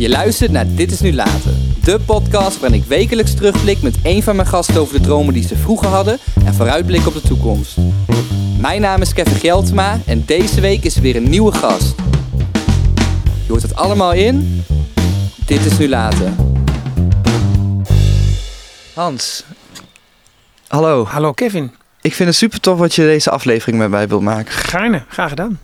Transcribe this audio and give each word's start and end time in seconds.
Je 0.00 0.08
luistert 0.08 0.50
naar 0.50 0.66
Dit 0.74 0.90
is 0.90 1.00
Nu 1.00 1.12
Later. 1.12 1.52
De 1.84 2.00
podcast 2.06 2.60
waarin 2.60 2.80
ik 2.80 2.86
wekelijks 2.86 3.34
terugblik 3.34 3.82
met 3.82 3.98
een 4.02 4.22
van 4.22 4.36
mijn 4.36 4.48
gasten 4.48 4.80
over 4.80 4.98
de 4.98 5.04
dromen 5.04 5.34
die 5.34 5.46
ze 5.46 5.56
vroeger 5.56 5.88
hadden 5.88 6.18
en 6.44 6.54
vooruitblik 6.54 7.06
op 7.06 7.12
de 7.12 7.20
toekomst. 7.20 7.76
Mijn 8.60 8.80
naam 8.80 9.00
is 9.00 9.12
Kevin 9.12 9.36
Geltema 9.36 10.00
en 10.06 10.22
deze 10.26 10.60
week 10.60 10.84
is 10.84 10.96
er 10.96 11.02
weer 11.02 11.16
een 11.16 11.28
nieuwe 11.28 11.52
gast. 11.52 11.94
Je 13.46 13.48
hoort 13.48 13.62
het 13.62 13.74
allemaal 13.76 14.12
in 14.12 14.64
Dit 15.46 15.64
is 15.64 15.78
Nu 15.78 15.88
Later. 15.88 16.32
Hans. 18.94 19.44
Hallo. 20.68 21.04
Hallo 21.04 21.32
Kevin, 21.32 21.72
Ik 22.00 22.14
vind 22.14 22.28
het 22.28 22.38
super 22.38 22.60
tof 22.60 22.78
wat 22.78 22.94
je 22.94 23.02
deze 23.02 23.30
aflevering 23.30 23.78
met 23.78 23.90
mij 23.90 24.08
wilt 24.08 24.22
maken. 24.22 24.52
gaarne, 24.52 25.04
graag 25.08 25.28
gedaan. 25.28 25.58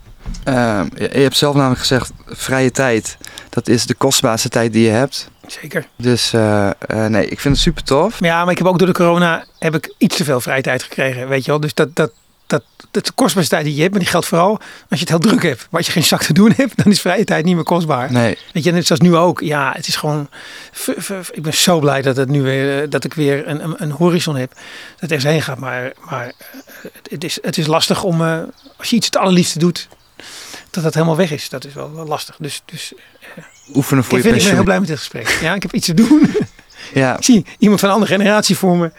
Ehm, 0.45 0.87
je, 0.95 1.09
je 1.13 1.21
hebt 1.21 1.37
zelf 1.37 1.55
namelijk 1.55 1.81
gezegd, 1.81 2.13
vrije 2.27 2.71
tijd, 2.71 3.17
dat 3.49 3.69
is 3.69 3.87
de 3.87 3.95
kostbaarste 3.95 4.49
tijd 4.49 4.73
die 4.73 4.85
je 4.85 4.91
hebt. 4.91 5.31
Zeker. 5.47 5.87
Dus 5.97 6.33
eh, 6.33 6.71
eh, 6.71 7.07
nee, 7.07 7.29
ik 7.29 7.41
vind 7.41 7.55
het 7.55 7.63
super 7.63 7.83
tof. 7.83 8.21
Ja, 8.21 8.43
maar 8.43 8.53
ik 8.53 8.59
heb 8.59 8.67
ook 8.67 8.79
door 8.79 8.87
de 8.87 8.93
corona 8.93 9.45
heb 9.59 9.75
ik 9.75 9.95
iets 9.99 10.17
te 10.17 10.25
veel 10.25 10.41
vrije 10.41 10.63
tijd 10.63 10.83
gekregen, 10.83 11.29
weet 11.29 11.45
je 11.45 11.51
wel. 11.51 11.61
Dus 11.61 11.75
dat, 11.75 11.97
dat, 11.97 12.11
dat, 12.47 12.63
dat 12.77 13.03
is 13.03 13.09
de 13.09 13.13
kostbaarste 13.15 13.55
tijd 13.55 13.67
die 13.67 13.75
je 13.75 13.81
hebt, 13.81 13.93
maar 13.93 14.03
die 14.03 14.11
geldt 14.11 14.27
vooral 14.27 14.51
als 14.51 14.61
je 14.89 14.99
het 14.99 15.09
heel 15.09 15.19
druk 15.19 15.43
hebt. 15.43 15.67
Maar 15.71 15.81
als 15.81 15.87
je 15.87 15.93
geen 15.93 16.05
zak 16.05 16.23
te 16.23 16.33
doen 16.33 16.53
hebt, 16.57 16.77
dan 16.83 16.93
is 16.93 17.01
vrije 17.01 17.25
tijd 17.25 17.45
niet 17.45 17.55
meer 17.55 17.65
kostbaar. 17.65 18.13
Nee, 18.13 18.39
Weet 18.53 18.65
je, 18.65 18.73
net 18.73 18.87
zoals 18.87 19.03
nu 19.03 19.17
ook. 19.17 19.41
Ja, 19.41 19.73
het 19.75 19.87
is 19.87 19.97
gewoon. 19.97 20.29
Ik 21.31 21.43
ben 21.43 21.55
zo 21.55 21.79
blij 21.79 22.03
dat 22.03 22.17
het 22.17 22.29
nu 22.29 22.43
weer 22.43 22.83
eh, 22.83 22.91
dat 22.91 23.05
ik 23.05 23.15
weer 23.15 23.49
een, 23.49 23.75
een, 23.83 23.91
horizon 23.91 24.37
heb. 24.37 24.53
Dat 25.01 25.11
er 25.11 25.17
eens 25.17 25.25
heen 25.25 25.43
gaat. 25.43 25.59
Maar, 25.59 25.93
maar 26.11 26.33
het, 27.09 27.25
is, 27.25 27.39
het 27.43 27.59
is 27.59 27.67
lastig 27.67 28.03
om 28.03 28.21
als 28.77 28.91
je 28.91 28.97
iets 28.97 29.07
het 29.07 29.17
allerliefste 29.17 29.59
doet, 29.59 29.89
dat 30.77 30.85
dat 30.85 30.95
helemaal 30.95 31.17
weg 31.17 31.31
is. 31.31 31.49
Dat 31.49 31.65
is 31.65 31.75
wel, 31.75 31.95
wel 31.95 32.07
lastig. 32.07 32.37
Dus, 32.39 32.63
dus 32.65 32.93
oefenen 33.75 34.05
voor 34.05 34.19
ik, 34.19 34.25
je 34.25 34.31
vind, 34.31 34.33
ik 34.33 34.33
ben 34.33 34.33
pensioen. 34.33 34.55
heel 34.55 34.65
blij 34.65 34.79
met 34.79 34.89
dit 34.89 34.99
gesprek. 34.99 35.39
Ja, 35.41 35.55
ik 35.55 35.63
heb 35.63 35.73
iets 35.73 35.87
te 35.87 35.95
doen. 35.95 36.31
Ja, 36.95 37.17
ik 37.17 37.25
zie 37.25 37.47
iemand 37.59 37.81
van 37.81 37.89
een 37.89 37.95
andere 37.95 38.13
generatie 38.13 38.57
voor 38.57 38.77
me. 38.77 38.91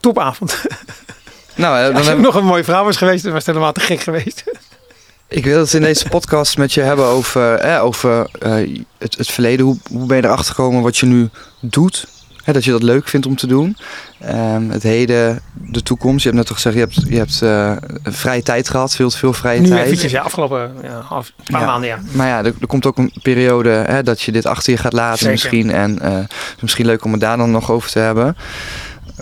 Topavond. 0.00 0.62
nou, 1.54 1.78
eh, 1.78 1.84
dan 1.84 1.94
Als 1.94 2.04
je 2.04 2.10
heb, 2.10 2.18
nog 2.18 2.34
een 2.34 2.44
mooie 2.44 2.64
vrouw 2.64 2.84
was 2.84 2.96
geweest, 2.96 3.22
dan 3.22 3.32
was 3.32 3.44
het 3.44 3.54
helemaal 3.54 3.72
te 3.72 3.80
gek 3.80 4.00
geweest. 4.00 4.44
ik 5.28 5.44
wil 5.44 5.58
het 5.58 5.74
in 5.74 5.82
deze 5.82 6.08
podcast 6.08 6.58
met 6.58 6.72
je 6.72 6.80
hebben 6.80 7.04
over, 7.04 7.54
eh, 7.54 7.84
over 7.84 8.30
eh, 8.40 8.82
het, 8.98 9.16
het 9.16 9.30
verleden. 9.30 9.66
Hoe, 9.66 9.78
hoe 9.90 10.06
ben 10.06 10.16
je 10.16 10.24
erachter 10.24 10.54
gekomen 10.54 10.82
wat 10.82 10.96
je 10.96 11.06
nu 11.06 11.28
doet? 11.60 12.06
Hè, 12.48 12.54
dat 12.54 12.64
je 12.64 12.70
dat 12.70 12.82
leuk 12.82 13.08
vindt 13.08 13.26
om 13.26 13.36
te 13.36 13.46
doen. 13.46 13.76
Ehm, 14.20 14.68
het 14.68 14.82
heden, 14.82 15.40
de 15.52 15.82
toekomst. 15.82 16.22
Je 16.24 16.30
hebt 16.30 16.40
net 16.40 16.48
al 16.48 16.54
gezegd, 16.54 16.74
je 16.74 16.80
hebt, 16.80 17.02
je 17.08 17.16
hebt 17.16 17.42
eh, 17.42 18.12
vrije 18.12 18.42
tijd 18.42 18.68
gehad, 18.70 18.94
veel 18.94 19.10
veel 19.10 19.32
vrije 19.32 19.60
Nu 19.60 19.68
tijd. 19.68 19.84
eventjes, 19.86 20.10
ja, 20.12 20.20
afgelopen 20.22 20.72
ja, 20.82 21.00
half, 21.00 21.32
paar 21.50 21.60
Ja. 21.60 21.66
maanden, 21.66 21.88
ja. 21.88 21.98
Maar 22.12 22.26
ja, 22.26 22.38
er, 22.38 22.52
er 22.60 22.66
komt 22.66 22.86
ook 22.86 22.98
een 22.98 23.12
periode 23.22 23.68
hè, 23.70 24.02
dat 24.02 24.20
je 24.22 24.32
dit 24.32 24.46
achter 24.46 24.72
je 24.72 24.78
gaat 24.78 24.92
laten 24.92 25.18
Zeker. 25.18 25.32
misschien. 25.32 25.70
En 25.70 25.98
eh, 26.00 26.12
het 26.12 26.30
is 26.56 26.62
misschien 26.62 26.86
leuk 26.86 27.04
om 27.04 27.12
het 27.12 27.20
daar 27.20 27.36
dan 27.36 27.50
nog 27.50 27.70
over 27.70 27.90
te 27.90 27.98
hebben. 27.98 28.36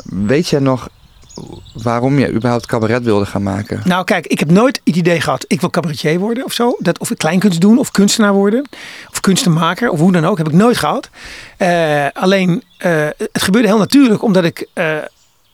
Weet 0.05 0.49
jij 0.49 0.61
nog 0.61 0.89
waarom 1.73 2.19
je 2.19 2.33
überhaupt 2.33 2.67
cabaret 2.67 3.05
wilde 3.05 3.27
gaan 3.27 3.43
maken? 3.43 3.81
Nou, 3.85 4.05
kijk, 4.05 4.27
ik 4.27 4.39
heb 4.39 4.51
nooit 4.51 4.81
het 4.85 4.97
idee 4.97 5.21
gehad, 5.21 5.45
ik 5.49 5.61
wil 5.61 5.71
cabaretier 5.71 6.19
worden 6.19 6.45
of 6.45 6.53
zo. 6.53 6.77
Dat, 6.79 6.99
of 6.99 7.11
ik 7.11 7.19
kleinkunst 7.19 7.61
doen, 7.61 7.79
of 7.79 7.91
kunstenaar 7.91 8.33
worden, 8.33 8.65
of 9.11 9.21
kunstenmaker, 9.21 9.91
of 9.91 9.99
hoe 9.99 10.13
dan 10.13 10.25
ook. 10.25 10.39
Heb 10.39 10.49
ik 10.49 10.53
nooit 10.53 10.77
gehad. 10.77 11.11
Eh, 11.57 12.07
alleen, 12.13 12.63
eh, 12.79 13.07
het 13.19 13.43
gebeurde 13.43 13.69
heel 13.69 13.79
natuurlijk, 13.79 14.23
omdat 14.23 14.45
ik 14.45 14.69
eh, 14.73 14.85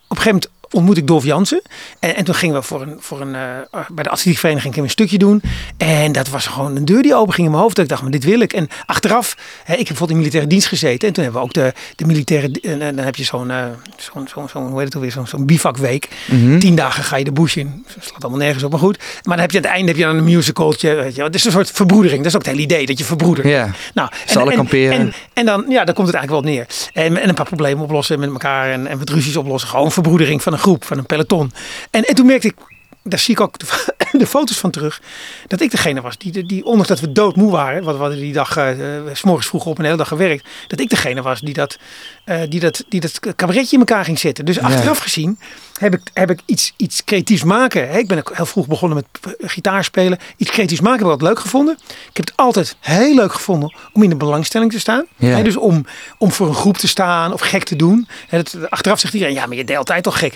op 0.08 0.16
een 0.16 0.22
gegeven 0.22 0.30
moment 0.30 0.50
ontmoet 0.72 0.96
ik 0.96 1.06
Dolf 1.06 1.24
Jansen. 1.24 1.62
En, 1.98 2.16
en 2.16 2.24
toen 2.24 2.34
gingen 2.34 2.56
we 2.56 2.62
voor 2.62 2.82
een, 2.82 2.96
voor 2.98 3.20
een, 3.20 3.34
eh, 3.34 3.80
bij 3.88 4.04
de 4.04 4.10
atletiekvereniging 4.10 4.76
een 4.76 4.90
stukje 4.90 5.18
doen. 5.18 5.42
En 5.76 6.12
dat 6.12 6.28
was 6.28 6.46
gewoon 6.46 6.76
een 6.76 6.84
deur 6.84 7.02
die 7.02 7.14
open 7.14 7.34
ging 7.34 7.46
in 7.46 7.52
mijn 7.52 7.62
hoofd. 7.62 7.76
Dat 7.76 7.84
ik 7.84 7.90
dacht, 7.90 8.02
maar 8.02 8.10
dit 8.10 8.24
wil 8.24 8.40
ik. 8.40 8.52
En 8.52 8.68
achteraf, 8.86 9.36
hè, 9.64 9.72
ik 9.72 9.78
heb 9.78 9.86
bijvoorbeeld 9.86 10.10
in 10.10 10.16
militaire 10.16 10.48
dienst 10.48 10.66
gezeten. 10.66 11.08
En 11.08 11.14
toen 11.14 11.24
hebben 11.24 11.40
we 11.42 11.46
ook 11.46 11.54
de, 11.54 11.72
de 11.96 12.04
militaire... 12.06 12.50
En, 12.62 12.82
en 12.82 12.96
dan 12.96 13.04
heb 13.04 13.16
je 13.16 13.24
zo'n, 13.24 13.50
eh, 13.50 13.64
zo'n, 13.96 14.48
zo'n, 14.48 14.66
hoe 14.66 14.76
heet 14.76 14.84
het 14.84 14.94
alweer, 14.94 15.12
zo'n, 15.12 15.26
zo'n 15.26 15.46
bivakweek. 15.46 16.08
Mhm. 16.30 16.58
Tien 16.58 16.74
dagen 16.74 17.04
ga 17.04 17.16
je 17.16 17.24
de 17.24 17.32
bush 17.32 17.56
in. 17.56 17.84
Dat 17.94 18.05
slaat 18.05 18.22
allemaal 18.22 18.40
nergens 18.40 18.64
op, 18.64 18.70
maar 18.70 18.80
goed. 18.80 18.98
Maar 18.98 19.36
dan 19.36 19.38
heb 19.38 19.50
je 19.50 19.56
aan 19.56 19.62
het 19.62 19.72
einde 19.72 19.88
heb 19.88 19.96
je 19.96 20.05
dan 20.05 20.16
een 20.16 20.24
musicaltje. 20.24 20.94
Weet 20.94 21.14
je. 21.14 21.22
Het 21.22 21.34
is 21.34 21.44
een 21.44 21.52
soort 21.52 21.70
verbroedering. 21.70 22.18
Dat 22.18 22.30
is 22.30 22.36
ook 22.36 22.44
het 22.44 22.50
hele 22.50 22.62
idee, 22.62 22.86
dat 22.86 22.98
je 22.98 23.05
verbroedert. 23.05 23.48
Ja, 23.48 23.70
Nou, 23.94 24.08
Z'n 24.27 24.38
allen 24.38 24.55
kamperen. 24.55 24.98
En, 24.98 25.12
en 25.32 25.44
dan, 25.44 25.64
ja, 25.68 25.84
dan 25.84 25.94
komt 25.94 26.06
het 26.06 26.16
eigenlijk 26.16 26.44
wel 26.44 26.55
neer. 26.55 26.66
En, 26.92 27.16
en 27.16 27.28
een 27.28 27.34
paar 27.34 27.46
problemen 27.46 27.84
oplossen 27.84 28.20
met 28.20 28.30
elkaar 28.30 28.70
en, 28.70 28.86
en 28.86 28.98
wat 28.98 29.08
ruzies 29.08 29.36
oplossen. 29.36 29.70
Gewoon 29.70 29.92
verbroedering 29.92 30.42
van 30.42 30.52
een 30.52 30.58
groep, 30.62 30.84
van 30.84 30.98
een 30.98 31.06
peloton. 31.06 31.52
En, 31.90 32.05
en 32.05 32.14
toen 32.14 32.27
merkte 32.27 32.46
ik, 32.46 32.55
daar 33.02 33.18
zie 33.18 33.35
ik 33.35 33.40
ook 33.40 33.58
de, 33.58 33.67
de 34.18 34.27
foto's 34.27 34.58
van 34.58 34.70
terug, 34.70 35.01
dat 35.46 35.61
ik 35.61 35.70
degene 35.70 36.01
was 36.01 36.18
die, 36.18 36.46
die 36.46 36.64
ondanks 36.64 36.89
dat 36.89 37.01
we 37.01 37.13
doodmoe 37.13 37.51
waren, 37.51 37.83
want 37.83 37.96
we 37.96 38.02
hadden 38.02 38.20
die 38.20 38.33
dag, 38.33 38.57
eh, 38.57 38.68
s 39.13 39.23
morgens 39.23 39.46
vroeg 39.46 39.67
op 39.67 39.79
een 39.79 39.85
hele 39.85 39.96
dag 39.96 40.08
gewerkt, 40.08 40.48
dat 40.67 40.80
ik 40.80 40.89
degene 40.89 41.23
was 41.23 41.41
die 41.41 41.55
dat, 41.55 41.79
eh, 42.24 42.41
die 42.48 42.61
dat, 42.61 42.85
die 42.89 43.01
dat 43.01 43.18
cabaretje 43.36 43.73
in 43.73 43.79
elkaar 43.79 44.05
ging 44.05 44.18
zetten. 44.18 44.45
Dus 44.45 44.58
achteraf 44.58 44.98
gezien 44.98 45.39
heb 45.79 45.95
ik, 45.95 46.01
heb 46.12 46.30
ik 46.30 46.41
iets, 46.46 46.73
iets 46.77 47.05
creatiefs 47.05 47.45
maken. 47.45 47.89
Hè, 47.89 47.98
Ik 47.98 48.08
ben 48.08 48.18
ook 48.18 48.36
heel 48.36 48.46
vroeg 48.46 48.67
begonnen 48.67 49.05
met 49.20 49.35
gitaar 49.51 49.85
spelen. 49.85 50.18
Iets 50.36 50.51
creatiefs 50.51 50.80
maken 50.80 50.98
heb 50.98 51.07
ik 51.07 51.12
altijd 51.12 51.30
leuk 51.30 51.41
gevonden. 51.41 51.79
Ik 52.11 52.17
heb 52.17 52.27
het 52.27 52.36
altijd 52.36 52.77
heel 52.80 53.14
leuk 53.14 53.33
gevonden 53.33 53.74
om 53.92 54.02
in 54.02 54.08
de 54.08 54.17
belangstelling 54.17 54.73
te 54.73 54.80
staan. 54.80 55.07
Ja. 55.17 55.29
Hè, 55.29 55.42
dus 55.42 55.57
om, 55.57 55.86
om 56.18 56.33
voor 56.33 56.48
een 56.48 56.55
groep 56.55 56.77
te 56.77 56.89
staan 56.89 57.33
of 57.33 57.41
gek 57.41 57.64
te 57.64 57.77
doen. 57.77 58.08
Hè, 58.29 58.42
dat, 58.42 58.70
achteraf 58.70 59.01
zegt 59.01 59.14
iedereen, 59.14 59.35
ja, 59.35 59.46
maar 59.46 59.57
je 59.57 59.64
deed 59.64 59.77
altijd 59.77 60.07
al 60.07 60.12
gek. 60.12 60.35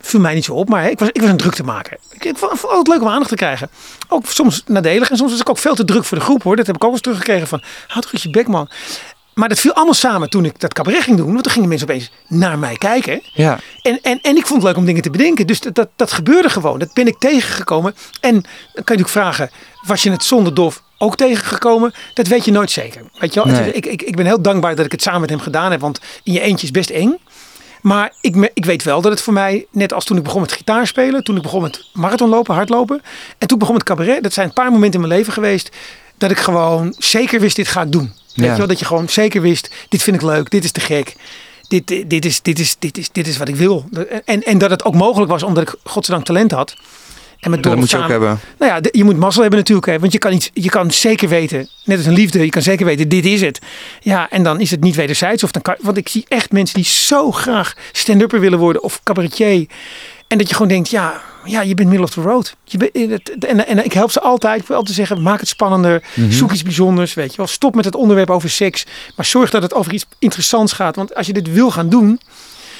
Viel 0.00 0.20
mij 0.20 0.34
niet 0.34 0.44
zo 0.44 0.52
op, 0.52 0.68
maar 0.68 0.82
hè, 0.82 0.88
ik 0.88 0.98
was, 0.98 1.08
ik 1.12 1.20
was 1.20 1.30
een 1.30 1.36
druk 1.36 1.54
te 1.54 1.62
maken. 1.64 1.98
Ik, 2.10 2.24
ik 2.24 2.36
vond 2.38 2.52
het 2.52 2.64
altijd 2.66 2.88
leuk 2.88 3.00
om 3.00 3.08
aandacht 3.08 3.28
te 3.28 3.36
krijgen. 3.36 3.70
Ook 4.08 4.26
soms 4.26 4.62
nadelig 4.66 5.10
en 5.10 5.16
soms 5.16 5.30
was 5.30 5.40
ik 5.40 5.48
ook 5.50 5.58
veel 5.58 5.74
te 5.74 5.84
druk 5.84 6.04
voor 6.04 6.18
de 6.18 6.24
groep 6.24 6.42
hoor. 6.42 6.56
Dat 6.56 6.66
heb 6.66 6.76
ik 6.76 6.84
ook 6.84 6.92
eens 6.92 7.00
teruggekregen 7.00 7.46
van, 7.48 7.62
houd 7.86 8.08
eens 8.12 8.22
je 8.22 8.30
bek 8.30 8.46
man. 8.48 8.68
Maar 9.34 9.48
dat 9.48 9.60
viel 9.60 9.72
allemaal 9.72 9.94
samen 9.94 10.30
toen 10.30 10.44
ik 10.44 10.60
dat 10.60 10.72
cabaret 10.72 11.02
ging 11.02 11.16
doen. 11.16 11.30
Want 11.32 11.42
toen 11.42 11.52
gingen 11.52 11.68
mensen 11.68 11.88
opeens 11.88 12.10
naar 12.28 12.58
mij 12.58 12.76
kijken. 12.76 13.22
ja. 13.32 13.58
En, 13.82 13.98
en, 14.02 14.18
en 14.20 14.36
ik 14.36 14.46
vond 14.46 14.62
het 14.62 14.70
leuk 14.70 14.76
om 14.76 14.84
dingen 14.84 15.02
te 15.02 15.10
bedenken. 15.10 15.46
Dus 15.46 15.60
dat, 15.60 15.74
dat, 15.74 15.88
dat 15.96 16.12
gebeurde 16.12 16.50
gewoon. 16.50 16.78
Dat 16.78 16.92
ben 16.94 17.06
ik 17.06 17.18
tegengekomen. 17.18 17.94
En 18.20 18.32
dan 18.32 18.42
kan 18.42 18.50
je 18.96 19.02
natuurlijk 19.02 19.08
vragen, 19.08 19.50
was 19.86 20.02
je 20.02 20.10
het 20.10 20.24
zonder 20.24 20.54
Dolf 20.54 20.82
ook 20.98 21.16
tegengekomen? 21.16 21.92
Dat 22.14 22.26
weet 22.26 22.44
je 22.44 22.50
nooit 22.50 22.70
zeker. 22.70 23.02
Weet 23.18 23.34
je 23.34 23.44
wel? 23.44 23.52
Nee. 23.52 23.68
is- 23.68 23.74
ik, 23.76 23.86
ik, 23.86 24.02
ik 24.02 24.16
ben 24.16 24.26
heel 24.26 24.42
dankbaar 24.42 24.74
dat 24.74 24.84
ik 24.84 24.92
het 24.92 25.02
samen 25.02 25.20
met 25.20 25.30
hem 25.30 25.40
gedaan 25.40 25.70
heb. 25.70 25.80
Want 25.80 26.00
in 26.22 26.32
je 26.32 26.40
eentje 26.40 26.66
is 26.66 26.72
best 26.72 26.90
eng. 26.90 27.18
Maar 27.82 28.12
ik, 28.20 28.34
me- 28.34 28.50
ik 28.54 28.64
weet 28.64 28.82
wel 28.82 29.00
dat 29.00 29.12
het 29.12 29.20
voor 29.20 29.32
mij, 29.32 29.66
net 29.70 29.92
als 29.92 30.04
toen 30.04 30.16
ik 30.16 30.22
begon 30.22 30.40
met 30.40 30.52
gitaar 30.52 30.86
spelen, 30.86 31.24
toen 31.24 31.36
ik 31.36 31.42
begon 31.42 31.62
met 31.62 31.84
marathonlopen, 31.92 32.54
hardlopen. 32.54 33.02
En 33.38 33.46
toen 33.46 33.52
ik 33.52 33.58
begon 33.58 33.74
met 33.74 33.84
cabaret. 33.84 34.22
Dat 34.22 34.32
zijn 34.32 34.46
een 34.46 34.52
paar 34.52 34.70
momenten 34.72 35.00
in 35.00 35.06
mijn 35.06 35.18
leven 35.18 35.32
geweest 35.32 35.70
dat 36.18 36.30
ik 36.30 36.38
gewoon 36.38 36.94
zeker 36.98 37.40
wist, 37.40 37.56
dit 37.56 37.68
ga 37.68 37.82
ik 37.82 37.92
doen. 37.92 38.12
Weet 38.34 38.50
je 38.50 38.56
wel, 38.56 38.66
dat 38.66 38.78
je 38.78 38.84
gewoon 38.84 39.08
zeker 39.08 39.40
wist, 39.40 39.70
dit 39.88 40.02
vind 40.02 40.16
ik 40.16 40.22
leuk, 40.22 40.50
dit 40.50 40.64
is 40.64 40.72
te 40.72 40.80
gek. 40.80 41.16
Dit, 41.68 41.86
dit, 41.86 42.10
dit, 42.10 42.24
is, 42.24 42.42
dit, 42.42 42.58
is, 42.58 42.76
dit, 42.78 42.98
is, 42.98 43.08
dit 43.12 43.26
is 43.26 43.36
wat 43.36 43.48
ik 43.48 43.56
wil. 43.56 43.84
En, 44.24 44.42
en 44.42 44.58
dat 44.58 44.70
het 44.70 44.84
ook 44.84 44.94
mogelijk 44.94 45.30
was 45.30 45.42
omdat 45.42 45.62
ik 45.62 45.74
godzijdank 45.84 46.26
talent 46.26 46.50
had. 46.50 46.76
En 47.40 47.50
met 47.50 47.62
Dat 47.62 47.76
moet 47.76 47.90
je 47.90 47.96
ook 47.98 48.08
hebben. 48.08 48.40
nou 48.58 48.72
ja, 48.72 48.88
je 48.92 49.04
moet 49.04 49.16
mazzel 49.16 49.40
hebben 49.42 49.58
natuurlijk. 49.60 49.86
Hè, 49.88 49.98
want 49.98 50.12
je 50.12 50.18
kan, 50.18 50.32
iets, 50.32 50.50
je 50.52 50.68
kan 50.68 50.90
zeker 50.90 51.28
weten, 51.28 51.68
net 51.84 51.96
als 51.96 52.06
een 52.06 52.12
liefde, 52.12 52.44
je 52.44 52.50
kan 52.50 52.62
zeker 52.62 52.86
weten, 52.86 53.08
dit 53.08 53.24
is 53.26 53.40
het. 53.40 53.58
Ja, 54.00 54.30
en 54.30 54.42
dan 54.42 54.60
is 54.60 54.70
het 54.70 54.80
niet 54.80 54.94
wederzijds. 54.96 55.44
Of 55.44 55.50
dan 55.50 55.62
kan, 55.62 55.76
want 55.80 55.96
ik 55.96 56.08
zie 56.08 56.24
echt 56.28 56.52
mensen 56.52 56.74
die 56.74 56.84
zo 56.84 57.30
graag 57.32 57.74
stand-upper 57.92 58.40
willen 58.40 58.58
worden 58.58 58.82
of 58.82 59.00
cabaretier. 59.02 59.66
En 60.28 60.38
dat 60.38 60.48
je 60.48 60.54
gewoon 60.54 60.68
denkt, 60.68 60.88
ja, 60.90 61.20
ja 61.44 61.62
je 61.62 61.74
bent 61.74 61.88
middle 61.88 62.06
of 62.06 62.12
the 62.12 62.20
road. 62.20 62.56
Je 62.64 62.76
bent, 62.78 63.44
en, 63.44 63.66
en 63.66 63.84
ik 63.84 63.92
help 63.92 64.10
ze 64.10 64.20
altijd. 64.20 64.60
Ik 64.60 64.66
wil 64.66 64.76
altijd 64.76 64.96
zeggen, 64.96 65.22
maak 65.22 65.40
het 65.40 65.48
spannender. 65.48 66.02
Mhm. 66.14 66.30
Zoek 66.30 66.52
iets 66.52 66.62
bijzonders, 66.62 67.14
weet 67.14 67.30
je 67.30 67.36
wel. 67.36 67.46
Stop 67.46 67.74
met 67.74 67.84
het 67.84 67.94
onderwerp 67.94 68.30
over 68.30 68.50
seks. 68.50 68.86
Maar 69.16 69.26
zorg 69.26 69.50
dat 69.50 69.62
het 69.62 69.74
over 69.74 69.92
iets 69.92 70.06
interessants 70.18 70.72
gaat. 70.72 70.96
Want 70.96 71.14
als 71.14 71.26
je 71.26 71.32
dit 71.32 71.52
wil 71.52 71.70
gaan 71.70 71.88
doen, 71.88 72.20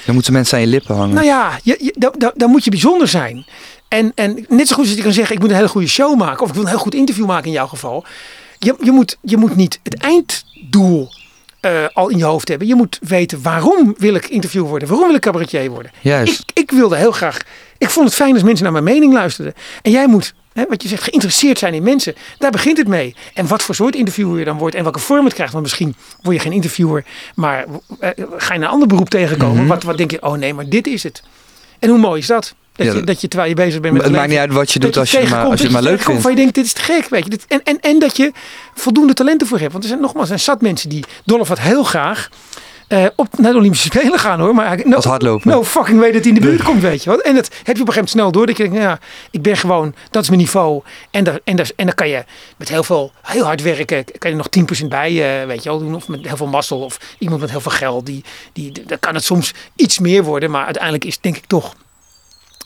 Dan 0.05 0.13
moeten 0.13 0.33
mensen 0.33 0.55
aan 0.57 0.63
je 0.63 0.69
lippen 0.69 0.95
hangen. 0.95 1.13
nou 1.15 1.25
ja, 1.25 1.59
je, 1.63 1.77
je, 1.79 1.93
dan, 1.97 2.13
dan, 2.17 2.31
dan 2.35 2.49
moet 2.49 2.63
je 2.63 2.69
bijzonder 2.69 3.07
zijn. 3.07 3.45
En, 3.91 4.11
en 4.15 4.45
net 4.49 4.67
zo 4.67 4.75
goed 4.75 4.85
als 4.85 4.93
je 4.95 5.01
kan 5.01 5.13
zeggen, 5.13 5.35
ik 5.35 5.41
moet 5.41 5.49
een 5.49 5.55
hele 5.55 5.67
goede 5.67 5.87
show 5.87 6.17
maken. 6.17 6.41
Of 6.41 6.47
ik 6.47 6.53
wil 6.53 6.63
een 6.63 6.69
heel 6.69 6.77
goed 6.77 6.95
interview 6.95 7.25
maken 7.25 7.45
in 7.45 7.51
jouw 7.51 7.67
geval. 7.67 8.05
Je, 8.57 8.75
je, 8.79 8.91
moet, 8.91 9.17
je 9.21 9.37
moet 9.37 9.55
niet 9.55 9.79
het 9.83 9.95
einddoel 9.97 11.09
eh, 11.59 11.85
al 11.93 12.09
in 12.09 12.17
je 12.17 12.23
hoofd 12.23 12.47
hebben. 12.47 12.67
Je 12.67 12.75
moet 12.75 12.99
weten, 13.01 13.41
waarom 13.41 13.95
wil 13.97 14.15
ik 14.15 14.25
interview 14.25 14.67
worden? 14.67 14.87
Waarom 14.87 15.07
wil 15.07 15.15
ik 15.15 15.21
cabaretier 15.21 15.69
worden? 15.69 15.91
Juist. 16.01 16.39
Ik, 16.39 16.59
ik 16.59 16.71
wilde 16.71 16.95
heel 16.95 17.11
graag... 17.11 17.37
Ik 17.77 17.89
vond 17.89 18.05
het 18.05 18.15
fijn 18.15 18.33
als 18.33 18.43
mensen 18.43 18.63
naar 18.63 18.73
mijn 18.73 18.83
mening 18.83 19.13
luisterden. 19.13 19.53
En 19.81 19.91
jij 19.91 20.07
moet, 20.07 20.33
hè, 20.53 20.65
wat 20.69 20.83
je 20.83 20.87
zegt, 20.87 21.03
geïnteresseerd 21.03 21.59
zijn 21.59 21.73
in 21.73 21.83
mensen. 21.83 22.15
Daar 22.37 22.51
begint 22.51 22.77
het 22.77 22.87
mee. 22.87 23.15
En 23.33 23.47
wat 23.47 23.63
voor 23.63 23.75
soort 23.75 23.95
interviewer 23.95 24.39
je 24.39 24.45
dan 24.45 24.57
wordt 24.57 24.75
en 24.75 24.83
welke 24.83 24.99
vorm 24.99 25.25
het 25.25 25.33
krijgt. 25.33 25.53
Want 25.53 25.63
misschien 25.63 25.95
word 26.21 26.35
je 26.35 26.41
geen 26.41 26.51
interviewer, 26.51 27.05
maar 27.35 27.65
eh, 27.99 28.09
ga 28.37 28.53
je 28.53 28.59
een 28.59 28.67
ander 28.67 28.87
beroep 28.87 29.09
tegenkomen. 29.09 29.67
wat, 29.67 29.83
wat 29.83 29.97
denk 29.97 30.11
je, 30.11 30.21
oh 30.21 30.33
nee, 30.33 30.53
maar 30.53 30.69
dit 30.69 30.87
is 30.87 31.03
het. 31.03 31.23
En 31.79 31.89
hoe 31.89 31.97
mooi 31.97 32.19
is 32.19 32.27
dat? 32.27 32.55
Dat, 32.75 32.85
Ja, 32.87 32.93
je, 32.93 33.01
dat- 33.03 33.21
je 33.21 33.27
terwijl 33.27 33.49
je 33.49 33.55
bezig 33.55 33.79
bent 33.81 33.93
met 33.93 34.03
het 34.03 34.11
maakt 34.11 34.29
niet 34.29 34.37
uit 34.37 34.51
wat 34.53 34.71
je 34.71 34.79
doet 34.79 34.97
als 34.97 35.11
je, 35.11 35.27
maar, 35.29 35.45
als 35.45 35.57
je 35.57 35.63
het 35.63 35.73
maar 35.73 35.81
leuk 35.81 36.01
vindt. 36.01 36.21
Van 36.21 36.31
je 36.31 36.37
denkt, 36.37 36.55
dit 36.55 36.65
is 36.65 36.73
te 36.73 36.81
gek, 36.81 37.09
weet 37.09 37.23
je. 37.23 37.29
Dit, 37.29 37.45
en, 37.47 37.61
en, 37.63 37.79
en 37.79 37.99
dat 37.99 38.17
je 38.17 38.31
voldoende 38.75 39.13
talenten 39.13 39.47
voor 39.47 39.59
hebt. 39.59 39.71
Want 39.71 39.83
er 39.83 39.89
zijn 39.89 40.01
nogmaals, 40.01 40.29
er 40.29 40.39
zijn 40.39 40.55
zat 40.57 40.61
mensen 40.61 40.89
die 40.89 41.03
Dolph 41.25 41.47
had 41.47 41.59
heel 41.59 41.83
graag 41.83 42.29
eh, 42.87 43.05
op 43.15 43.27
naar 43.37 43.51
de 43.51 43.57
Olympische 43.57 43.87
Spelen 43.87 44.19
gaan 44.19 44.39
hoor. 44.39 44.55
Maar 44.55 44.79
no, 44.83 44.95
Als 44.95 45.05
hardlopen. 45.05 45.51
No 45.51 45.63
fucking 45.63 45.99
way 45.99 46.11
dat 46.11 46.21
hij 46.21 46.29
in 46.29 46.39
de 46.39 46.45
buurt 46.47 46.63
komt, 46.63 46.81
weet 46.81 47.03
je 47.03 47.09
wat. 47.09 47.19
En 47.21 47.35
dat 47.35 47.49
heb 47.63 47.75
je 47.75 47.81
op 47.81 47.87
een 47.87 47.93
gegeven 47.93 47.93
moment 47.93 48.09
snel 48.09 48.31
door. 48.31 48.45
Dat 48.45 48.57
je 48.57 48.63
denkt, 48.63 48.77
nou 48.79 48.89
ja, 48.89 48.99
ik 49.31 49.41
ben 49.41 49.57
gewoon, 49.57 49.95
dat 50.11 50.21
is 50.23 50.29
mijn 50.29 50.41
niveau. 50.41 50.81
En, 51.11 51.23
daar, 51.23 51.39
en, 51.43 51.55
daar, 51.55 51.69
en 51.75 51.85
dan 51.85 51.95
kan 51.95 52.09
je 52.09 52.23
met 52.57 52.69
heel 52.69 52.83
veel, 52.83 53.11
heel 53.21 53.43
hard 53.43 53.61
werken, 53.61 54.05
kan 54.17 54.31
je 54.31 54.37
nog 54.37 54.47
10% 54.83 54.87
bij, 54.87 55.41
uh, 55.41 55.47
weet 55.47 55.63
je 55.63 55.69
wel, 55.69 55.79
doen. 55.79 55.95
Of 55.95 56.07
met 56.07 56.27
heel 56.27 56.37
veel 56.37 56.47
mazzel. 56.47 56.79
Of 56.79 56.97
iemand 57.19 57.41
met 57.41 57.49
heel 57.49 57.61
veel 57.61 57.71
geld. 57.71 58.05
Die, 58.05 58.23
die, 58.53 58.71
dan 58.85 58.99
kan 58.99 59.15
het 59.15 59.23
soms 59.23 59.53
iets 59.75 59.99
meer 59.99 60.23
worden. 60.23 60.51
Maar 60.51 60.65
uiteindelijk 60.65 61.05
is 61.05 61.19
denk 61.19 61.37
ik 61.37 61.45
toch 61.45 61.75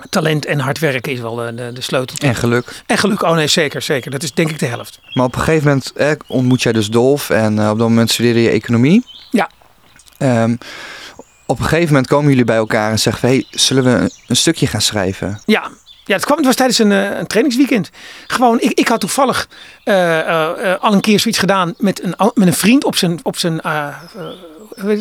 talent 0.09 0.45
en 0.45 0.59
hard 0.59 0.79
werken 0.79 1.11
is 1.11 1.19
wel 1.19 1.35
de, 1.35 1.71
de, 1.73 1.81
sleutel. 1.81 2.17
En 2.17 2.35
geluk. 2.35 2.83
En 2.85 2.97
geluk, 2.97 3.21
oh 3.21 3.35
nee, 3.35 3.47
zeker, 3.47 3.81
zeker. 3.81 4.11
Dat 4.11 4.23
is 4.23 4.33
denk 4.33 4.49
ik 4.49 4.59
de 4.59 4.65
helft. 4.65 4.99
Maar 5.13 5.25
op 5.25 5.35
een 5.35 5.41
gegeven 5.41 5.67
moment 5.67 5.91
eh, 5.95 6.11
ontmoet 6.27 6.61
jij 6.61 6.71
dus 6.71 6.87
Dolf 6.87 7.29
en 7.29 7.57
uh, 7.57 7.69
op 7.69 7.77
dat 7.77 7.87
moment 7.87 8.11
studeerde 8.11 8.41
je 8.41 8.49
economie. 8.49 9.05
Ja. 9.31 9.49
Um, 10.17 10.57
op 11.45 11.59
een 11.59 11.65
gegeven 11.65 11.87
moment 11.87 12.07
komen 12.07 12.29
jullie 12.29 12.45
bij 12.45 12.55
elkaar 12.55 12.91
en 12.91 12.99
zeggen: 12.99 13.29
hey, 13.29 13.45
zullen 13.49 13.83
we 13.83 13.89
een, 13.89 14.11
een 14.27 14.35
stukje 14.35 14.67
gaan 14.67 14.81
schrijven? 14.81 15.41
Ja, 15.45 15.69
ja, 16.05 16.15
het, 16.15 16.25
kwam, 16.25 16.37
het 16.37 16.45
was 16.45 16.55
tijdens 16.55 16.79
een, 16.79 16.91
een 16.91 17.27
trainingsweekend. 17.27 17.89
Gewoon, 18.27 18.59
ik, 18.59 18.71
ik 18.71 18.87
had 18.87 18.99
toevallig 18.99 19.47
uh, 19.85 19.95
uh, 19.95 20.75
al 20.79 20.93
een 20.93 21.01
keer 21.01 21.19
zoiets 21.19 21.39
gedaan 21.39 21.73
met 21.77 22.03
een, 22.03 22.15
met 22.33 22.47
een 22.47 22.53
vriend 22.53 22.83
op 22.83 22.95
zijn, 22.95 23.19
op 23.23 23.37
zijn 23.37 23.61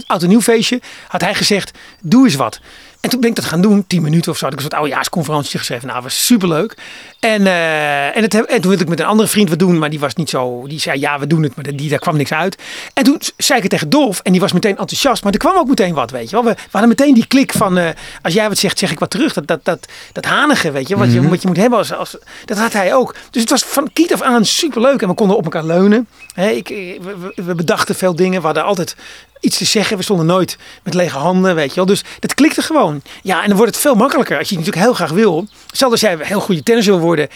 oud 0.06 0.22
en 0.22 0.28
nieuw 0.28 0.40
feestje. 0.40 0.80
Had 1.08 1.20
hij 1.20 1.34
gezegd, 1.34 1.78
doe 2.00 2.24
eens 2.24 2.34
wat. 2.34 2.60
En 3.04 3.10
toen 3.10 3.20
ben 3.20 3.28
ik 3.28 3.36
dat 3.36 3.44
gaan 3.44 3.60
doen, 3.60 3.86
10 3.86 4.02
minuten 4.02 4.32
of 4.32 4.38
zo. 4.38 4.44
Had 4.44 4.52
ik 4.52 4.58
een 4.58 4.64
soort 4.64 4.80
oudejaarsconferentie 4.80 5.58
geschreven. 5.58 5.88
Nou, 5.88 6.02
was 6.02 6.26
superleuk. 6.26 6.76
En, 7.20 7.40
uh, 7.42 8.16
en, 8.16 8.22
het, 8.22 8.34
en 8.34 8.60
toen 8.60 8.70
wilde 8.70 8.82
ik 8.82 8.88
met 8.88 9.00
een 9.00 9.06
andere 9.06 9.28
vriend 9.28 9.48
wat 9.48 9.58
doen, 9.58 9.78
maar 9.78 9.90
die 9.90 9.98
was 9.98 10.14
niet 10.14 10.30
zo. 10.30 10.66
Die 10.66 10.80
zei 10.80 11.00
ja, 11.00 11.18
we 11.18 11.26
doen 11.26 11.42
het, 11.42 11.56
maar 11.56 11.76
die, 11.76 11.88
daar 11.88 11.98
kwam 11.98 12.16
niks 12.16 12.32
uit. 12.32 12.58
En 12.94 13.04
toen 13.04 13.20
zei 13.36 13.56
ik 13.56 13.62
het 13.62 13.72
tegen 13.72 13.90
Dolf 13.90 14.20
en 14.20 14.32
die 14.32 14.40
was 14.40 14.52
meteen 14.52 14.76
enthousiast. 14.76 15.22
Maar 15.22 15.32
er 15.32 15.38
kwam 15.38 15.56
ook 15.56 15.68
meteen 15.68 15.94
wat, 15.94 16.10
weet 16.10 16.30
je 16.30 16.36
wel. 16.36 16.44
We, 16.44 16.50
we 16.50 16.68
hadden 16.70 16.88
meteen 16.88 17.14
die 17.14 17.26
klik 17.26 17.52
van 17.52 17.78
uh, 17.78 17.88
als 18.22 18.34
jij 18.34 18.48
wat 18.48 18.58
zegt, 18.58 18.78
zeg 18.78 18.90
ik 18.90 18.98
wat 18.98 19.10
terug. 19.10 19.32
Dat, 19.32 19.46
dat, 19.46 19.64
dat, 19.64 19.88
dat 20.12 20.24
hanige, 20.24 20.70
weet 20.70 20.88
je, 20.88 20.96
wat, 20.96 21.12
je, 21.12 21.28
wat 21.28 21.42
je 21.42 21.48
moet 21.48 21.56
hebben 21.56 21.78
als, 21.78 21.92
als. 21.92 22.16
Dat 22.44 22.58
had 22.58 22.72
hij 22.72 22.94
ook. 22.94 23.14
Dus 23.30 23.40
het 23.40 23.50
was 23.50 23.62
van 23.62 23.92
kiet 23.92 24.12
af 24.12 24.22
aan 24.22 24.44
superleuk. 24.44 25.02
En 25.02 25.08
we 25.08 25.14
konden 25.14 25.36
op 25.36 25.44
elkaar 25.44 25.64
leunen. 25.64 26.08
He, 26.34 26.48
ik, 26.48 26.68
we, 27.02 27.32
we 27.34 27.54
bedachten 27.54 27.94
veel 27.94 28.16
dingen. 28.16 28.40
We 28.40 28.46
hadden 28.46 28.64
altijd 28.64 28.96
iets 29.44 29.58
te 29.58 29.64
zeggen. 29.64 29.96
We 29.96 30.02
stonden 30.02 30.26
nooit 30.26 30.58
met 30.82 30.94
lege 30.94 31.16
handen, 31.16 31.54
weet 31.54 31.68
je 31.68 31.74
wel. 31.74 31.86
Dus 31.86 32.04
dat 32.18 32.34
klikte 32.34 32.62
gewoon. 32.62 33.02
Ja, 33.22 33.42
en 33.42 33.48
dan 33.48 33.56
wordt 33.56 33.72
het 33.72 33.82
veel 33.82 33.94
makkelijker 33.94 34.38
als 34.38 34.48
je 34.48 34.56
het 34.56 34.64
natuurlijk 34.64 34.86
heel 34.86 35.06
graag 35.06 35.16
wil. 35.16 35.46
Stel 35.72 35.90
als 35.90 36.00
jij 36.00 36.12
een 36.12 36.20
heel 36.20 36.40
goede 36.40 36.62
tennis 36.62 36.86
wil 36.86 36.98
worden. 36.98 37.28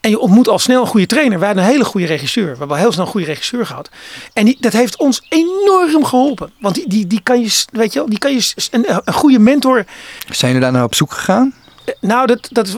En 0.00 0.10
je 0.10 0.18
ontmoet 0.18 0.48
al 0.48 0.58
snel 0.58 0.80
een 0.80 0.86
goede 0.86 1.06
trainer. 1.06 1.38
Wij 1.38 1.46
hadden 1.46 1.64
een 1.64 1.70
hele 1.70 1.84
goede 1.84 2.06
regisseur. 2.06 2.52
We 2.52 2.58
hebben 2.58 2.76
al 2.76 2.82
heel 2.82 2.92
snel 2.92 3.04
een 3.04 3.10
goede 3.10 3.26
regisseur 3.26 3.66
gehad. 3.66 3.90
En 4.32 4.44
die, 4.44 4.56
dat 4.60 4.72
heeft 4.72 4.96
ons 4.96 5.22
enorm 5.28 6.04
geholpen. 6.04 6.52
Want 6.60 6.74
die, 6.74 6.88
die, 6.88 7.06
die 7.06 7.20
kan 7.22 7.40
je, 7.40 7.64
weet 7.72 7.92
je 7.92 7.98
wel, 7.98 8.08
die 8.08 8.18
kan 8.18 8.32
je 8.32 8.52
een, 8.70 8.86
een 9.04 9.12
goede 9.12 9.38
mentor. 9.38 9.84
Zijn 10.28 10.52
jullie 10.52 10.60
daar 10.60 10.72
nou 10.72 10.84
op 10.84 10.94
zoek 10.94 11.12
gegaan? 11.12 11.54
Nou, 12.00 12.26
dat, 12.26 12.48
dat 12.50 12.66
is 12.66 12.76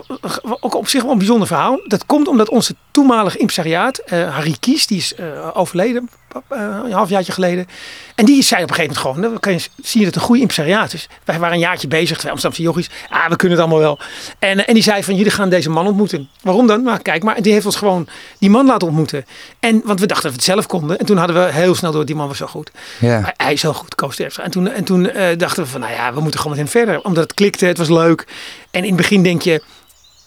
ook 0.60 0.74
op 0.74 0.88
zich 0.88 1.02
wel 1.02 1.12
een 1.12 1.18
bijzonder 1.18 1.46
verhaal. 1.46 1.80
Dat 1.84 2.06
komt 2.06 2.28
omdat 2.28 2.48
onze 2.48 2.74
toenmalige 2.90 3.38
impresariaat, 3.38 4.02
uh, 4.12 4.34
Harry 4.34 4.56
Kies, 4.60 4.86
die 4.86 4.98
is 4.98 5.14
uh, 5.20 5.50
overleden 5.54 6.08
een 6.48 6.92
halfjaartje 6.92 7.32
geleden. 7.32 7.66
En 8.14 8.24
die 8.24 8.42
zei 8.42 8.62
op 8.62 8.68
een 8.68 8.74
gegeven 8.74 8.96
moment 9.02 9.22
gewoon, 9.22 9.40
dan 9.40 9.52
je, 9.52 9.68
zie 9.82 10.00
je 10.00 10.06
dat 10.06 10.14
een 10.14 10.20
goede 10.20 10.40
impresariaat 10.40 10.92
is. 10.92 11.08
Wij 11.24 11.38
waren 11.38 11.54
een 11.54 11.60
jaartje 11.60 11.88
bezig, 11.88 12.18
twee 12.18 12.32
Amsterdamse 12.32 12.66
jochies. 12.66 12.90
Ah, 13.08 13.28
we 13.28 13.36
kunnen 13.36 13.58
het 13.58 13.66
allemaal 13.66 13.84
wel. 13.84 13.98
En, 14.38 14.66
en 14.66 14.74
die 14.74 14.82
zei 14.82 15.04
van, 15.04 15.14
jullie 15.14 15.32
gaan 15.32 15.48
deze 15.48 15.70
man 15.70 15.86
ontmoeten. 15.86 16.28
Waarom 16.42 16.66
dan? 16.66 16.82
Nou, 16.82 16.98
kijk 16.98 17.22
maar. 17.22 17.36
En 17.36 17.42
die 17.42 17.52
heeft 17.52 17.66
ons 17.66 17.76
gewoon 17.76 18.08
die 18.38 18.50
man 18.50 18.66
laten 18.66 18.88
ontmoeten. 18.88 19.24
En, 19.60 19.82
want 19.84 20.00
we 20.00 20.06
dachten 20.06 20.30
dat 20.30 20.32
we 20.32 20.36
het 20.36 20.44
zelf 20.44 20.66
konden. 20.66 20.98
En 20.98 21.06
toen 21.06 21.16
hadden 21.16 21.44
we 21.44 21.52
heel 21.52 21.74
snel 21.74 21.92
door, 21.92 22.04
die 22.04 22.14
man 22.14 22.28
was 22.28 22.36
zo 22.36 22.46
goed. 22.46 22.70
Ja. 23.00 23.32
Hij 23.36 23.52
is 23.52 23.60
zo 23.60 23.72
goed, 23.72 23.94
Koos 23.94 24.18
En 24.18 24.50
toen, 24.50 24.70
en 24.70 24.84
toen 24.84 25.04
uh, 25.04 25.26
dachten 25.36 25.62
we 25.62 25.68
van, 25.68 25.80
nou 25.80 25.92
ja, 25.92 26.14
we 26.14 26.20
moeten 26.20 26.40
gewoon 26.40 26.56
met 26.56 26.66
hem 26.66 26.82
verder. 26.82 27.02
Omdat 27.02 27.22
het 27.22 27.34
klikte, 27.34 27.66
het 27.66 27.78
was 27.78 27.88
leuk. 27.88 28.26
En 28.70 28.82
in 28.82 28.88
het 28.88 28.96
begin 28.96 29.22
denk 29.22 29.42
je, 29.42 29.62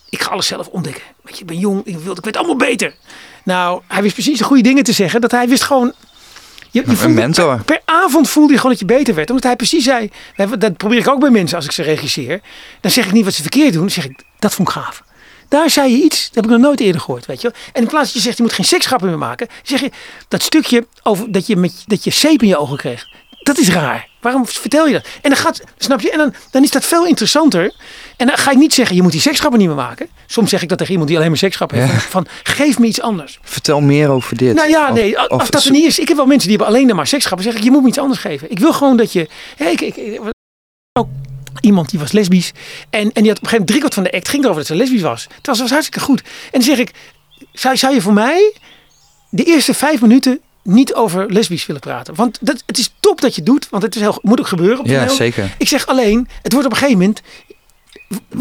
ik 0.09 0.21
ga 0.21 0.29
alles 0.29 0.47
zelf 0.47 0.67
ontdekken. 0.67 1.03
Weet 1.21 1.35
je, 1.35 1.41
ik 1.41 1.47
ben 1.47 1.57
jong, 1.57 1.81
ik, 1.85 1.97
wil, 1.97 2.17
ik 2.17 2.23
weet 2.23 2.37
allemaal 2.37 2.55
beter. 2.55 2.95
Nou, 3.43 3.81
hij 3.87 4.01
wist 4.01 4.13
precies 4.13 4.37
de 4.37 4.43
goede 4.43 4.63
dingen 4.63 4.83
te 4.83 4.91
zeggen. 4.91 5.21
Dat 5.21 5.31
hij 5.31 5.47
wist 5.47 5.63
gewoon. 5.63 5.93
Je, 6.71 6.83
je 6.87 7.03
een 7.03 7.13
mentor. 7.13 7.55
Per, 7.55 7.63
per, 7.65 7.81
avond 7.85 8.29
voelde 8.29 8.51
je 8.51 8.57
gewoon 8.59 8.71
dat 8.71 8.79
je 8.79 8.95
beter 8.95 9.15
werd. 9.15 9.29
Omdat 9.29 9.45
hij 9.45 9.55
precies 9.55 9.83
zei. 9.83 10.11
Dat 10.57 10.77
probeer 10.77 10.99
ik 10.99 11.07
ook 11.07 11.19
bij 11.19 11.29
mensen 11.29 11.55
als 11.55 11.65
ik 11.65 11.71
ze 11.71 11.83
regisseer. 11.83 12.41
Dan 12.81 12.91
zeg 12.91 13.05
ik 13.05 13.11
niet 13.11 13.25
wat 13.25 13.33
ze 13.33 13.41
verkeerd 13.41 13.73
doen. 13.73 13.81
Dan 13.81 13.91
zeg 13.91 14.05
ik, 14.05 14.23
dat 14.39 14.53
vond 14.53 14.67
ik 14.67 14.73
gaaf. 14.73 15.03
Daar 15.47 15.69
zei 15.69 15.91
je 15.91 16.03
iets, 16.03 16.25
dat 16.25 16.35
heb 16.35 16.43
ik 16.43 16.49
nog 16.49 16.59
nooit 16.59 16.79
eerder 16.79 17.01
gehoord. 17.01 17.25
Weet 17.25 17.41
je? 17.41 17.51
En 17.73 17.81
in 17.81 17.87
plaats 17.87 18.05
dat 18.05 18.13
je 18.13 18.19
zegt, 18.19 18.37
je 18.37 18.43
moet 18.43 18.53
geen 18.53 18.65
seksgrappen 18.65 19.07
meer 19.07 19.17
maken. 19.17 19.47
Zeg 19.63 19.79
je, 19.79 19.91
dat 20.27 20.41
stukje 20.41 20.87
over 21.03 21.31
dat 21.31 21.47
je, 21.47 21.55
met, 21.55 21.83
dat 21.85 22.03
je 22.03 22.11
zeep 22.11 22.41
in 22.41 22.47
je 22.47 22.57
ogen 22.57 22.77
kreeg. 22.77 23.05
Dat 23.43 23.57
is 23.57 23.69
raar. 23.69 24.07
Waarom 24.21 24.47
vertel 24.47 24.87
je 24.87 24.93
dat? 24.93 25.07
En 25.21 25.29
dan 25.29 25.39
gaat, 25.39 25.61
snap 25.77 26.01
je? 26.01 26.11
En 26.11 26.17
dan, 26.17 26.33
dan 26.51 26.63
is 26.63 26.71
dat 26.71 26.85
veel 26.85 27.05
interessanter. 27.05 27.73
En 28.17 28.27
dan 28.27 28.37
ga 28.37 28.51
ik 28.51 28.57
niet 28.57 28.73
zeggen, 28.73 28.95
je 28.95 29.01
moet 29.01 29.11
die 29.11 29.21
seksgrappen 29.21 29.59
niet 29.59 29.67
meer 29.67 29.77
maken. 29.77 30.07
Soms 30.25 30.49
zeg 30.49 30.61
ik 30.61 30.69
dat 30.69 30.77
tegen 30.77 30.91
iemand 30.91 31.09
die 31.09 31.17
alleen 31.17 31.29
maar 31.29 31.39
seksgrappen 31.39 31.87
heeft. 31.87 32.03
Van, 32.03 32.27
geef 32.43 32.79
me 32.79 32.85
iets 32.85 33.01
anders. 33.01 33.39
Vertel 33.41 33.81
meer 33.81 34.09
over 34.09 34.37
dit. 34.37 34.55
Nou 34.55 34.69
ja, 34.69 34.91
nee, 34.91 35.17
of, 35.17 35.27
als 35.27 35.41
of, 35.41 35.49
dat 35.49 35.63
er 35.63 35.71
niet 35.71 35.85
is. 35.85 35.99
Ik 35.99 36.07
heb 36.07 36.17
wel 36.17 36.25
mensen 36.25 36.47
die 36.49 36.57
hebben 36.57 36.75
alleen 36.75 36.95
maar 36.95 37.07
seksgrappen. 37.07 37.45
Zeg 37.45 37.55
ik, 37.55 37.63
je 37.63 37.71
moet 37.71 37.81
me 37.81 37.87
iets 37.87 37.97
anders 37.97 38.19
geven. 38.19 38.51
Ik 38.51 38.59
wil 38.59 38.73
gewoon 38.73 38.97
dat 38.97 39.13
je... 39.13 39.27
Ja, 39.57 39.67
ik, 39.67 39.81
ik, 39.81 40.19
ook 40.93 41.07
iemand 41.61 41.89
die 41.89 41.99
was 41.99 42.11
lesbisch. 42.11 42.51
En, 42.89 43.11
en 43.11 43.21
die 43.21 43.27
had 43.27 43.37
op 43.37 43.43
een 43.43 43.49
gegeven 43.49 43.49
moment 43.49 43.67
driekwart 43.67 43.93
van 43.93 44.03
de 44.03 44.11
act 44.11 44.27
ging 44.27 44.43
erover 44.43 44.61
dat 44.61 44.71
ze 44.71 44.75
lesbisch 44.75 45.01
was. 45.01 45.27
Het 45.35 45.47
was, 45.47 45.59
was 45.59 45.69
hartstikke 45.69 45.99
goed. 45.99 46.21
En 46.21 46.27
dan 46.51 46.61
zeg 46.61 46.77
ik, 46.77 46.91
zou, 47.53 47.77
zou 47.77 47.93
je 47.93 48.01
voor 48.01 48.13
mij 48.13 48.53
de 49.29 49.43
eerste 49.43 49.73
vijf 49.73 50.01
minuten 50.01 50.39
niet 50.63 50.93
over 50.93 51.31
lesbisch 51.31 51.65
willen 51.65 51.81
praten. 51.81 52.15
Want 52.15 52.37
dat, 52.41 52.63
het 52.65 52.77
is 52.77 52.93
top 52.99 53.21
dat 53.21 53.35
je 53.35 53.43
doet, 53.43 53.69
want 53.69 53.83
het 53.83 53.95
is 53.95 54.01
heel, 54.01 54.19
moet 54.21 54.39
ook 54.39 54.47
gebeuren. 54.47 54.79
Op 54.79 54.85
ja, 54.85 55.07
zeker. 55.07 55.55
Ik 55.57 55.67
zeg 55.67 55.87
alleen, 55.87 56.27
het 56.41 56.51
wordt 56.51 56.67
op 56.67 56.73
een 56.73 56.77
gegeven 56.77 56.99
moment 56.99 57.21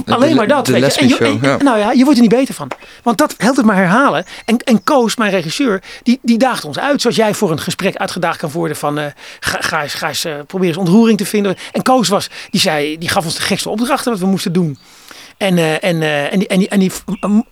alleen 0.06 0.36
maar 0.36 0.46
dat. 0.46 0.66
De 0.66 0.72
weet 0.72 0.94
je. 0.94 1.16
En, 1.16 1.38
en. 1.42 1.64
Nou 1.64 1.78
ja, 1.78 1.92
je 1.92 2.04
wordt 2.04 2.16
er 2.16 2.26
niet 2.26 2.34
beter 2.34 2.54
van. 2.54 2.70
Want 3.02 3.18
dat 3.18 3.34
helpt 3.38 3.56
het 3.56 3.66
maar 3.66 3.76
herhalen. 3.76 4.24
En, 4.44 4.58
en 4.58 4.84
Koos, 4.84 5.16
mijn 5.16 5.30
regisseur, 5.30 5.82
die, 6.02 6.18
die 6.22 6.38
daagt 6.38 6.64
ons 6.64 6.78
uit. 6.78 7.00
Zoals 7.00 7.16
jij 7.16 7.34
voor 7.34 7.50
een 7.50 7.60
gesprek 7.60 7.96
uitgedaagd 7.96 8.38
kan 8.38 8.50
worden 8.50 8.76
van... 8.76 8.98
Uh, 8.98 9.04
ga, 9.40 9.58
ga 9.60 9.82
eens, 9.82 9.94
ga 9.94 10.08
eens 10.08 10.24
uh, 10.24 10.34
probeer 10.46 10.68
eens 10.68 10.76
ontroering 10.76 11.18
te 11.18 11.26
vinden. 11.26 11.56
En 11.72 11.82
Koos 11.82 12.08
was, 12.08 12.30
die, 12.50 12.60
zei, 12.60 12.98
die 12.98 13.08
gaf 13.08 13.24
ons 13.24 13.34
de 13.34 13.42
gekste 13.42 13.68
opdrachten 13.68 14.10
wat 14.12 14.20
we 14.20 14.26
moesten 14.26 14.52
doen. 14.52 14.78
En, 15.36 15.56
uh, 15.56 15.84
en, 15.84 16.00
uh, 16.00 16.32
en, 16.32 16.38
die, 16.38 16.48
en, 16.48 16.58
die, 16.58 16.68
en 16.68 16.78
die, 16.78 16.90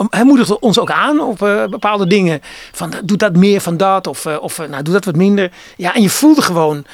hij 0.08 0.24
moedigde 0.24 0.60
ons 0.60 0.78
ook 0.78 0.90
aan 0.90 1.20
op 1.20 1.42
uh, 1.42 1.64
bepaalde 1.64 2.06
dingen. 2.06 2.40
Van 2.72 2.92
doe 3.04 3.16
dat 3.16 3.36
meer 3.36 3.60
van 3.60 3.76
dat. 3.76 4.06
Of, 4.06 4.26
of 4.26 4.58
nou, 4.58 4.82
doe 4.82 4.94
dat 4.94 5.04
wat 5.04 5.16
minder. 5.16 5.50
Ja, 5.76 5.94
en 5.94 6.02
je 6.02 6.10
voelde 6.10 6.42
gewoon 6.42 6.84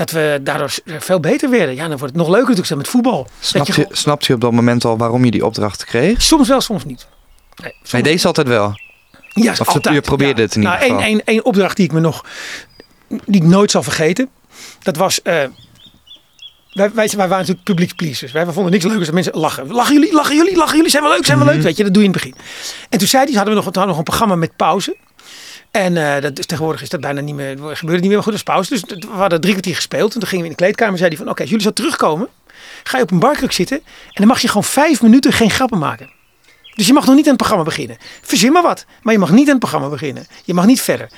dat 0.00 0.10
we 0.10 0.40
daardoor 0.42 0.72
veel 0.84 1.20
beter 1.20 1.50
werden. 1.50 1.74
Ja, 1.74 1.88
dan 1.88 1.98
wordt 1.98 2.14
het 2.14 2.22
nog 2.22 2.28
leuker 2.28 2.48
natuurlijk 2.48 2.76
met 2.76 2.88
voetbal. 2.88 3.28
Snapt 3.40 3.74
je, 3.74 3.86
snapt 3.90 4.26
je 4.26 4.34
op 4.34 4.40
dat 4.40 4.52
moment 4.52 4.84
al 4.84 4.96
waarom 4.96 5.24
je 5.24 5.30
die 5.30 5.44
opdracht 5.44 5.84
kreeg? 5.84 6.22
Soms 6.22 6.48
wel, 6.48 6.60
soms 6.60 6.84
niet. 6.84 7.06
Nee, 7.62 7.72
soms 7.72 7.92
nee 7.92 8.02
deze 8.02 8.26
altijd 8.26 8.48
wel? 8.48 8.74
Ja, 9.28 9.52
of 9.52 9.68
altijd. 9.68 9.94
je 9.94 10.00
probeerde 10.00 10.40
ja. 10.40 10.46
het 10.46 10.56
in 10.56 10.62
ieder 10.62 10.88
nou? 10.88 11.02
Één, 11.02 11.24
één 11.24 11.44
opdracht 11.44 11.76
die 11.76 11.84
ik 11.84 11.92
me 11.92 12.00
nog... 12.00 12.24
Die 13.08 13.42
ik 13.42 13.42
nooit 13.42 13.70
zal 13.70 13.82
vergeten. 13.82 14.28
Dat 14.82 14.96
was... 14.96 15.20
Wij, 15.22 15.50
wij, 16.72 16.92
wij, 16.94 17.16
waren 17.16 17.38
natuurlijk 17.38 17.64
publiek 17.64 17.96
pleasers. 17.96 18.32
Wij 18.32 18.46
vonden 18.46 18.72
niks 18.72 18.84
leukers 18.84 19.06
dan 19.06 19.14
mensen 19.14 19.38
lachen. 19.38 19.72
Lachen 19.72 19.94
jullie, 19.94 20.12
lachen 20.12 20.36
jullie, 20.36 20.56
lachen 20.56 20.76
jullie, 20.76 20.90
zijn 20.90 21.02
wel 21.02 21.12
leuk, 21.12 21.24
zijn 21.24 21.38
wel 21.38 21.46
leuk. 21.46 21.56
-hmm. 21.56 21.64
Weet 21.64 21.76
je, 21.76 21.84
dat 21.84 21.92
doe 21.94 22.02
je 22.02 22.08
in 22.08 22.14
het 22.14 22.22
begin. 22.22 22.40
En 22.88 22.98
toen 22.98 23.08
zei 23.08 23.24
hij, 23.24 23.34
hadden 23.34 23.54
we 23.54 23.60
nog, 23.62 23.64
hadden 23.64 23.86
nog 23.86 23.98
een 23.98 24.02
programma 24.02 24.34
met 24.34 24.56
pauze. 24.56 24.96
En 25.70 25.96
uh, 25.96 26.20
dat 26.20 26.48
tegenwoordig 26.48 26.82
is 26.82 26.88
dat 26.88 27.00
bijna 27.00 27.20
niet 27.20 27.34
meer, 27.34 27.56
gebeurde 27.58 28.00
niet 28.00 28.10
meer 28.10 28.22
goed 28.22 28.32
als 28.32 28.42
pauze. 28.42 28.70
Dus 28.70 28.82
we 28.98 29.06
hadden 29.10 29.40
drie 29.40 29.52
kwartier 29.52 29.74
gespeeld. 29.74 30.14
En 30.14 30.20
toen 30.20 30.28
gingen 30.28 30.44
we 30.44 30.50
in 30.50 30.56
de 30.56 30.62
kleedkamer 30.62 30.92
en 30.92 30.98
zei 30.98 31.10
hij 31.10 31.18
van, 31.18 31.28
oké, 31.28 31.42
jullie 31.42 31.62
zo 31.62 31.72
terugkomen, 31.72 32.28
ga 32.84 32.96
je 32.96 33.02
op 33.02 33.10
een 33.10 33.18
barkruk 33.18 33.52
zitten. 33.52 33.76
En 33.76 34.12
dan 34.12 34.26
mag 34.26 34.40
je 34.40 34.48
gewoon 34.48 34.64
vijf 34.64 35.02
minuten 35.02 35.32
geen 35.32 35.50
grappen 35.50 35.78
maken. 35.78 36.10
Dus 36.74 36.86
je 36.86 36.92
mag 36.92 37.06
nog 37.06 37.14
niet 37.14 37.24
aan 37.24 37.30
het 37.30 37.38
programma 37.38 37.64
beginnen. 37.64 37.96
Verzin 38.22 38.52
maar 38.52 38.62
wat, 38.62 38.84
maar 39.02 39.12
je 39.12 39.18
mag 39.18 39.30
niet 39.30 39.44
aan 39.44 39.50
het 39.50 39.58
programma 39.58 39.88
beginnen. 39.88 40.26
Je 40.44 40.54
mag 40.54 40.66
niet 40.66 40.80
verder. 40.80 41.10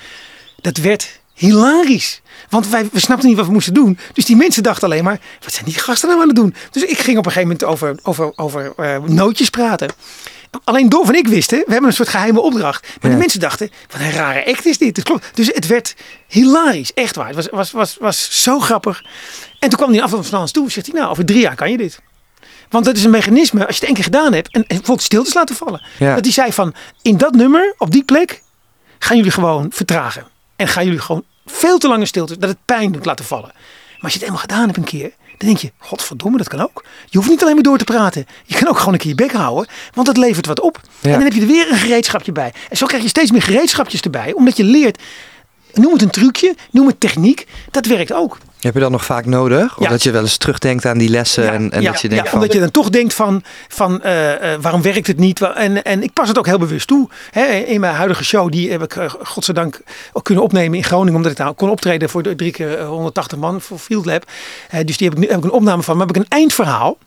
Dat 0.61 0.77
werd 0.77 1.21
hilarisch. 1.33 2.21
Want 2.49 2.69
wij, 2.69 2.89
we 2.91 2.99
snapten 2.99 3.27
niet 3.27 3.37
wat 3.37 3.45
we 3.45 3.51
moesten 3.51 3.73
doen. 3.73 3.97
Dus 4.13 4.25
die 4.25 4.35
mensen 4.35 4.63
dachten 4.63 4.83
alleen 4.83 5.03
maar, 5.03 5.19
wat 5.43 5.53
zijn 5.53 5.65
die 5.65 5.73
gasten 5.73 6.09
nou 6.09 6.21
aan 6.21 6.27
het 6.27 6.35
doen? 6.35 6.55
Dus 6.71 6.83
ik 6.83 6.97
ging 6.97 7.17
op 7.17 7.25
een 7.25 7.31
gegeven 7.31 7.57
moment 7.57 7.63
over, 7.63 7.95
over, 8.03 8.31
over 8.35 8.73
uh, 8.79 9.03
nootjes 9.03 9.49
praten. 9.49 9.91
Alleen 10.63 10.89
Dolf 10.89 11.09
en 11.09 11.15
ik 11.15 11.27
wisten, 11.27 11.57
we 11.57 11.71
hebben 11.71 11.89
een 11.89 11.95
soort 11.95 12.09
geheime 12.09 12.41
opdracht. 12.41 12.81
Maar 12.81 12.97
ja. 13.01 13.09
de 13.09 13.21
mensen 13.21 13.39
dachten, 13.39 13.71
wat 13.89 14.01
een 14.01 14.11
rare 14.11 14.45
act 14.45 14.65
is 14.65 14.77
dit. 14.77 15.03
Klopt. 15.03 15.29
Dus 15.33 15.47
het 15.47 15.67
werd 15.67 15.95
hilarisch, 16.27 16.93
echt 16.93 17.15
waar. 17.15 17.27
Het 17.27 17.35
was, 17.35 17.49
was, 17.49 17.71
was, 17.71 17.97
was 17.99 18.43
zo 18.43 18.59
grappig. 18.59 19.03
En 19.59 19.69
toen 19.69 19.79
kwam 19.79 19.91
hij 19.91 20.01
af 20.01 20.09
van 20.09 20.39
ons 20.39 20.51
toe. 20.51 20.71
Zegt 20.71 20.87
hij, 20.87 20.99
nou, 20.99 21.11
over 21.11 21.25
drie 21.25 21.39
jaar 21.39 21.55
kan 21.55 21.71
je 21.71 21.77
dit. 21.77 21.99
Want 22.69 22.85
dat 22.85 22.97
is 22.97 23.03
een 23.03 23.09
mechanisme, 23.11 23.59
als 23.65 23.69
je 23.69 23.75
het 23.75 23.83
één 23.83 23.93
keer 23.93 24.03
gedaan 24.03 24.33
hebt. 24.33 24.53
En, 24.53 24.63
bijvoorbeeld 24.67 25.01
stiltes 25.01 25.33
laten 25.33 25.55
vallen. 25.55 25.81
Ja. 25.99 26.15
Dat 26.15 26.23
hij 26.23 26.33
zei 26.33 26.53
van, 26.53 26.73
in 27.01 27.17
dat 27.17 27.33
nummer, 27.33 27.73
op 27.77 27.91
die 27.91 28.03
plek, 28.03 28.41
gaan 28.99 29.17
jullie 29.17 29.31
gewoon 29.31 29.71
vertragen. 29.73 30.27
En 30.55 30.67
gaan 30.67 30.85
jullie 30.85 30.99
gewoon 30.99 31.23
veel 31.45 31.77
te 31.77 31.87
lange 31.87 32.05
stilte, 32.05 32.37
dat 32.37 32.49
het 32.49 32.65
pijn 32.65 32.91
doet 32.91 33.05
laten 33.05 33.25
vallen. 33.25 33.51
Maar 33.53 34.01
als 34.01 34.13
je 34.13 34.17
het 34.17 34.27
eenmaal 34.27 34.41
gedaan 34.41 34.65
hebt 34.65 34.77
een 34.77 34.83
keer, 34.83 35.13
dan 35.37 35.47
denk 35.47 35.57
je, 35.57 35.71
godverdomme, 35.77 36.37
dat 36.37 36.47
kan 36.47 36.61
ook. 36.61 36.83
Je 37.09 37.17
hoeft 37.17 37.29
niet 37.29 37.41
alleen 37.41 37.53
maar 37.53 37.63
door 37.63 37.77
te 37.77 37.83
praten. 37.83 38.25
Je 38.45 38.55
kan 38.55 38.67
ook 38.67 38.77
gewoon 38.77 38.93
een 38.93 38.99
keer 38.99 39.09
je 39.09 39.15
bek 39.15 39.31
houden, 39.31 39.67
want 39.93 40.07
dat 40.07 40.17
levert 40.17 40.45
wat 40.45 40.59
op. 40.59 40.81
Ja. 40.99 41.09
En 41.09 41.15
dan 41.15 41.23
heb 41.23 41.33
je 41.33 41.41
er 41.41 41.47
weer 41.47 41.71
een 41.71 41.77
gereedschapje 41.77 42.31
bij. 42.31 42.53
En 42.69 42.77
zo 42.77 42.85
krijg 42.85 43.03
je 43.03 43.09
steeds 43.09 43.31
meer 43.31 43.41
gereedschapjes 43.41 44.01
erbij, 44.01 44.33
omdat 44.33 44.57
je 44.57 44.63
leert, 44.63 45.01
Noem 45.73 45.93
het 45.93 46.01
een 46.01 46.09
trucje, 46.09 46.55
noem 46.71 46.87
het 46.87 46.99
techniek. 46.99 47.47
Dat 47.71 47.85
werkt 47.85 48.13
ook. 48.13 48.37
Heb 48.59 48.73
je 48.73 48.79
dat 48.79 48.91
nog 48.91 49.05
vaak 49.05 49.25
nodig? 49.25 49.77
Of 49.77 49.83
Ja. 49.83 49.89
dat 49.89 50.03
je 50.03 50.11
wel 50.11 50.21
eens 50.21 50.37
terugdenkt 50.37 50.85
aan 50.85 50.97
die 50.97 51.09
lessen 51.09 51.43
Ja, 51.43 51.51
en, 51.51 51.71
en 51.71 51.81
ja, 51.81 51.91
dat 51.91 52.01
je 52.01 52.09
denkt 52.09 52.23
ja, 52.23 52.29
van... 52.29 52.39
omdat 52.39 52.53
je 52.55 52.59
dan 52.59 52.71
toch 52.71 52.89
denkt 52.89 53.13
van, 53.13 53.43
van 53.67 54.01
eh, 54.01 54.53
eh, 54.53 54.61
waarom 54.61 54.81
werkt 54.81 55.07
het 55.07 55.17
niet? 55.17 55.41
En, 55.41 55.83
en 55.83 56.03
ik 56.03 56.13
pas 56.13 56.27
het 56.27 56.37
ook 56.37 56.45
heel 56.45 56.57
bewust 56.57 56.87
toe. 56.87 57.09
Hè, 57.31 57.45
in 57.45 57.79
mijn 57.79 57.95
huidige 57.95 58.23
show, 58.23 58.51
die 58.51 58.71
heb 58.71 58.83
ik 58.83 58.95
eh, 58.95 59.13
godzijdank 59.23 59.81
ook 60.13 60.23
kunnen 60.23 60.43
opnemen 60.43 60.77
in 60.77 60.83
Groningen. 60.83 61.15
Omdat 61.15 61.31
ik 61.31 61.37
daar 61.37 61.53
kon 61.53 61.69
optreden 61.69 62.09
voor 62.09 62.23
de 62.23 62.35
drie 62.35 62.51
keer 62.51 62.77
eh, 62.77 62.87
180 62.87 63.37
man 63.37 63.61
voor 63.61 63.77
Field 63.77 64.05
Lab. 64.05 64.25
Dus 64.85 64.97
die 64.97 65.07
heb 65.07 65.17
ik, 65.17 65.23
nu 65.23 65.29
heb 65.29 65.37
ik 65.37 65.43
een 65.43 65.51
opname 65.51 65.83
van. 65.83 65.97
Maar 65.97 66.07
heb 66.07 66.15
ik 66.15 66.21
een 66.21 66.37
eindverhaal. 66.37 66.97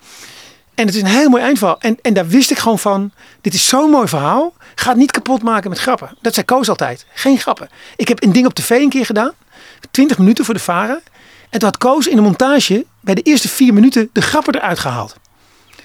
En 0.77 0.87
het 0.87 0.95
is 0.95 1.01
een 1.01 1.07
heel 1.07 1.29
mooi 1.29 1.43
eindverhaal. 1.43 1.81
En, 1.81 1.99
en 2.03 2.15
daar 2.15 2.27
wist 2.29 2.51
ik 2.51 2.59
gewoon 2.59 2.79
van, 2.79 3.13
dit 3.41 3.55
is 3.55 3.69
zo'n 3.69 3.91
mooi 3.91 4.09
verhaal. 4.09 4.55
Ga 4.75 4.89
het 4.89 4.99
niet 4.99 5.11
kapot 5.11 5.43
maken 5.43 5.71
met 5.71 5.79
grappen. 5.79 6.17
Dat 6.21 6.35
zei 6.35 6.47
Koos 6.47 6.69
altijd. 6.69 7.07
Geen 7.15 7.39
grappen. 7.39 7.69
Ik 7.97 8.09
heb 8.09 8.23
een 8.23 8.33
ding 8.33 8.47
op 8.47 8.55
tv 8.55 8.71
een 8.71 8.89
keer 8.89 9.07
gedaan. 9.07 9.33
20 9.91 10.19
minuten 10.19 10.45
voor 10.45 10.55
de 10.55 10.61
varen. 10.61 11.01
En 11.51 11.59
toen 11.59 11.69
had 11.69 11.79
Koos 11.79 12.07
in 12.07 12.17
de 12.17 12.23
montage 12.23 12.85
bij 13.01 13.15
de 13.15 13.23
eerste 13.23 13.49
vier 13.49 13.75
minuten 13.75 14.09
de 14.13 14.21
grappen 14.23 14.55
eruit 14.55 14.79
gehaald. 14.79 15.17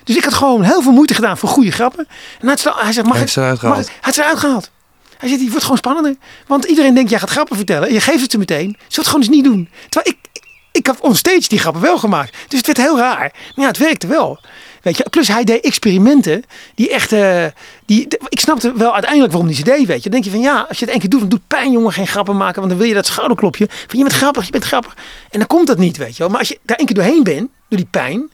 Dus 0.03 0.15
ik 0.15 0.24
had 0.24 0.33
gewoon 0.33 0.63
heel 0.63 0.81
veel 0.81 0.91
moeite 0.91 1.13
gedaan 1.13 1.38
voor 1.38 1.50
goede 1.50 1.71
grappen. 1.71 2.05
En 2.07 2.48
hij, 2.48 2.50
had 2.50 2.60
ze- 2.60 2.74
hij 2.75 2.91
zei, 2.91 3.07
mag 3.07 3.21
ik? 3.21 3.29
ze 3.29 3.39
eruit 3.39 3.60
gehaald. 3.60 3.86
Hij 3.86 3.95
had 4.01 4.13
ze 4.13 4.21
eruit 4.21 4.39
gehaald. 4.39 4.71
Hij 5.17 5.29
zegt, 5.29 5.41
die 5.41 5.50
wordt 5.50 5.63
gewoon 5.63 5.77
spannender. 5.77 6.15
Want 6.48 6.65
iedereen 6.65 6.93
denkt, 6.93 7.10
jij 7.10 7.19
gaat 7.19 7.29
grappen 7.29 7.55
vertellen. 7.55 7.88
En 7.88 7.93
je 7.93 8.01
geeft 8.01 8.21
het 8.21 8.31
ze 8.31 8.38
meteen. 8.38 8.69
We 8.77 8.86
het 8.95 9.05
gewoon 9.05 9.21
eens 9.21 9.29
niet 9.29 9.43
doen? 9.43 9.69
Terwijl 9.89 10.15
ik, 10.15 10.41
ik, 10.71 10.86
heb 10.86 10.98
onstage 11.00 11.48
die 11.48 11.60
grappen 11.60 11.81
wel 11.81 11.98
gemaakt. 11.98 12.31
Dus 12.48 12.57
het 12.57 12.65
werd 12.67 12.77
heel 12.77 12.98
raar. 12.98 13.31
Maar 13.55 13.65
ja, 13.65 13.67
het 13.67 13.77
werkte 13.77 14.07
wel. 14.07 14.39
Weet 14.81 14.97
je, 14.97 15.05
plus 15.09 15.27
hij 15.27 15.43
deed 15.43 15.63
experimenten 15.63 16.43
die 16.75 16.89
echt, 16.89 17.11
eh, 17.11 17.45
die, 17.85 18.07
ik 18.29 18.39
snapte 18.39 18.73
wel 18.75 18.93
uiteindelijk 18.93 19.31
waarom 19.31 19.50
hij 19.50 19.57
ze 19.57 19.63
deed, 19.63 19.85
weet 19.85 20.03
je. 20.03 20.09
Dan 20.09 20.11
denk 20.11 20.23
je 20.23 20.29
van 20.29 20.39
ja, 20.39 20.65
als 20.69 20.79
je 20.79 20.83
het 20.85 20.93
één 20.93 21.00
keer 21.00 21.09
doet, 21.09 21.19
dan 21.19 21.29
doet 21.29 21.47
pijn 21.47 21.71
jongen, 21.71 21.91
geen 21.93 22.07
grappen 22.07 22.38
maken, 22.38 22.55
want 22.55 22.69
dan 22.69 22.77
wil 22.77 22.88
je 22.88 22.93
dat 22.93 23.05
schouderklopje. 23.05 23.67
Van 23.69 23.97
je 23.97 24.03
bent 24.03 24.15
grappig, 24.15 24.45
je 24.45 24.51
bent 24.51 24.63
grappig. 24.63 24.95
En 25.29 25.39
dan 25.39 25.47
komt 25.47 25.67
dat 25.67 25.77
niet, 25.77 25.97
weet 25.97 26.11
je 26.11 26.17
wel. 26.17 26.29
Maar 26.29 26.39
als 26.39 26.47
je 26.47 26.59
daar 26.61 26.77
één 26.77 26.85
keer 26.85 26.95
doorheen 26.95 27.23
bent, 27.23 27.50
door 27.67 27.79
die 27.79 27.88
pijn, 27.91 28.29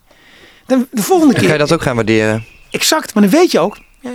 dan 0.65 0.87
de 0.91 1.01
volgende 1.01 1.33
Dan 1.33 1.41
ga 1.43 1.47
je 1.49 1.57
keer, 1.57 1.67
dat 1.67 1.77
ook 1.77 1.81
gaan 1.81 1.95
waarderen. 1.95 2.45
exact, 2.71 3.13
maar 3.13 3.23
dan 3.23 3.31
weet 3.31 3.51
je 3.51 3.59
ook, 3.59 3.77
eh, 4.01 4.11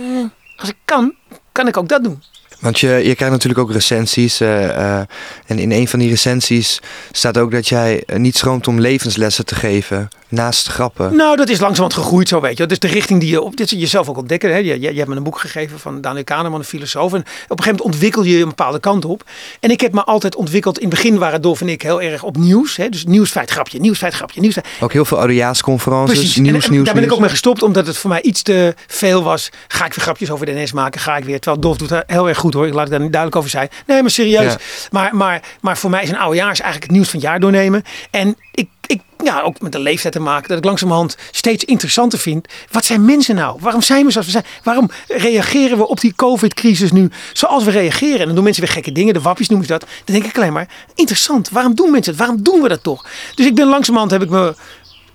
als 0.55 0.69
ik 0.69 0.75
kan, 0.85 1.13
kan 1.51 1.67
ik 1.67 1.77
ook 1.77 1.87
dat 1.87 2.03
doen. 2.03 2.23
Want 2.59 2.79
je, 2.79 2.87
je 2.87 3.15
krijgt 3.15 3.33
natuurlijk 3.33 3.61
ook 3.61 3.71
recensies. 3.71 4.39
eh, 4.39 4.97
en 5.45 5.59
in 5.59 5.71
een 5.71 5.87
van 5.87 5.99
die 5.99 6.09
recensies 6.09 6.79
staat 7.11 7.37
ook 7.37 7.51
dat 7.51 7.67
jij 7.67 8.03
niet 8.15 8.37
schroomt 8.37 8.67
om 8.67 8.79
levenslessen 8.79 9.45
te 9.45 9.55
geven. 9.55 10.09
Naast 10.33 10.67
grappen. 10.67 11.15
Nou, 11.15 11.35
dat 11.35 11.49
is 11.49 11.59
langzamerhand 11.59 11.93
gegroeid 12.03 12.27
zo, 12.27 12.41
weet 12.41 12.51
je. 12.51 12.57
wel. 12.57 12.67
Dus 12.67 12.79
de 12.79 12.87
richting 12.87 13.19
die 13.19 13.29
je 13.29 13.41
op 13.41 13.57
dit 13.57 13.69
jezelf 13.69 14.09
ook 14.09 14.17
ontdekken. 14.17 14.49
Hè. 14.51 14.57
Je, 14.57 14.63
je, 14.79 14.91
je 14.91 14.97
hebt 14.97 15.07
me 15.09 15.15
een 15.15 15.23
boek 15.23 15.39
gegeven 15.39 15.79
van 15.79 16.01
Daniel 16.01 16.23
Kahneman, 16.23 16.59
een 16.59 16.65
filosoof. 16.65 17.13
En 17.13 17.19
op 17.19 17.25
een 17.25 17.25
gegeven 17.47 17.65
moment 17.65 17.81
ontwikkel 17.81 18.23
je 18.23 18.41
een 18.41 18.47
bepaalde 18.47 18.79
kant 18.79 19.05
op. 19.05 19.23
En 19.59 19.69
ik 19.71 19.81
heb 19.81 19.93
me 19.93 20.03
altijd 20.03 20.35
ontwikkeld. 20.35 20.79
In 20.79 20.87
het 20.89 20.95
begin 20.95 21.17
waren 21.17 21.41
Dolf 21.41 21.61
en 21.61 21.69
ik 21.69 21.81
heel 21.81 22.01
erg 22.01 22.23
op 22.23 22.37
nieuws. 22.37 22.75
Hè. 22.75 22.89
Dus 22.89 23.05
nieuwsfeit, 23.05 23.51
grapje, 23.51 23.79
nieuwsfeit, 23.79 24.13
grapje, 24.13 24.39
nieuwsfeit. 24.41 24.65
Ook 24.79 24.93
heel 24.93 25.05
veel 25.05 25.17
oudejaarsconferences. 25.17 26.35
En- 26.35 26.41
Nieuws, 26.41 26.65
en, 26.65 26.71
nieuws, 26.71 26.85
daar 26.85 26.93
ben 26.93 27.03
ik 27.03 27.09
nieuws. 27.09 27.13
ook 27.13 27.19
mee 27.19 27.29
gestopt, 27.29 27.63
omdat 27.63 27.87
het 27.87 27.97
voor 27.97 28.09
mij 28.09 28.21
iets 28.21 28.41
te 28.41 28.75
veel 28.87 29.23
was. 29.23 29.49
Ga 29.67 29.85
ik 29.85 29.93
weer 29.93 30.03
grapjes 30.03 30.31
over 30.31 30.45
de 30.45 30.51
NS 30.51 30.71
maken? 30.71 31.01
Ga 31.01 31.17
ik 31.17 31.23
weer? 31.23 31.39
Terwijl 31.39 31.61
Dolf 31.61 31.77
doet 31.77 31.89
dat 31.89 32.03
heel 32.07 32.27
erg 32.27 32.37
goed 32.37 32.53
hoor. 32.53 32.67
Ik 32.67 32.73
laat 32.73 32.81
het 32.81 32.91
daar 32.91 32.99
niet 32.99 33.11
duidelijk 33.11 33.39
over 33.41 33.49
zijn. 33.51 33.69
Nee, 33.87 34.01
maar 34.01 34.11
serieus. 34.11 34.51
Ja. 34.53 34.57
Maar, 34.91 35.15
maar, 35.15 35.41
maar 35.61 35.77
voor 35.77 35.89
mij 35.89 36.03
is 36.03 36.09
een 36.09 36.17
oudejaars 36.17 36.59
eigenlijk 36.59 36.83
het 36.83 36.91
nieuws 36.91 37.09
van 37.09 37.19
het 37.19 37.27
jaar 37.29 37.39
doornemen. 37.39 37.83
En 38.11 38.35
ik, 38.51 38.69
ik, 38.87 39.01
ja, 39.23 39.41
ook 39.41 39.61
met 39.61 39.71
de 39.71 39.79
leeftijd 39.79 40.13
te 40.13 40.19
maken, 40.19 40.49
dat 40.49 40.57
ik 40.57 40.63
langzamerhand 40.63 41.17
steeds 41.31 41.63
interessanter 41.63 42.19
vind. 42.19 42.47
Wat 42.71 42.85
zijn 42.85 43.05
mensen 43.05 43.35
nou? 43.35 43.57
Waarom 43.59 43.81
zijn 43.81 44.05
we 44.05 44.11
zoals 44.11 44.25
we 44.25 44.31
zijn? 44.31 44.45
Waarom 44.63 44.89
reageren 45.07 45.77
we 45.77 45.87
op 45.87 45.99
die 45.99 46.13
COVID-crisis 46.15 46.91
nu 46.91 47.09
zoals 47.33 47.63
we 47.63 47.71
reageren? 47.71 48.19
En 48.19 48.25
dan 48.25 48.35
doen 48.35 48.43
mensen 48.43 48.63
weer 48.63 48.71
gekke 48.73 48.91
dingen. 48.91 49.13
De 49.13 49.21
wappies 49.21 49.49
noemen 49.49 49.67
ze 49.67 49.73
dat. 49.73 49.81
Dan 50.05 50.15
denk 50.15 50.25
ik 50.25 50.37
alleen 50.37 50.53
maar, 50.53 50.67
interessant. 50.95 51.49
Waarom 51.49 51.75
doen 51.75 51.91
mensen 51.91 52.11
het? 52.11 52.21
Waarom 52.21 52.43
doen 52.43 52.61
we 52.61 52.67
dat 52.67 52.83
toch? 52.83 53.07
Dus 53.35 53.45
ik 53.45 53.55
ben 53.55 53.67
langzamerhand 53.67 54.11
heb 54.11 54.21
ik 54.21 54.29
me 54.29 54.55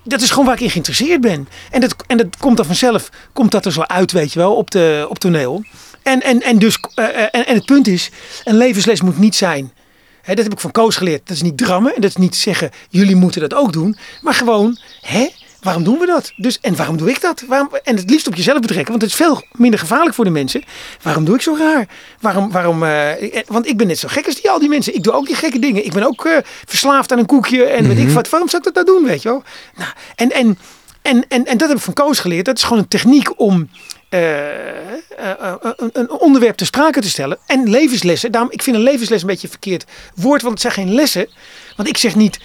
dat 0.08 0.20
is 0.20 0.30
gewoon 0.30 0.44
waar 0.44 0.54
ik 0.54 0.60
in 0.60 0.70
geïnteresseerd 0.70 1.20
ben. 1.20 1.48
En 1.70 1.80
dat, 1.80 1.94
en 2.06 2.16
dat 2.16 2.36
komt 2.38 2.56
dan 2.56 2.66
vanzelf, 2.66 3.10
komt 3.32 3.50
dat 3.50 3.64
er 3.64 3.72
zo 3.72 3.80
uit, 3.80 4.12
weet 4.12 4.32
je 4.32 4.38
wel, 4.38 4.54
op, 4.54 4.70
de, 4.70 5.06
op 5.08 5.18
toneel. 5.18 5.64
En, 6.02 6.22
en, 6.22 6.42
en, 6.42 6.58
dus, 6.58 6.78
eh, 6.94 7.08
eh, 7.08 7.28
en, 7.30 7.46
en 7.46 7.54
het 7.54 7.64
punt 7.64 7.86
is, 7.86 8.10
een 8.44 8.56
levensles 8.56 9.00
moet 9.00 9.18
niet 9.18 9.36
zijn. 9.36 9.72
Dat 10.34 10.44
heb 10.44 10.52
ik 10.52 10.60
van 10.60 10.70
Koos 10.70 10.96
geleerd. 10.96 11.20
Dat 11.24 11.36
is 11.36 11.42
niet 11.42 11.56
drammen. 11.56 11.94
En 11.94 12.00
dat 12.00 12.10
is 12.10 12.16
niet 12.16 12.36
zeggen, 12.36 12.70
jullie 12.88 13.16
moeten 13.16 13.40
dat 13.40 13.54
ook 13.54 13.72
doen. 13.72 13.96
Maar 14.20 14.34
gewoon, 14.34 14.78
hè, 15.00 15.28
waarom 15.62 15.84
doen 15.84 15.98
we 15.98 16.06
dat? 16.06 16.32
Dus, 16.36 16.58
en 16.60 16.76
waarom 16.76 16.96
doe 16.96 17.10
ik 17.10 17.20
dat? 17.20 17.44
Waarom, 17.46 17.68
en 17.84 17.96
het 17.96 18.10
liefst 18.10 18.26
op 18.26 18.34
jezelf 18.34 18.60
betrekken. 18.60 18.90
Want 18.90 19.02
het 19.02 19.10
is 19.10 19.16
veel 19.16 19.42
minder 19.52 19.80
gevaarlijk 19.80 20.14
voor 20.14 20.24
de 20.24 20.30
mensen. 20.30 20.62
Waarom 21.02 21.24
doe 21.24 21.34
ik 21.34 21.40
zo 21.40 21.56
raar? 21.58 21.88
Waarom, 22.20 22.50
waarom, 22.50 22.82
eh, 22.82 23.38
eh, 23.38 23.44
want 23.46 23.66
ik 23.66 23.76
ben 23.76 23.86
net 23.86 23.98
zo 23.98 24.08
gek 24.10 24.26
als 24.26 24.34
die, 24.34 24.50
al 24.50 24.58
die 24.58 24.68
mensen. 24.68 24.94
Ik 24.94 25.02
doe 25.02 25.12
ook 25.12 25.26
die 25.26 25.36
gekke 25.36 25.58
dingen. 25.58 25.84
Ik 25.84 25.92
ben 25.92 26.02
ook 26.02 26.24
eh, 26.24 26.36
verslaafd 26.66 27.12
aan 27.12 27.18
een 27.18 27.26
koekje. 27.26 27.64
En 27.64 27.88
weet 27.88 27.98
ik 27.98 28.08
wat. 28.08 28.28
Waarom 28.28 28.48
zou 28.48 28.62
ik 28.66 28.74
dat 28.74 28.84
nou 28.84 28.98
doen, 28.98 29.08
weet 29.08 29.22
je 29.22 29.28
wel? 29.28 29.42
Nou, 29.76 29.90
en, 30.14 30.32
en, 30.32 30.58
en, 31.02 31.24
en, 31.28 31.44
en 31.46 31.58
dat 31.58 31.68
heb 31.68 31.76
ik 31.76 31.82
van 31.82 31.94
Koos 31.94 32.18
geleerd. 32.18 32.44
Dat 32.44 32.56
is 32.56 32.62
gewoon 32.62 32.78
een 32.78 32.88
techniek 32.88 33.40
om 33.40 33.68
een, 34.08 35.90
een 35.92 36.10
onderwerp 36.10 36.56
ter 36.56 36.66
sprake 36.66 37.00
te 37.00 37.08
stellen. 37.08 37.38
En 37.46 37.70
levenslessen. 37.70 38.32
Daarom, 38.32 38.50
ik 38.52 38.62
vind 38.62 38.76
een 38.76 38.82
levensles 38.82 39.20
een 39.20 39.26
beetje 39.26 39.46
een 39.46 39.52
verkeerd 39.52 39.84
woord. 40.14 40.42
Want 40.42 40.52
het 40.62 40.72
zijn 40.72 40.86
geen 40.86 40.94
lessen. 40.94 41.28
Want 41.76 41.88
ik 41.88 41.96
zeg 41.96 42.14
niet, 42.14 42.38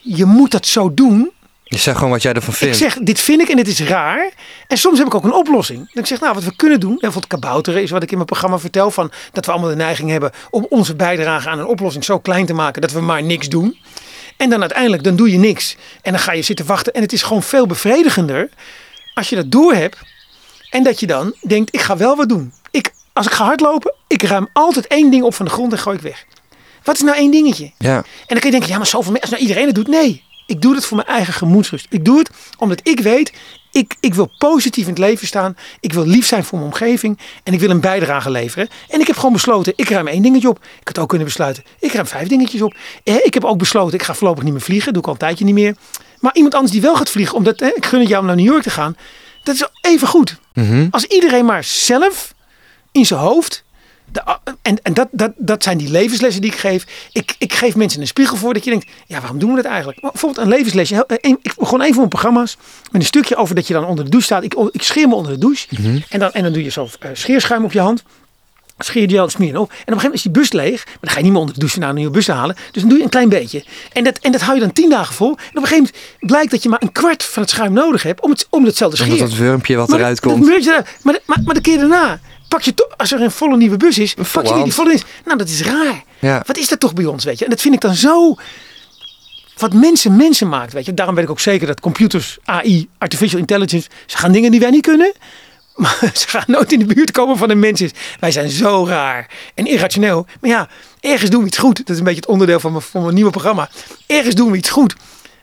je 0.00 0.24
moet 0.24 0.50
dat 0.50 0.66
zo 0.66 0.94
doen. 0.94 1.30
Je 1.64 1.78
zegt 1.78 1.96
gewoon 1.96 2.12
wat 2.12 2.22
jij 2.22 2.32
ervan 2.32 2.52
Ik 2.52 2.58
vindt. 2.58 2.76
zeg, 2.76 2.94
dit 2.94 3.20
vind 3.20 3.40
ik 3.40 3.48
en 3.48 3.56
dit 3.56 3.66
is 3.66 3.80
raar. 3.80 4.30
En 4.66 4.78
soms 4.78 4.98
heb 4.98 5.06
ik 5.06 5.14
ook 5.14 5.24
een 5.24 5.32
oplossing. 5.32 5.78
Dat 5.78 5.98
ik 6.02 6.06
zeg, 6.06 6.20
nou, 6.20 6.34
wat 6.34 6.44
we 6.44 6.56
kunnen 6.56 6.80
doen. 6.80 6.96
Bijvoorbeeld 7.00 7.26
kabouteren 7.40 7.82
is 7.82 7.90
wat 7.90 8.02
ik 8.02 8.08
in 8.08 8.14
mijn 8.14 8.26
programma 8.26 8.58
vertel. 8.58 8.90
Van 8.90 9.10
dat 9.32 9.46
we 9.46 9.52
allemaal 9.52 9.70
de 9.70 9.76
neiging 9.76 10.10
hebben 10.10 10.30
om 10.50 10.66
onze 10.68 10.94
bijdrage 10.96 11.48
aan 11.48 11.58
een 11.58 11.66
oplossing 11.66 12.04
zo 12.04 12.18
klein 12.18 12.46
te 12.46 12.52
maken. 12.52 12.80
Dat 12.82 12.92
we 12.92 13.00
maar 13.00 13.22
niks 13.22 13.48
doen. 13.48 13.78
En 14.36 14.50
dan 14.50 14.60
uiteindelijk, 14.60 15.02
dan 15.02 15.16
doe 15.16 15.30
je 15.30 15.38
niks. 15.38 15.76
En 16.02 16.12
dan 16.12 16.20
ga 16.20 16.32
je 16.32 16.42
zitten 16.42 16.66
wachten. 16.66 16.92
En 16.92 17.02
het 17.02 17.12
is 17.12 17.22
gewoon 17.22 17.42
veel 17.42 17.66
bevredigender 17.66 18.48
als 19.14 19.28
je 19.28 19.36
dat 19.36 19.50
door 19.50 19.74
hebt. 19.74 19.96
En 20.70 20.82
dat 20.82 21.00
je 21.00 21.06
dan 21.06 21.34
denkt, 21.46 21.74
ik 21.74 21.80
ga 21.80 21.96
wel 21.96 22.16
wat 22.16 22.28
doen. 22.28 22.52
Ik, 22.70 22.92
als 23.12 23.26
ik 23.26 23.32
ga 23.32 23.44
hardlopen, 23.44 23.94
ik 24.06 24.22
ruim 24.22 24.48
altijd 24.52 24.86
één 24.86 25.10
ding 25.10 25.22
op 25.22 25.34
van 25.34 25.44
de 25.44 25.50
grond 25.50 25.72
en 25.72 25.78
gooi 25.78 25.96
ik 25.96 26.02
weg. 26.02 26.26
Wat 26.82 26.96
is 26.96 27.02
nou 27.02 27.16
één 27.16 27.30
dingetje? 27.30 27.72
Ja. 27.78 27.96
En 27.96 28.04
dan 28.26 28.38
kun 28.38 28.46
je 28.46 28.50
denken, 28.50 28.68
ja, 28.68 28.76
maar 28.76 28.86
zoveel 28.86 29.12
mensen, 29.12 29.30
als 29.30 29.30
nou 29.30 29.42
iedereen 29.42 29.66
het 29.66 29.74
doet. 29.74 29.88
Nee, 29.88 30.22
ik 30.46 30.60
doe 30.62 30.74
het 30.74 30.84
voor 30.84 30.96
mijn 30.96 31.08
eigen 31.08 31.32
gemoedsrust. 31.32 31.86
Ik 31.90 32.04
doe 32.04 32.18
het 32.18 32.30
omdat 32.58 32.80
ik 32.82 33.00
weet, 33.00 33.32
ik, 33.72 33.96
ik 34.00 34.14
wil 34.14 34.30
positief 34.38 34.84
in 34.84 34.90
het 34.90 34.98
leven 34.98 35.26
staan. 35.26 35.56
Ik 35.80 35.92
wil 35.92 36.06
lief 36.06 36.26
zijn 36.26 36.44
voor 36.44 36.58
mijn 36.58 36.70
omgeving. 36.70 37.18
En 37.42 37.52
ik 37.52 37.60
wil 37.60 37.70
een 37.70 37.80
bijdrage 37.80 38.30
leveren. 38.30 38.68
En 38.88 39.00
ik 39.00 39.06
heb 39.06 39.16
gewoon 39.16 39.32
besloten, 39.32 39.72
ik 39.76 39.88
ruim 39.88 40.06
één 40.06 40.22
dingetje 40.22 40.48
op. 40.48 40.58
Ik 40.80 40.88
had 40.88 40.98
ook 40.98 41.08
kunnen 41.08 41.26
besluiten, 41.26 41.64
ik 41.78 41.92
ruim 41.92 42.06
vijf 42.06 42.28
dingetjes 42.28 42.62
op. 42.62 42.76
Eh, 43.04 43.14
ik 43.22 43.34
heb 43.34 43.44
ook 43.44 43.58
besloten, 43.58 43.94
ik 43.94 44.02
ga 44.02 44.14
voorlopig 44.14 44.44
niet 44.44 44.52
meer 44.52 44.62
vliegen. 44.62 44.92
doe 44.92 45.02
ik 45.02 45.08
al 45.08 45.12
een 45.12 45.18
tijdje 45.18 45.44
niet 45.44 45.54
meer. 45.54 45.76
Maar 46.20 46.34
iemand 46.34 46.54
anders 46.54 46.72
die 46.72 46.80
wel 46.82 46.96
gaat 46.96 47.10
vliegen, 47.10 47.36
omdat 47.36 47.60
eh, 47.60 47.68
ik 47.74 47.86
gun 47.86 48.00
het 48.00 48.08
jou 48.08 48.20
om 48.20 48.26
naar 48.26 48.36
New 48.36 48.46
York 48.46 48.62
te 48.62 48.70
gaan. 48.70 48.96
Dat 49.42 49.54
is 49.54 49.68
even 49.80 50.08
goed. 50.08 50.36
Mhm. 50.54 50.86
Als 50.90 51.04
iedereen 51.04 51.44
maar 51.44 51.64
zelf 51.64 52.34
in 52.92 53.06
zijn 53.06 53.20
hoofd. 53.20 53.66
De, 54.12 54.38
en 54.62 54.82
en 54.82 54.94
dat, 54.94 55.08
dat, 55.10 55.32
dat 55.36 55.62
zijn 55.62 55.78
die 55.78 55.90
levenslessen 55.90 56.42
die 56.42 56.50
ik 56.52 56.56
geef. 56.58 57.08
Ik, 57.12 57.34
ik 57.38 57.52
geef 57.52 57.76
mensen 57.76 58.00
een 58.00 58.06
spiegel 58.06 58.36
voor 58.36 58.54
dat 58.54 58.64
je 58.64 58.70
denkt: 58.70 58.86
ja, 59.06 59.20
waarom 59.20 59.38
doen 59.38 59.50
we 59.50 59.56
dat 59.56 59.64
eigenlijk? 59.64 60.02
Maar 60.02 60.10
Bijvoorbeeld 60.10 60.46
een 60.46 60.52
levenslesje. 60.52 61.04
een- 61.06 61.38
Ik 61.42 61.54
begon 61.58 61.80
een 61.80 61.86
van 61.88 61.96
mijn 61.96 62.08
programma's 62.08 62.56
met 62.90 63.00
een 63.00 63.06
stukje 63.06 63.36
over 63.36 63.54
dat 63.54 63.66
je 63.66 63.74
dan 63.74 63.84
onder 63.84 64.04
de 64.04 64.10
douche 64.10 64.26
staat. 64.26 64.42
Ik, 64.44 64.54
ik 64.72 64.82
scheer 64.82 65.08
me 65.08 65.14
onder 65.14 65.32
de 65.32 65.38
douche. 65.38 65.66
en, 66.08 66.18
dan, 66.18 66.32
en 66.32 66.42
dan 66.42 66.52
doe 66.52 66.64
je 66.64 66.70
zo 66.70 66.88
eh, 67.00 67.10
scheerschuim 67.12 67.64
op 67.64 67.72
je 67.72 67.80
hand. 67.80 68.02
Scheer 68.78 69.02
je 69.02 69.08
gel, 69.08 69.28
smeer 69.28 69.48
je 69.52 69.60
op. 69.60 69.70
En 69.70 69.76
op 69.76 69.78
een 69.78 69.78
gegeven 69.78 69.94
moment 70.02 70.14
is 70.14 70.22
die 70.22 70.30
bus 70.30 70.52
leeg. 70.52 70.84
Maar 70.86 70.96
dan 71.00 71.10
ga 71.10 71.16
je 71.16 71.22
niet 71.22 71.32
meer 71.32 71.40
onder 71.40 71.54
de 71.54 71.60
douche 71.60 71.78
naar 71.78 71.88
een 71.88 71.94
nieuwe 71.94 72.10
bus 72.10 72.26
halen. 72.26 72.56
Dus 72.72 72.80
dan 72.82 72.88
doe 72.88 72.98
je 72.98 73.04
een 73.04 73.10
klein 73.10 73.28
beetje. 73.28 73.64
En 73.92 74.04
dat, 74.04 74.18
en 74.18 74.32
dat 74.32 74.40
hou 74.40 74.54
je 74.54 74.60
dan 74.60 74.72
tien 74.72 74.90
dagen 74.90 75.14
vol. 75.14 75.28
En 75.28 75.34
op 75.34 75.40
een 75.54 75.66
gegeven 75.66 75.76
moment 75.92 76.20
blijkt 76.20 76.50
dat 76.50 76.62
je 76.62 76.68
maar 76.68 76.82
een 76.82 76.92
kwart 76.92 77.22
van 77.24 77.42
het 77.42 77.50
schuim 77.50 77.72
nodig 77.72 78.02
hebt 78.02 78.20
om, 78.20 78.30
het, 78.30 78.46
om 78.50 78.64
hetzelfde 78.64 79.02
Omdat 79.02 79.16
scheren. 79.16 79.36
dat 79.36 79.46
wurmpje 79.46 79.76
wat 79.76 79.88
Maar 79.88 79.98
eruit 79.98 80.20
dat- 80.22 80.32
komt. 80.32 80.64
Dat 80.64 80.84
maar, 81.02 81.14
de- 81.14 81.22
maar, 81.26 81.38
maar 81.44 81.54
de 81.54 81.60
keer 81.60 81.78
daarna 81.78 82.20
pak 82.48 82.62
je 82.62 82.74
toch, 82.74 82.88
als 82.96 83.12
er 83.12 83.20
een 83.20 83.30
volle 83.30 83.56
nieuwe 83.56 83.76
bus 83.76 83.98
is, 83.98 84.14
pak 84.32 84.46
je 84.46 84.62
die, 84.62 84.72
volle 84.72 84.92
is. 84.92 85.02
Nou, 85.24 85.38
dat 85.38 85.48
is 85.48 85.62
raar. 85.62 86.02
Ja. 86.18 86.42
Wat 86.46 86.56
is 86.56 86.68
dat 86.68 86.80
toch 86.80 86.92
bij 86.92 87.04
ons, 87.04 87.24
weet 87.24 87.38
je? 87.38 87.44
En 87.44 87.50
dat 87.50 87.60
vind 87.60 87.74
ik 87.74 87.80
dan 87.80 87.94
zo. 87.94 88.34
Wat 89.56 89.72
mensen 89.72 90.16
mensen 90.16 90.48
maakt, 90.48 90.72
weet 90.72 90.86
je. 90.86 90.94
Daarom 90.94 91.14
weet 91.14 91.24
ik 91.24 91.30
ook 91.30 91.40
zeker 91.40 91.66
dat 91.66 91.80
computers, 91.80 92.38
AI, 92.44 92.88
artificial 92.98 93.38
intelligence, 93.40 93.88
ze 94.06 94.16
gaan 94.16 94.32
dingen 94.32 94.50
die 94.50 94.60
wij 94.60 94.70
niet 94.70 94.82
kunnen. 94.82 95.12
Maar 95.82 96.10
ze 96.14 96.28
gaan 96.28 96.44
nooit 96.46 96.72
in 96.72 96.78
de 96.78 96.94
buurt 96.94 97.10
komen 97.10 97.36
van 97.36 97.50
een 97.50 97.58
mens. 97.58 97.82
Wij 98.20 98.30
zijn 98.30 98.50
zo 98.50 98.86
raar 98.86 99.30
en 99.54 99.66
irrationeel. 99.66 100.26
Maar 100.40 100.50
ja, 100.50 100.68
ergens 101.00 101.30
doen 101.30 101.40
we 101.40 101.46
iets 101.46 101.58
goed. 101.58 101.76
Dat 101.76 101.88
is 101.90 101.98
een 101.98 102.04
beetje 102.04 102.20
het 102.20 102.28
onderdeel 102.28 102.60
van 102.60 102.70
mijn, 102.72 102.82
van 102.84 103.02
mijn 103.02 103.14
nieuwe 103.14 103.30
programma. 103.30 103.68
Ergens 104.06 104.34
doen 104.34 104.50
we 104.50 104.56
iets 104.56 104.70
goed. 104.70 104.94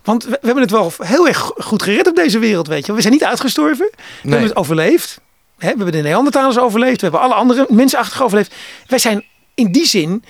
Want 0.04 0.24
we, 0.24 0.30
we 0.30 0.38
hebben 0.46 0.63
het 0.63 0.72
wel 0.72 0.94
heel 0.98 1.27
erg 1.27 1.51
goed 1.58 1.84
gered 1.84 2.08
op 2.08 2.15
deze 2.15 2.39
wereld, 2.39 2.68
weet 2.68 2.86
je. 2.86 2.94
We 2.94 3.01
zijn 3.01 3.13
niet 3.13 3.24
uitgestorven. 3.24 3.86
We 3.92 3.98
Nee. 4.22 4.32
hebben 4.32 4.50
het 4.50 4.58
overleefd. 4.58 5.20
We 5.58 5.65
hebben 5.65 5.92
de 5.92 5.98
Neandertalers 6.01 6.58
overleefd. 6.58 6.96
We 7.01 7.01
hebben 7.01 7.22
alle 7.22 7.34
andere 7.34 7.65
mensenachtigen 7.70 8.25
overleefd. 8.25 8.54
Wij 8.88 9.00
zijn 9.00 9.24
in 9.56 9.72
die 9.72 9.86
zin 9.86 10.24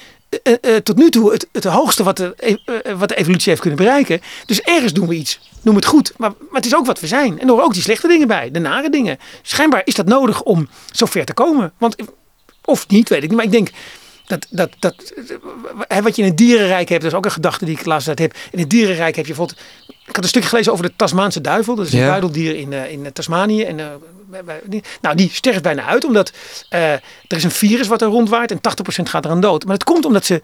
eh, 0.43 0.53
eh, 0.62 0.75
tot 0.83 0.97
nu 0.97 1.09
toe 1.09 1.31
het, 1.31 1.47
het 1.51 1.63
hoogste 1.63 2.03
wat 2.03 2.17
de, 2.17 2.33
eh, 2.38 2.53
eh, 2.91 3.00
wat 3.00 3.09
de 3.09 3.15
evolutie 3.15 3.50
heeft 3.50 3.62
kunnen 3.62 3.79
bereiken. 3.79 4.21
Dus 4.45 4.62
ergens 4.62 4.93
doen 4.93 5.07
we 5.07 5.15
iets. 5.15 5.39
Noem 5.65 5.75
het 5.75 5.86
goed. 5.86 6.13
Maar, 6.17 6.29
maar 6.39 6.48
het 6.62 6.65
is 6.65 6.75
ook 6.75 6.86
wat 6.86 7.00
we 7.00 7.07
zijn. 7.07 7.34
En 7.39 7.41
er 7.41 7.50
horen 7.50 7.65
ook 7.65 7.74
die 7.74 7.81
slechte 7.81 8.07
dingen 8.07 8.27
bij. 8.27 8.51
De 8.51 8.60
nare 8.60 8.89
dingen. 8.89 9.17
Schijnbaar 9.41 9.81
is 9.84 9.93
dat 9.93 10.05
nodig 10.05 10.41
om 10.43 10.69
zo 10.91 11.05
ver 11.05 11.25
te 11.25 11.34
komen. 11.34 11.74
Want, 11.77 11.95
of 12.65 12.88
niet, 12.88 13.10
weet 13.10 13.24
ik 13.24 13.27
niet. 13.27 13.38
Maar 13.38 13.45
ik 13.45 13.51
denk, 13.51 13.69
dat, 14.25 14.48
dat, 14.50 14.69
dat, 14.79 15.13
wat 16.01 16.15
je 16.15 16.22
in 16.22 16.27
het 16.27 16.38
dierenrijk 16.38 16.89
hebt, 16.89 17.01
dat 17.01 17.12
is 17.12 17.17
ook 17.17 17.25
een 17.25 17.31
gedachte 17.31 17.65
die 17.65 17.75
ik 17.77 17.84
de 17.84 17.89
laatste 17.89 18.13
tijd 18.13 18.31
heb. 18.34 18.41
In 18.51 18.60
het 18.60 18.69
dierenrijk 18.69 19.15
heb 19.15 19.25
je 19.25 19.34
bijvoorbeeld. 19.34 19.60
Ik 20.05 20.15
had 20.15 20.24
een 20.24 20.29
stukje 20.29 20.50
gelezen 20.50 20.72
over 20.72 20.86
de 20.86 20.93
Tasmaanse 20.95 21.41
duivel. 21.41 21.75
Dat 21.75 21.86
is 21.86 21.93
een 21.93 22.00
Ja. 22.00 22.07
buideldier 22.07 22.55
in, 22.55 22.74
eh, 22.74 22.91
in 22.91 23.12
Tasmanië. 23.13 23.63
En, 23.63 23.79
eh, 23.79 23.86
nou, 25.01 25.15
die 25.15 25.29
sterft 25.34 25.62
bijna 25.62 25.86
uit, 25.86 26.03
omdat 26.05 26.31
eh, 26.69 26.91
er 26.93 27.01
is 27.27 27.43
een 27.43 27.51
virus 27.51 27.88
wat 27.88 28.01
er 28.01 28.07
rondwaait 28.07 28.51
en 28.51 28.62
80% 28.62 29.10
gaat 29.10 29.25
eraan 29.25 29.41
dood. 29.41 29.65
Maar 29.65 29.77
dat 29.77 29.88
komt 29.88 30.05
omdat 30.05 30.25
ze. 30.25 30.41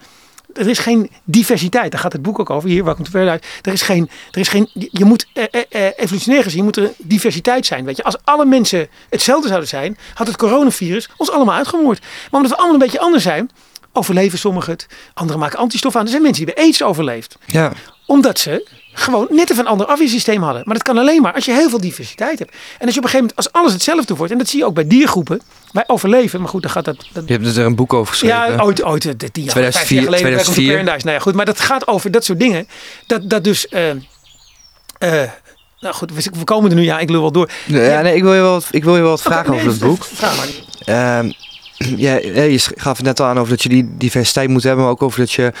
Er 0.54 0.68
is 0.68 0.78
geen 0.78 1.10
diversiteit. 1.24 1.90
Daar 1.92 2.00
gaat 2.00 2.12
het 2.12 2.22
boek 2.22 2.38
ook 2.38 2.50
over. 2.50 2.68
Hier, 2.68 2.84
Welcome 2.84 3.04
to 3.04 3.10
Paradise. 3.10 3.50
Er 3.62 3.72
is 3.72 3.82
geen. 3.82 4.10
Er 4.30 4.40
is 4.40 4.48
geen 4.48 4.68
je- 4.72 5.04
moet 5.04 5.26
eh, 5.32 5.44
eh, 5.50 5.62
eh, 5.86 5.92
evolutionair 5.96 6.42
gezien 6.42 6.64
moet 6.64 6.76
er 6.76 6.82
een 6.82 6.94
diversiteit 6.98 7.66
zijn. 7.66 7.84
Weet 7.84 7.96
je, 7.96 8.04
als 8.04 8.16
alle 8.24 8.44
mensen 8.44 8.88
hetzelfde 9.10 9.46
zouden 9.48 9.68
zijn, 9.68 9.98
had 10.14 10.26
het 10.26 10.36
coronavirus 10.36 11.08
ons 11.16 11.30
allemaal 11.30 11.54
uitgemoord. 11.54 12.00
Maar 12.00 12.40
omdat 12.40 12.50
we 12.50 12.56
allemaal 12.56 12.74
een 12.74 12.80
beetje 12.86 13.00
anders 13.00 13.22
zijn, 13.22 13.50
overleven 13.92 14.38
sommigen 14.38 14.72
het. 14.72 14.86
Anderen 15.14 15.40
maken 15.40 15.58
antistoffen 15.58 16.00
aan. 16.00 16.06
Er 16.06 16.12
zijn 16.12 16.22
mensen 16.24 16.44
die 16.44 16.54
bij 16.54 16.64
aids 16.64 16.82
overleefd. 16.82 17.36
Ja. 17.46 17.72
Omdat 18.06 18.38
ze 18.38 18.68
gewoon 18.92 19.26
net 19.30 19.50
even 19.50 19.64
een 19.64 19.70
ander 19.70 19.86
afweersysteem 19.86 20.42
hadden. 20.42 20.62
Maar 20.64 20.74
dat 20.74 20.82
kan 20.82 20.98
alleen 20.98 21.22
maar 21.22 21.32
als 21.34 21.44
je 21.44 21.52
heel 21.52 21.68
veel 21.68 21.80
diversiteit 21.80 22.38
hebt. 22.38 22.50
En 22.78 22.86
als 22.86 22.94
je 22.94 23.00
op 23.00 23.04
een 23.04 23.10
gegeven 23.10 23.18
moment, 23.18 23.36
als 23.36 23.52
alles 23.52 23.72
hetzelfde 23.72 24.14
wordt. 24.14 24.32
En 24.32 24.38
dat 24.38 24.48
zie 24.48 24.58
je 24.58 24.64
ook 24.64 24.74
bij 24.74 24.86
diergroepen. 24.86 25.40
Wij 25.72 25.84
overleven. 25.86 26.40
Maar 26.40 26.48
goed, 26.48 26.62
dan 26.62 26.70
gaat 26.70 26.84
dat... 26.84 26.96
dat 27.12 27.22
Je 27.26 27.32
hebt 27.32 27.56
er 27.56 27.64
een 27.64 27.74
boek 27.74 27.92
over 27.92 28.12
geschreven. 28.12 28.36
ja, 28.36 28.62
ooit, 28.62 28.82
ooit, 28.82 29.04
eh, 29.04 29.12
tien 29.12 29.42
jaar, 29.42 29.52
2004, 29.52 29.72
vijf 29.72 29.88
jaar 29.90 30.04
geleden, 30.04 30.24
Welcome 30.24 30.44
to 30.44 30.52
2004. 30.52 30.84
Paradise. 30.84 31.06
Nou 31.06 31.16
ja, 31.16 31.22
goed, 31.22 31.34
maar 31.34 31.44
dat 31.44 31.60
gaat 31.60 31.86
over 31.86 32.10
dat 32.10 32.24
soort 32.24 32.38
dingen. 32.38 32.68
Dat, 33.06 33.30
dat 33.30 33.44
dus, 33.44 33.68
eh, 33.68 33.90
eh, 34.98 35.30
nou 35.80 35.94
goed, 35.94 36.12
we, 36.12 36.44
komen 36.44 36.70
er 36.70 36.76
nu, 36.76 36.82
ja, 36.82 36.98
ik 36.98 37.10
lul 37.10 37.20
wel 37.20 37.32
door. 37.32 37.50
Ja, 37.66 38.00
nee, 38.00 38.16
ik 38.16 38.22
wil 38.22 38.34
je 38.34 38.40
wel 38.40 38.52
wat, 38.52 38.68
ik 38.70 38.84
wil 38.84 38.94
je 38.94 39.00
wel 39.00 39.10
wat 39.10 39.22
vragen 39.22 39.50
nee, 39.50 39.60
over 39.60 39.72
het 39.72 39.80
boek. 39.80 40.04
Vraag 40.04 40.36
maar. 40.36 40.48
Ehm, 40.84 41.30
ja, 42.06 42.16
je 42.16 42.58
gaf 42.76 42.96
het 42.96 43.06
net 43.06 43.20
al 43.20 43.26
aan 43.26 43.38
over 43.38 43.50
dat 43.50 43.62
je 43.62 43.68
die 43.68 43.94
diversiteit 43.96 44.48
moet 44.48 44.62
hebben, 44.62 44.82
maar 44.82 44.92
ook 44.92 45.02
over 45.02 45.20
dat 45.20 45.32
je 45.32 45.52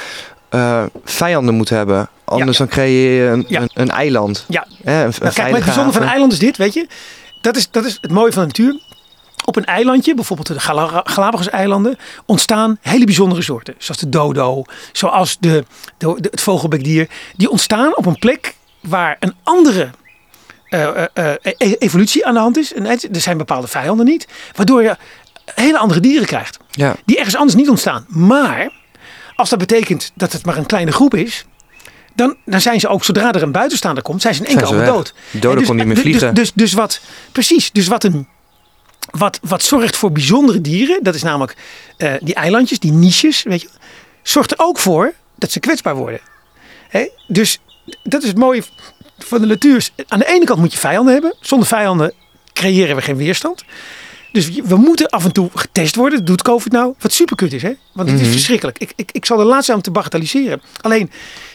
eh, 0.52 0.84
vijanden 1.04 1.54
moet 1.54 1.68
hebben. 1.68 2.08
Anders 2.24 2.58
Ja. 2.58 2.64
dan 2.64 2.74
creëer 2.74 3.24
je 3.24 3.30
een, 3.30 3.44
Ja. 3.48 3.60
een, 3.60 3.70
een 3.74 3.90
eiland. 3.90 4.44
Ja. 4.48 4.66
Hè, 4.82 5.00
een, 5.00 5.06
een 5.06 5.12
Nou, 5.20 5.32
kijk, 5.34 5.36
maar 5.36 5.46
het 5.56 5.64
bijzondere 5.64 5.92
van 5.92 6.02
een 6.02 6.08
eiland 6.08 6.32
is 6.32 6.38
dit, 6.38 6.56
weet 6.56 6.74
je. 6.74 6.86
Dat 7.40 7.56
is, 7.56 7.70
dat 7.70 7.84
is 7.84 7.98
het 8.00 8.10
mooie 8.10 8.32
van 8.32 8.42
de 8.42 8.46
natuur. 8.48 8.80
Op 9.44 9.56
een 9.56 9.64
eilandje, 9.64 10.14
bijvoorbeeld 10.14 10.48
de 10.48 10.60
Gala- 10.60 11.00
Galapagos-eilanden, 11.04 11.98
ontstaan 12.26 12.78
hele 12.80 13.04
bijzondere 13.04 13.42
soorten. 13.42 13.74
Zoals 13.78 14.00
de 14.00 14.08
dodo, 14.08 14.62
zoals 14.92 15.36
de, 15.40 15.64
de, 15.98 16.14
de- 16.20 16.28
het 16.30 16.40
vogelbekdier. 16.40 17.08
Die 17.36 17.50
ontstaan 17.50 17.96
op 17.96 18.06
een 18.06 18.18
plek 18.18 18.54
waar 18.80 19.16
een 19.20 19.34
andere 19.42 19.90
eh, 20.68 20.88
eh, 20.88 21.04
eh, 21.14 21.34
e- 21.42 21.74
evolutie 21.78 22.26
aan 22.26 22.34
de 22.34 22.40
hand 22.40 22.56
is. 22.56 22.74
En 22.74 22.86
er 22.86 23.20
zijn 23.20 23.36
bepaalde 23.38 23.66
vijanden 23.66 24.06
niet. 24.06 24.28
Waardoor 24.56 24.82
je 24.82 24.96
hele 25.54 25.78
andere 25.78 26.00
dieren 26.00 26.26
krijgt. 26.26 26.58
Ja. 26.70 26.94
Die 27.04 27.16
ergens 27.16 27.36
anders 27.36 27.54
niet 27.54 27.68
ontstaan. 27.68 28.04
Maar 28.08 28.70
als 29.42 29.50
dat 29.50 29.58
betekent 29.58 30.12
dat 30.14 30.32
het 30.32 30.46
maar 30.46 30.56
een 30.56 30.66
kleine 30.66 30.92
groep 30.92 31.14
is. 31.14 31.44
Dan, 32.14 32.36
dan 32.44 32.60
zijn 32.60 32.80
ze 32.80 32.88
ook, 32.88 33.04
zodra 33.04 33.32
er 33.32 33.42
een 33.42 33.52
buitenstaander 33.52 34.02
komt, 34.02 34.22
zijn 34.22 34.34
ze 34.34 34.40
in 34.40 34.46
één 34.46 34.56
keer 34.56 34.84
dood. 34.84 35.14
Die 35.30 35.40
dodo 35.40 35.52
En 35.52 35.58
dus- 35.58 35.66
kon 35.66 35.76
niet 35.76 35.86
meer 35.86 35.94
dus- 35.94 36.04
vliegen. 36.04 36.34
Dus, 36.34 36.52
dus, 36.54 36.72
wat, 36.72 37.00
precies, 37.32 37.72
dus 37.72 37.86
wat, 37.86 38.04
een, 38.04 38.28
wat, 39.10 39.38
wat 39.42 39.62
zorgt 39.62 39.96
voor 39.96 40.12
bijzondere 40.12 40.60
dieren, 40.60 41.02
dat 41.02 41.14
is 41.14 41.22
namelijk 41.22 41.56
eh, 41.96 42.12
die 42.20 42.34
eilandjes, 42.34 42.78
die 42.78 42.92
niches, 42.92 43.42
weet 43.42 43.60
je, 43.60 43.68
zorgt 44.22 44.50
er 44.50 44.58
ook 44.60 44.78
voor 44.78 45.12
dat 45.38 45.50
ze 45.50 45.60
kwetsbaar 45.60 45.96
worden. 45.96 46.20
Hè? 46.88 47.08
Dus 47.26 47.58
dat 48.02 48.22
is 48.22 48.28
het 48.28 48.38
mooie 48.38 48.62
van 49.18 49.40
de 49.40 49.46
natuur. 49.46 49.88
Aan 50.08 50.18
de 50.18 50.26
ene 50.28 50.44
kant 50.44 50.58
moet 50.58 50.72
je 50.72 50.78
vijanden 50.78 51.12
hebben. 51.12 51.36
Zonder 51.40 51.68
vijanden 51.68 52.12
creëren 52.52 52.96
we 52.96 53.02
geen 53.02 53.16
weerstand. 53.16 53.64
Dus 54.32 54.48
we 54.64 54.76
moeten 54.76 55.08
af 55.08 55.24
en 55.24 55.32
toe 55.32 55.50
getest 55.54 55.94
worden. 55.96 56.18
Dat 56.18 56.26
doet 56.26 56.42
COVID 56.42 56.72
nou. 56.72 56.94
Wat 56.98 57.12
superkut 57.12 57.52
is, 57.52 57.62
hè? 57.62 57.72
Want 57.92 58.08
het 58.10 58.18
is 58.20 58.24
Mhm. 58.24 58.32
verschrikkelijk. 58.34 58.78
Ik, 58.78 58.92
ik, 58.96 59.10
ik 59.12 59.24
zal 59.24 59.38
er 59.40 59.44
laatst 59.46 59.70
aan 59.70 59.80
te 59.80 59.90
bagatelliseren. 59.90 60.62
Alleen, 60.80 61.10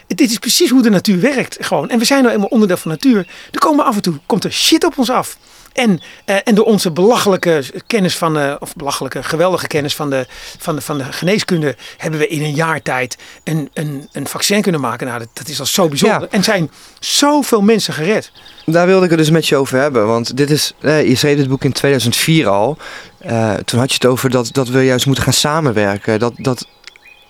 dit 0.07 0.21
is 0.31 0.37
precies 0.37 0.69
hoe 0.69 0.81
de 0.81 0.89
natuur 0.89 1.19
werkt. 1.19 1.57
Gewoon. 1.59 1.89
En 1.89 1.99
we 1.99 2.05
zijn 2.05 2.21
nou 2.21 2.33
eenmaal 2.33 2.47
onderdeel 2.49 2.77
van 2.77 2.91
de 2.91 2.97
natuur. 3.03 3.27
Er 3.51 3.59
komen 3.59 3.85
af 3.85 3.95
en 3.95 4.01
toe 4.01 4.13
komt 4.25 4.43
er 4.43 4.51
shit 4.51 4.83
op 4.85 4.97
ons 4.97 5.09
af. 5.09 5.37
En, 5.77 6.01
eh, 6.25 6.35
en 6.43 6.55
door 6.55 6.65
onze 6.65 6.91
belachelijke 6.91 7.63
kennis 7.87 8.17
van 8.17 8.33
de, 8.33 8.57
of 8.59 8.75
belachelijke, 8.75 9.23
geweldige 9.23 9.67
kennis 9.67 9.95
van 9.95 10.09
de, 10.09 10.25
van 10.57 10.75
de, 10.75 10.81
van 10.81 10.97
de 10.97 11.03
geneeskunde, 11.03 11.75
hebben 11.97 12.19
we 12.19 12.27
in 12.27 12.41
een 12.41 12.53
jaar 12.53 12.81
tijd 12.81 13.17
een, 13.43 13.69
een, 13.73 14.09
een 14.11 14.27
vaccin 14.27 14.61
kunnen 14.61 14.81
maken. 14.81 15.07
Nou, 15.07 15.19
dat, 15.19 15.27
dat 15.33 15.47
is 15.47 15.59
al 15.59 15.65
zo 15.65 15.87
bijzonder. 15.87 16.21
Ja. 16.21 16.27
En 16.29 16.43
zijn 16.43 16.71
zoveel 16.99 17.61
mensen 17.61 17.93
gered. 17.93 18.31
Daar 18.65 18.87
wilde 18.87 19.03
ik 19.03 19.09
het 19.09 19.19
dus 19.19 19.29
met 19.29 19.47
je 19.47 19.55
over 19.55 19.79
hebben. 19.79 20.07
Want 20.07 20.37
dit 20.37 20.49
is, 20.49 20.73
je 20.81 21.15
schreef 21.15 21.37
dit 21.37 21.47
boek 21.47 21.63
in 21.63 21.71
2004 21.71 22.47
al. 22.47 22.77
Eh, 23.17 23.53
toen 23.53 23.79
had 23.79 23.89
je 23.89 23.95
het 23.95 24.05
over 24.05 24.29
dat, 24.29 24.49
dat 24.51 24.67
we 24.67 24.83
juist 24.83 25.05
moeten 25.05 25.23
gaan 25.23 25.33
samenwerken. 25.33 26.19
Dat, 26.19 26.33
dat 26.37 26.67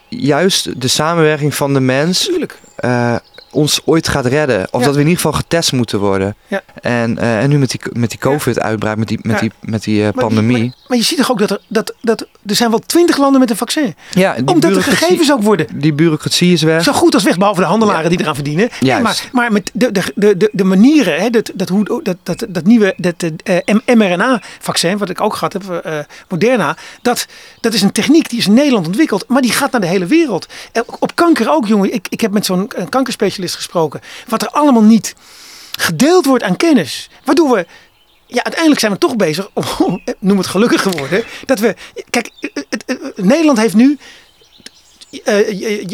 juist 0.10 0.82
de 0.82 0.88
samenwerking 0.88 1.56
van 1.56 1.74
de 1.74 1.80
mens 1.80 2.26
Tuurlijk. 2.26 2.60
Ons 3.58 3.80
ooit 3.86 4.08
gaat 4.08 4.26
redden. 4.26 4.68
Of 4.72 4.80
Ja. 4.80 4.86
dat 4.86 4.96
we 4.96 5.02
in 5.02 5.08
ieder 5.08 5.22
geval 5.22 5.40
getest 5.40 5.72
moeten 5.72 6.00
worden. 6.00 6.36
Ja. 6.48 6.62
En, 6.82 7.18
eh, 7.18 7.42
en 7.44 7.50
nu 7.50 7.58
met 7.58 7.72
die, 7.72 7.80
met 7.94 8.10
die 8.10 8.20
COVID-uitbraak, 8.20 8.98
met 8.98 9.08
die, 9.08 9.20
met 9.22 9.36
Ja. 9.36 9.42
die, 9.42 9.52
met 9.62 9.84
die 9.84 10.04
eh, 10.04 10.10
pandemie. 10.14 10.64
Maar, 10.64 10.76
maar 10.88 10.98
je 10.98 11.04
ziet 11.04 11.18
toch 11.18 11.32
ook 11.32 11.40
dat 11.40 11.50
er, 11.50 11.60
dat, 11.68 11.94
dat 12.02 12.28
er 12.46 12.56
zijn 12.56 12.70
wel 12.70 12.80
twintig 12.80 13.18
landen 13.18 13.40
met 13.40 13.50
een 13.50 13.58
vaccin. 13.58 13.96
ja, 14.12 14.34
die 14.34 14.48
Omdat 14.48 14.74
de 14.74 14.82
gegevens 14.82 15.32
ook 15.32 15.42
worden 15.42 15.68
Die 15.74 15.94
bureaucratie 15.94 16.54
is 16.54 16.62
weg. 16.62 16.84
zo 16.84 16.92
goed 16.94 17.14
als 17.14 17.24
weg, 17.24 17.38
behalve 17.38 17.62
de 17.62 17.68
handelaren 17.68 18.10
die 18.10 18.20
eraan 18.20 18.36
verdienen. 18.36 18.70
Juist. 18.80 19.04
maar, 19.04 19.30
maar 19.32 19.52
met 19.52 19.72
de, 19.74 19.92
de, 19.92 20.02
de, 20.16 20.38
de, 20.38 20.50
de 20.52 20.64
manieren, 20.64 21.22
hè, 21.22 21.30
dat, 21.30 21.52
dat, 21.56 21.70
hoe, 21.70 22.04
dat, 22.04 22.18
dat, 22.24 22.46
dat 22.50 22.64
nieuwe 22.66 22.94
dat, 22.98 23.32
eh, 23.44 23.96
mRNA-vaccin, 23.96 24.98
wat 24.98 25.10
ik 25.10 25.22
ook 25.22 25.34
gehad 25.34 25.54
heb, 25.54 25.64
Moderna, 26.30 26.78
dat, 27.02 27.26
dat 27.60 27.74
is 27.74 27.82
een 27.82 27.92
techniek 27.92 28.30
die 28.30 28.40
is 28.40 28.48
in 28.48 28.54
Nederland 28.54 28.88
ontwikkeld, 28.88 29.26
maar 29.28 29.42
die 29.42 29.52
gaat 29.52 29.72
naar 29.72 29.82
de 29.82 29.88
hele 29.88 30.06
wereld. 30.06 30.48
En 30.72 30.84
op 31.00 31.16
kanker 31.16 31.50
ook, 31.52 31.68
jongen. 31.68 31.94
Ik, 31.94 32.08
ik 32.10 32.22
heb 32.22 32.32
met 32.32 32.46
zo'n 32.46 32.72
eh, 32.72 32.86
gesproken. 33.56 34.02
Wat 34.28 34.42
er 34.42 34.48
allemaal 34.50 34.82
niet 34.84 35.16
gedeeld 35.80 36.26
wordt 36.26 36.44
aan 36.44 36.56
kennis. 36.56 37.10
Waardoor 37.24 37.50
we 37.56 37.66
ja, 38.26 38.44
uiteindelijk 38.44 38.80
zijn 38.80 38.92
we 38.92 38.98
toch 38.98 39.16
bezig, 39.16 39.50
om, 39.80 40.02
noem 40.20 40.38
het 40.38 40.48
gelukkig 40.48 40.82
geworden, 40.82 41.24
dat 41.46 41.60
we, 41.60 41.76
kijk, 42.10 42.30
het, 42.40 42.66
het- 42.70 42.84
het- 42.86 43.18
Nederland 43.18 43.58
heeft 43.58 43.74
nu, 43.76 43.98
eh, 45.24 45.34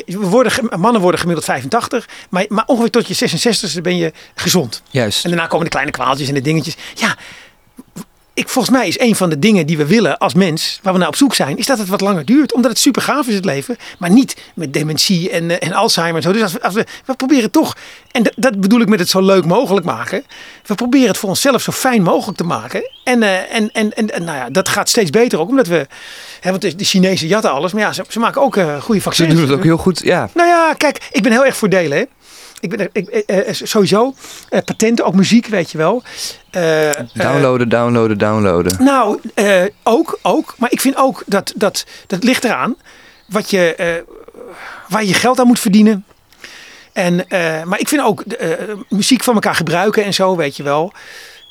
we 0.06 0.18
worden, 0.18 0.80
mannen 0.80 1.02
worden 1.02 1.20
gemiddeld 1.20 1.46
85, 1.48 2.08
maar, 2.30 2.46
maar 2.50 2.66
ongeveer 2.66 2.90
tot 2.90 3.08
je 3.08 3.30
66e 3.78 3.82
ben 3.82 3.98
je 3.98 4.14
gezond. 4.36 4.82
Juist. 4.90 5.24
En 5.24 5.30
daarna 5.30 5.48
komen 5.48 5.64
de 5.66 5.72
kleine 5.72 5.92
kwaaltjes 5.92 6.28
en 6.28 6.34
de 6.34 6.42
dingetjes. 6.42 6.76
Ja, 6.96 7.18
ik, 8.34 8.50
volgens 8.50 8.76
mij 8.76 8.88
is 8.88 9.00
een 9.00 9.16
van 9.16 9.30
de 9.30 9.40
dingen 9.40 9.66
die 9.66 9.78
we 9.78 9.86
willen 9.86 10.18
als 10.18 10.34
mens, 10.34 10.80
waar 10.84 10.94
we 10.94 11.00
naar 11.00 11.08
op 11.08 11.16
zoek 11.16 11.36
zijn, 11.36 11.58
is 11.58 11.66
dat 11.66 11.78
het 11.78 11.88
wat 11.88 12.02
langer 12.02 12.26
duurt. 12.26 12.54
Omdat 12.54 12.72
het 12.72 12.80
super 12.80 13.02
gaaf 13.02 13.28
is 13.28 13.36
het 13.36 13.46
leven, 13.46 13.78
maar 13.98 14.10
niet 14.10 14.36
met 14.56 14.74
dementie 14.74 15.30
en, 15.30 15.50
eh, 15.60 15.68
en 15.68 15.74
Alzheimer 15.74 16.16
en 16.16 16.22
zo. 16.22 16.32
Dus 16.32 16.42
als 16.42 16.52
we, 16.54 16.62
als 16.62 16.74
we, 16.74 16.86
we 17.06 17.16
proberen 17.16 17.52
toch, 17.52 17.76
en 18.12 18.32
dat, 18.36 18.60
bedoel 18.60 18.80
ik 18.82 18.88
met 18.88 19.00
het 19.00 19.10
zo 19.10 19.22
leuk 19.22 19.46
mogelijk 19.46 19.86
maken. 19.86 20.24
We 20.66 20.76
proberen 20.76 21.08
het 21.08 21.18
voor 21.18 21.30
onszelf 21.30 21.62
zo 21.62 21.72
fijn 21.72 22.04
mogelijk 22.04 22.38
te 22.38 22.44
maken. 22.44 22.90
En, 23.04 23.24
eh, 23.24 23.56
en, 23.56 23.72
en, 23.72 23.94
en, 23.94 24.14
en 24.14 24.24
nou 24.24 24.38
ja, 24.38 24.50
dat 24.50 24.70
gaat 24.70 24.90
steeds 24.90 25.10
beter 25.10 25.40
ook, 25.40 25.50
omdat 25.50 25.68
we, 25.68 25.88
hè, 26.40 26.50
want 26.50 26.62
de, 26.62 26.76
de 26.76 26.84
Chinezen 26.84 27.28
jatten 27.28 27.52
alles, 27.52 27.74
maar 27.74 27.82
ja, 27.82 27.94
ze, 27.94 28.04
ze 28.08 28.20
maken 28.20 28.42
ook 28.42 28.58
eh, 28.58 28.82
goede 28.82 29.00
Ze 29.00 29.02
vaccins. 29.02 29.34
doen 29.34 29.42
het 29.42 29.52
ook 29.52 29.64
heel 29.64 29.78
goed. 29.78 30.02
Ja, 30.04 30.30
Nou 30.34 30.48
ja, 30.48 30.74
kijk, 30.78 31.08
ik 31.12 31.24
ben 31.24 31.32
heel 31.32 31.46
erg 31.46 31.58
voor 31.58 31.70
delen. 31.70 31.98
Hè. 31.98 32.04
Ik 32.64 32.70
ben 32.70 32.80
er- 32.80 32.90
ik, 32.92 33.08
eh, 33.08 33.48
eh, 33.48 33.54
sowieso 33.54 34.14
eh, 34.50 34.60
patenten, 34.66 35.06
ook 35.06 35.14
muziek, 35.14 35.48
weet 35.48 35.72
je 35.72 35.78
wel. 35.78 36.04
Downloaden, 37.14 37.70
downloaden, 37.70 38.18
downloaden. 38.18 38.84
nou, 38.84 39.20
ook, 39.84 40.20
ook. 40.22 40.56
Maar 40.58 40.72
ik 40.72 40.82
vind 40.82 40.96
ook 40.98 41.24
dat 41.26 41.54
dat, 41.56 41.86
dat 42.08 42.24
ligt 42.24 42.44
eraan 42.44 42.76
wat 43.26 43.50
je, 43.50 44.04
waar 44.90 45.04
je 45.04 45.14
geld 45.14 45.40
aan 45.40 45.48
moet 45.48 45.60
verdienen. 45.60 46.06
En, 46.94 47.26
maar 47.66 47.80
ik 47.80 47.88
vind 47.88 48.02
ook 48.02 48.24
muziek 48.90 49.24
van 49.24 49.34
elkaar 49.34 49.56
gebruiken 49.56 50.04
en 50.04 50.14
zo, 50.14 50.36
weet 50.36 50.58
je 50.58 50.64
wel. 50.64 50.94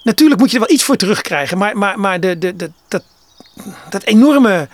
Natuurlijk 0.03 0.41
moet 0.41 0.51
je 0.51 0.59
er 0.59 0.65
wel 0.67 0.75
iets 0.75 0.85
voor 0.85 0.97
terugkrijgen. 0.97 1.59
Maar, 1.59 1.77
maar, 1.77 1.99
maar 1.99 2.21
de, 2.21 2.39
de, 2.39 2.57
de, 2.57 2.71
dat, 2.89 3.03
dat 3.91 4.03
enorme. 4.03 4.69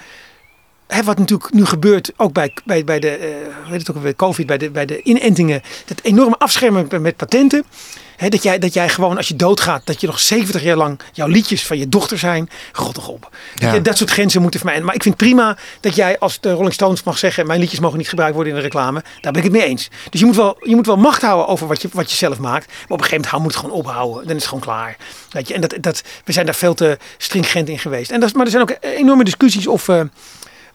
Hè, 0.88 1.02
wat 1.02 1.18
natuurlijk 1.18 1.52
nu 1.52 1.64
gebeurt, 1.64 2.12
ook 2.16 2.32
bij, 2.32 2.52
bij, 2.64 2.84
bij 2.84 2.98
de, 3.00 3.10
eh, 3.10 3.28
hoe 3.62 3.70
heet 3.72 3.86
het 3.86 3.96
ook, 3.96 4.02
bij 4.02 4.14
COVID, 4.14 4.46
bij 4.46 4.58
de, 4.58 4.70
bij 4.70 4.86
de 4.86 5.02
inentingen. 5.02 5.62
Dat 5.86 6.00
enorme 6.02 6.38
afschermen 6.38 6.86
met- 7.00 7.16
patenten. 7.16 7.64
Hè, 8.16 8.28
dat, 8.28 8.42
jij, 8.42 8.58
dat 8.58 8.72
jij 8.74 8.88
gewoon 8.88 9.16
als 9.16 9.28
je 9.28 9.36
doodgaat, 9.36 9.82
dat 9.86 10.00
je 10.00 10.06
nog 10.06 10.20
70 10.20 10.62
jaar 10.62 10.76
lang 10.76 11.00
jouw 11.12 11.26
liedjes 11.26 11.66
van 11.66 11.78
je 11.78 11.88
dochter 11.88 12.18
zijn. 12.18 12.50
God 12.72 12.94
toch 12.94 13.08
op. 13.08 13.30
Dat, 13.54 13.74
Ja. 13.74 13.78
dat 13.78 13.96
soort 13.98 14.10
grenzen 14.10 14.40
moeten 14.40 14.60
vermijden. 14.60 14.86
Maar 14.86 14.94
ik 14.94 15.02
vind 15.02 15.16
prima 15.16 15.56
dat 15.80 15.94
jij 15.94 16.18
als 16.18 16.40
de 16.40 16.52
Rolling 16.52 16.72
Stones 16.74 17.02
mag 17.02 17.18
zeggen, 17.18 17.46
mijn 17.46 17.60
liedjes 17.60 17.80
mogen 17.80 17.98
niet 17.98 18.08
gebruikt 18.08 18.34
worden 18.34 18.52
in 18.52 18.58
de 18.58 18.64
reclame. 18.64 19.02
Daar 19.20 19.32
ben 19.32 19.42
ik 19.44 19.48
het 19.52 19.58
mee 19.58 19.66
eens. 19.68 19.88
Dus 20.10 20.20
je 20.20 20.26
moet 20.26 20.36
wel, 20.36 20.56
je 20.62 20.74
moet 20.74 20.86
wel 20.86 20.96
macht 20.96 21.22
houden 21.22 21.46
over 21.48 21.66
wat 21.66 21.82
je, 21.82 21.88
wat 21.92 22.10
je 22.10 22.16
zelf 22.16 22.38
maakt. 22.38 22.66
Maar 22.66 22.76
op 22.88 22.90
een 22.98 23.04
gegeven 23.04 23.20
moment 23.24 23.42
moet 23.42 23.52
het 23.54 23.60
gewoon 23.60 23.76
ophouden. 23.76 24.26
Dan 24.26 24.36
is 24.36 24.42
het 24.42 24.44
gewoon 24.44 24.64
klaar. 24.64 24.96
Weet 25.30 25.48
je? 25.48 25.54
En 25.54 25.60
dat, 25.60 25.74
dat, 25.80 26.02
we 26.24 26.32
zijn 26.32 26.46
daar 26.46 26.54
veel 26.54 26.74
te 26.74 26.98
stringent 27.18 27.68
in 27.68 27.78
geweest. 27.78 28.10
En 28.10 28.20
dat, 28.20 28.32
maar 28.32 28.44
er 28.44 28.50
zijn 28.50 28.62
ook 28.62 28.76
enorme 28.80 29.24
discussies 29.24 29.66
of, 29.66 29.88
eh, 29.88 30.00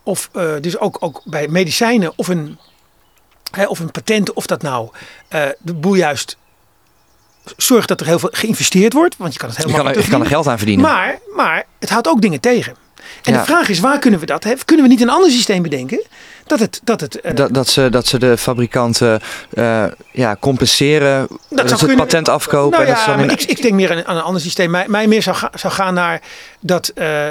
of 0.04 0.30
eh, 0.34 0.54
dus 0.62 0.78
ook, 0.78 0.98
ook 1.00 1.22
bij 1.24 1.48
medicijnen 1.48 2.14
of 2.16 2.28
een, 2.28 2.58
hè, 3.52 3.66
of 3.66 3.80
een 3.80 3.92
patent, 3.92 4.34
of 4.34 4.46
dat 4.46 4.62
nou 4.62 4.90
eh, 5.28 5.46
de 5.60 5.74
boel 5.74 5.94
juist 5.94 6.38
zorgt 7.58 7.88
dat 7.88 8.00
er 8.02 8.06
heel 8.06 8.20
veel 8.20 8.30
geïnvesteerd 8.32 8.94
wordt. 8.94 9.18
Want 9.18 9.34
je 9.34 9.40
kan 9.40 9.50
het 9.50 9.58
heel 9.58 9.68
Je 9.68 9.74
kan, 9.76 9.88
er, 9.88 9.98
je 10.04 10.08
kan 10.10 10.22
er 10.22 10.28
geld 10.28 10.48
aan 10.48 10.58
verdienen. 10.58 10.86
Maar, 10.86 11.20
maar 11.36 11.66
het 11.80 11.90
houdt 11.90 12.08
ook 12.08 12.22
dingen 12.22 12.40
tegen. 12.40 12.76
En 13.24 13.34
Ja. 13.34 13.40
de 13.40 13.46
vraag 13.46 13.70
is, 13.70 13.80
waar 13.80 14.00
kunnen 14.00 14.20
we 14.20 14.26
dat? 14.26 14.44
Hè? 14.44 14.54
Kunnen 14.66 14.86
we 14.86 14.92
niet 14.92 15.02
een 15.02 15.10
ander 15.10 15.32
systeem 15.32 15.62
bedenken? 15.62 16.04
Dat 16.46 16.60
het, 16.60 16.80
dat 16.84 17.02
het 17.02 17.22
eh, 17.22 17.36
Dat, 17.36 17.54
dat, 17.54 17.68
ze, 17.68 17.90
dat 17.90 18.08
ze 18.08 18.20
de 18.20 18.38
fabrikanten 18.38 19.22
eh, 19.54 19.86
ja, 20.12 20.38
compenseren. 20.40 21.28
Dat, 21.50 21.80
ze 21.80 21.86
het 21.86 21.96
patent 21.96 22.30
afkopen. 22.30 22.72
Nou 22.80 22.84
en 22.84 22.94
dat 22.94 23.04
ze 23.04 23.10
dan 23.10 23.20
in- 23.20 23.30
ik, 23.30 23.42
ik 23.44 23.62
denk 23.62 23.74
meer 23.74 23.92
aan, 23.92 24.06
aan 24.06 24.16
een 24.16 24.22
ander 24.22 24.42
systeem. 24.42 24.72
Mij, 24.72 24.86
mij 24.88 25.08
meer 25.08 25.22
zou, 25.22 25.36
ga- 25.36 25.52
zou 25.56 25.74
gaan 25.74 25.94
naar 25.94 26.22
dat, 26.60 26.88
eh, 26.96 27.28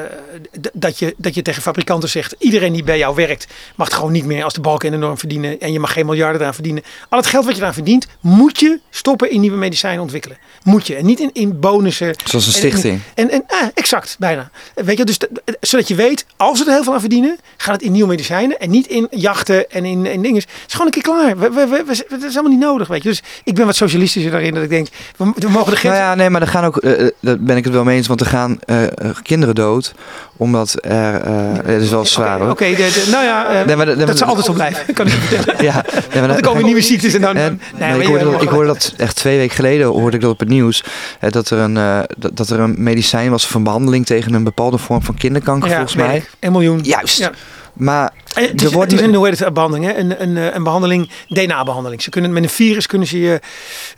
dat, 0.73 0.99
je, 0.99 1.15
dat 1.17 1.35
je 1.35 1.43
tegen 1.43 1.63
fabrikanten 1.63 2.09
zegt... 2.09 2.35
iedereen 2.39 2.73
die 2.73 2.85
bij 2.85 2.99
jou 2.99 3.15
werkt 3.15 3.47
mag 3.77 3.87
het 3.87 3.97
gewoon 3.97 4.13
niet 4.13 4.25
meer 4.25 4.45
als 4.45 4.55
de 4.55 4.61
balken 4.61 4.87
in 4.93 5.01
de 5.01 5.07
norm 5.07 5.19
verdienen... 5.19 5.61
en 5.61 5.73
je 5.73 5.81
mag 5.81 5.93
geen 5.93 6.07
miljarden 6.07 6.41
eraan 6.41 6.55
verdienen. 6.55 6.83
Al 7.09 7.19
het 7.19 7.27
geld 7.27 7.45
wat 7.45 7.55
je 7.55 7.61
eraan 7.61 7.75
verdient, 7.75 8.07
moet 8.21 8.61
je 8.61 8.81
stoppen 8.91 9.31
in 9.31 9.41
nieuwe 9.41 9.57
medicijnen 9.57 10.01
ontwikkelen. 10.03 10.37
Moet 10.63 10.87
je. 10.87 10.95
En 10.97 11.07
niet 11.07 11.21
in, 11.21 11.31
in 11.33 11.61
bonussen. 11.61 12.15
Zoals 12.25 12.47
een 12.47 12.53
En- 12.53 12.59
stichting. 12.59 13.01
En, 13.15 13.31
en, 13.31 13.45
ah, 13.47 13.63
exact, 13.75 14.17
bijna. 14.19 14.51
Weet 14.75 14.99
je, 14.99 15.05
dus 15.05 15.19
dat- 15.19 15.31
zodat 15.61 15.89
je 15.89 15.95
weet, 15.95 16.27
als 16.37 16.59
we 16.59 16.65
er 16.65 16.73
heel 16.73 16.83
veel 16.85 16.95
aan 16.95 17.01
verdienen, 17.01 17.39
gaat 17.57 17.75
het 17.75 17.83
in 17.83 17.93
nieuwe 17.93 18.09
medicijnen 18.09 18.59
en 18.59 18.71
niet 18.71 18.87
in 18.87 19.07
jachten 19.15 19.71
en 19.71 19.85
in, 19.85 20.07
in 20.07 20.23
dingen. 20.23 20.41
Het 20.41 20.49
is 20.67 20.73
gewoon 20.73 20.87
een 20.87 20.93
keer 20.93 21.03
klaar. 21.03 21.39
We, 21.39 21.51
we, 21.51 21.67
we, 21.67 21.83
we- 21.87 22.07
het 22.09 22.23
is 22.23 22.35
helemaal 22.35 22.51
niet 22.51 22.61
nodig, 22.61 22.89
weet 22.89 23.03
je. 23.03 23.09
Dus 23.09 23.23
ik 23.45 23.55
ben 23.55 23.67
wat 23.67 23.77
socialistischer 23.77 24.31
daarin 24.33 24.55
dat 24.55 24.63
ik 24.63 24.69
denk, 24.69 24.89
we, 25.17 25.33
we 25.37 25.49
mogen 25.49 25.71
de 25.71 25.77
grens... 25.79 25.97
Nou 25.97 26.07
ja, 26.09 26.15
nee, 26.15 26.31
maar 26.31 26.41
er 26.41 26.47
gaan 26.49 26.65
ook, 26.65 26.77
eh, 26.77 27.07
eh, 27.07 27.13
daar 27.21 27.39
ben 27.39 27.57
ik 27.57 27.65
het 27.65 27.73
wel 27.73 27.85
mee 27.85 27.97
eens, 27.97 28.07
want 28.07 28.21
er 28.21 28.27
gaan 28.27 28.59
eh, 28.65 28.77
kinderen 29.23 29.55
dood. 29.55 29.95
Omdat 30.37 30.77
er, 30.81 31.27
het 31.67 31.83
is 31.83 31.91
wel 31.91 32.05
zwaar 32.05 32.51
Oké, 32.51 32.65
nou 33.11 33.25
ja, 33.25 33.63
Nee, 33.67 33.77
maar 33.77 33.97
dat 33.97 34.19
zal 34.19 34.27
altijd 34.29 34.47
zo 34.47 34.53
blijven, 34.53 34.95
kan 34.95 35.07
ik 35.07 35.13
vertellen. 35.13 35.65
Ja, 35.73 35.85
nee, 36.13 36.21
maar 36.27 36.31
er 36.37 36.43
komen 36.43 36.65
nieuwe 36.65 36.81
ziektes 36.81 37.15
en 37.15 37.21
dan... 37.21 37.35
Nee, 37.35 37.51
maar 37.79 38.01
ik, 38.01 38.07
hoorde 38.07 38.25
dat, 38.31 38.43
ik 38.43 38.49
hoorde 38.49 38.67
dat 38.67 38.95
echt 38.97 39.17
twee 39.17 39.39
weken 39.39 39.55
geleden 39.57 39.87
hoorde 39.87 40.17
ik 40.17 40.23
dat 40.23 40.31
op 40.31 40.39
het 40.39 40.49
nieuws. 40.49 40.85
dat, 41.31 41.51
er 41.51 41.59
een, 41.59 41.75
dat, 42.19 42.37
dat 42.37 42.51
er 42.51 42.61
een 42.61 42.75
medicijn 42.79 43.31
was 43.31 43.47
van 43.47 43.63
behandeling 43.63 44.07
tegen 44.07 44.35
een 44.35 44.45
bepaalde 44.45 44.79
vorm 44.79 45.03
van 45.03 45.15
kinderkanker 45.15 45.69
Ja, 45.69 45.75
volgens 45.75 45.97
mij. 45.97 46.25
Een 46.41 46.53
miljoen. 46.53 46.81
Juist. 46.83 47.19
Ja. 47.19 47.31
Maar 47.73 48.13
En 48.35 48.43
het 48.43 48.61
Er 48.61 48.67
is, 48.67 48.73
wordt 48.73 48.91
het 48.91 49.01
is 49.01 49.07
een, 49.07 49.15
hoe 49.15 49.29
heet 49.29 49.39
het, 49.39 49.55
behandeling, 49.55 49.87
hè? 49.87 49.97
Een, 49.97 50.23
een, 50.23 50.37
eh, 50.37 50.55
een 50.55 50.63
behandeling, 50.63 51.11
DNA-behandeling. 51.29 52.03
Ze 52.03 52.11
kunnen 52.11 52.33
met 52.33 52.43
een 52.43 52.49
virus 52.49 52.87
kunnen 52.87 53.09
ze 53.09 53.21
je, 53.21 53.41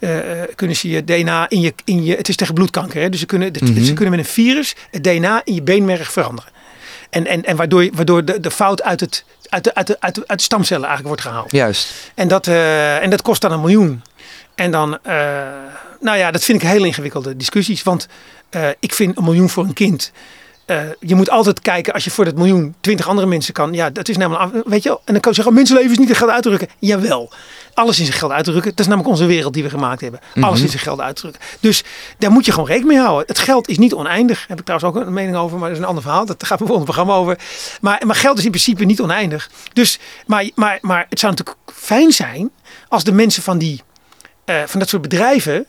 eh, 0.01 0.43
eh, 0.43 0.49
kunnen 0.55 0.77
ze 0.77 0.89
je 0.89 1.05
DNA 1.05 1.49
in 1.49 1.61
je, 1.61 1.75
in 1.85 2.05
je, 2.05 2.17
het 2.17 2.29
is 2.29 2.37
tegen 2.37 2.55
bloedkanker, 2.55 3.01
hè? 3.03 3.09
dus 3.09 3.21
ze 3.21 3.27
kunnen, 3.27 3.53
Mhm. 3.61 3.85
ze 3.85 3.93
kunnen 3.93 4.17
met 4.17 4.27
een 4.27 4.33
virus 4.33 4.75
het 4.91 5.05
DNA 5.05 5.41
in 5.45 5.55
je 5.55 5.63
beenmerg 5.63 6.13
veranderen. 6.13 6.51
En, 7.11 7.27
en, 7.27 7.45
en 7.45 7.57
waardoor, 7.57 7.89
waardoor 7.93 8.25
de, 8.25 8.41
de 8.41 8.51
fout 8.51 8.83
uit, 8.83 9.01
het, 9.01 9.25
uit, 9.49 9.65
de, 9.65 9.75
uit, 9.75 9.87
de, 9.87 9.97
uit, 10.01 10.15
de, 10.15 10.23
uit 10.27 10.39
de 10.39 10.45
stamcellen 10.45 10.89
eigenlijk 10.89 11.09
wordt 11.09 11.23
gehaald. 11.23 11.51
juist. 11.53 11.93
En 12.15 12.29
dat, 12.29 12.47
en 12.47 13.11
dat 13.11 13.23
kost 13.23 13.41
dan 13.41 13.53
een 13.53 13.61
miljoen. 13.61 14.03
En 14.55 14.71
dan, 14.71 14.99
nou 16.01 16.19
ja, 16.19 16.31
dat 16.31 16.45
vind 16.45 16.63
ik 16.63 16.69
heel 16.69 16.85
ingewikkelde 16.85 17.37
discussies. 17.37 17.83
Want 17.83 18.09
ik 18.79 18.95
vind 18.95 19.17
een 19.17 19.25
miljoen 19.25 19.51
voor 19.51 19.65
een 19.65 19.73
kind. 19.73 20.13
Eh, 20.67 20.83
je 21.01 21.15
moet 21.15 21.31
altijd 21.31 21.61
kijken, 21.61 21.93
als 21.93 22.05
je 22.05 22.11
voor 22.11 22.25
dat 22.25 22.35
miljoen 22.35 22.75
twintig 22.81 23.09
andere 23.09 23.27
mensen 23.27 23.55
kan. 23.55 23.73
Ja, 23.73 23.91
dat 23.91 24.09
is 24.09 24.17
namelijk, 24.17 24.67
weet 24.67 24.83
je 24.83 24.89
wel. 24.89 25.01
En 25.05 25.13
dan 25.13 25.21
kan 25.21 25.31
je 25.31 25.37
zeggen, 25.37 25.47
oh, 25.47 25.59
mensenleven 25.59 25.91
is 25.91 25.99
niet 25.99 26.09
in 26.09 26.15
geld 26.15 26.31
uit 26.31 26.43
te 26.43 26.49
drukken. 26.49 26.69
Jawel, 26.79 27.33
alles 27.75 27.99
in 27.99 28.05
zijn 28.05 28.19
geld 28.19 28.33
uit 28.33 28.45
te 28.45 28.51
drukken. 28.51 28.71
Dat 28.71 28.81
is 28.81 28.87
namelijk 28.87 29.11
onze 29.11 29.27
wereld 29.27 29.55
die 29.55 29.63
we 29.63 29.71
gemaakt 29.71 30.01
hebben. 30.01 30.21
Alles 30.41 30.61
in 30.61 30.69
zijn 30.69 30.83
geld 30.83 31.01
uit 31.01 31.15
te 31.17 31.21
drukken. 31.21 31.43
Dus 31.61 31.85
daar 32.19 32.31
moet 32.31 32.45
je 32.45 32.53
gewoon 32.53 32.69
rekening 32.69 32.93
mee 32.93 33.03
houden. 33.03 33.27
Het 33.27 33.39
geld 33.39 33.69
is 33.69 33.79
niet 33.79 33.95
oneindig. 33.95 34.39
Daar 34.39 34.49
heb 34.49 34.59
ik 34.59 34.65
trouwens 34.65 34.97
ook 34.97 35.07
een 35.07 35.13
mening 35.13 35.37
over, 35.37 35.59
maar 35.59 35.69
dat 35.69 35.77
is 35.77 35.83
een 35.83 35.89
ander 35.89 36.03
verhaal. 36.03 36.27
Dat 36.27 36.47
gaat 36.47 36.59
mijn 36.59 36.71
volgende 36.71 36.93
programma 36.93 37.15
over. 37.15 37.39
Maar, 37.81 38.03
maar 38.07 38.17
geld 38.17 38.39
is 38.39 38.45
in 38.45 38.51
principe 38.51 38.85
niet 38.85 39.01
oneindig. 39.01 39.51
Dus, 39.73 39.99
maar, 40.27 40.51
maar, 40.55 40.79
maar 40.81 41.07
het 41.09 41.19
zou 41.19 41.33
natuurlijk 41.33 41.59
fijn 41.75 42.13
zijn 42.13 42.51
als 42.89 43.05
de 43.05 43.13
mensen 43.13 43.43
van, 43.43 43.59
die, 43.59 43.83
eh, 44.45 44.63
van 44.67 44.81
dat 44.81 44.89
soort 44.89 45.03
bedrijven 45.03 45.67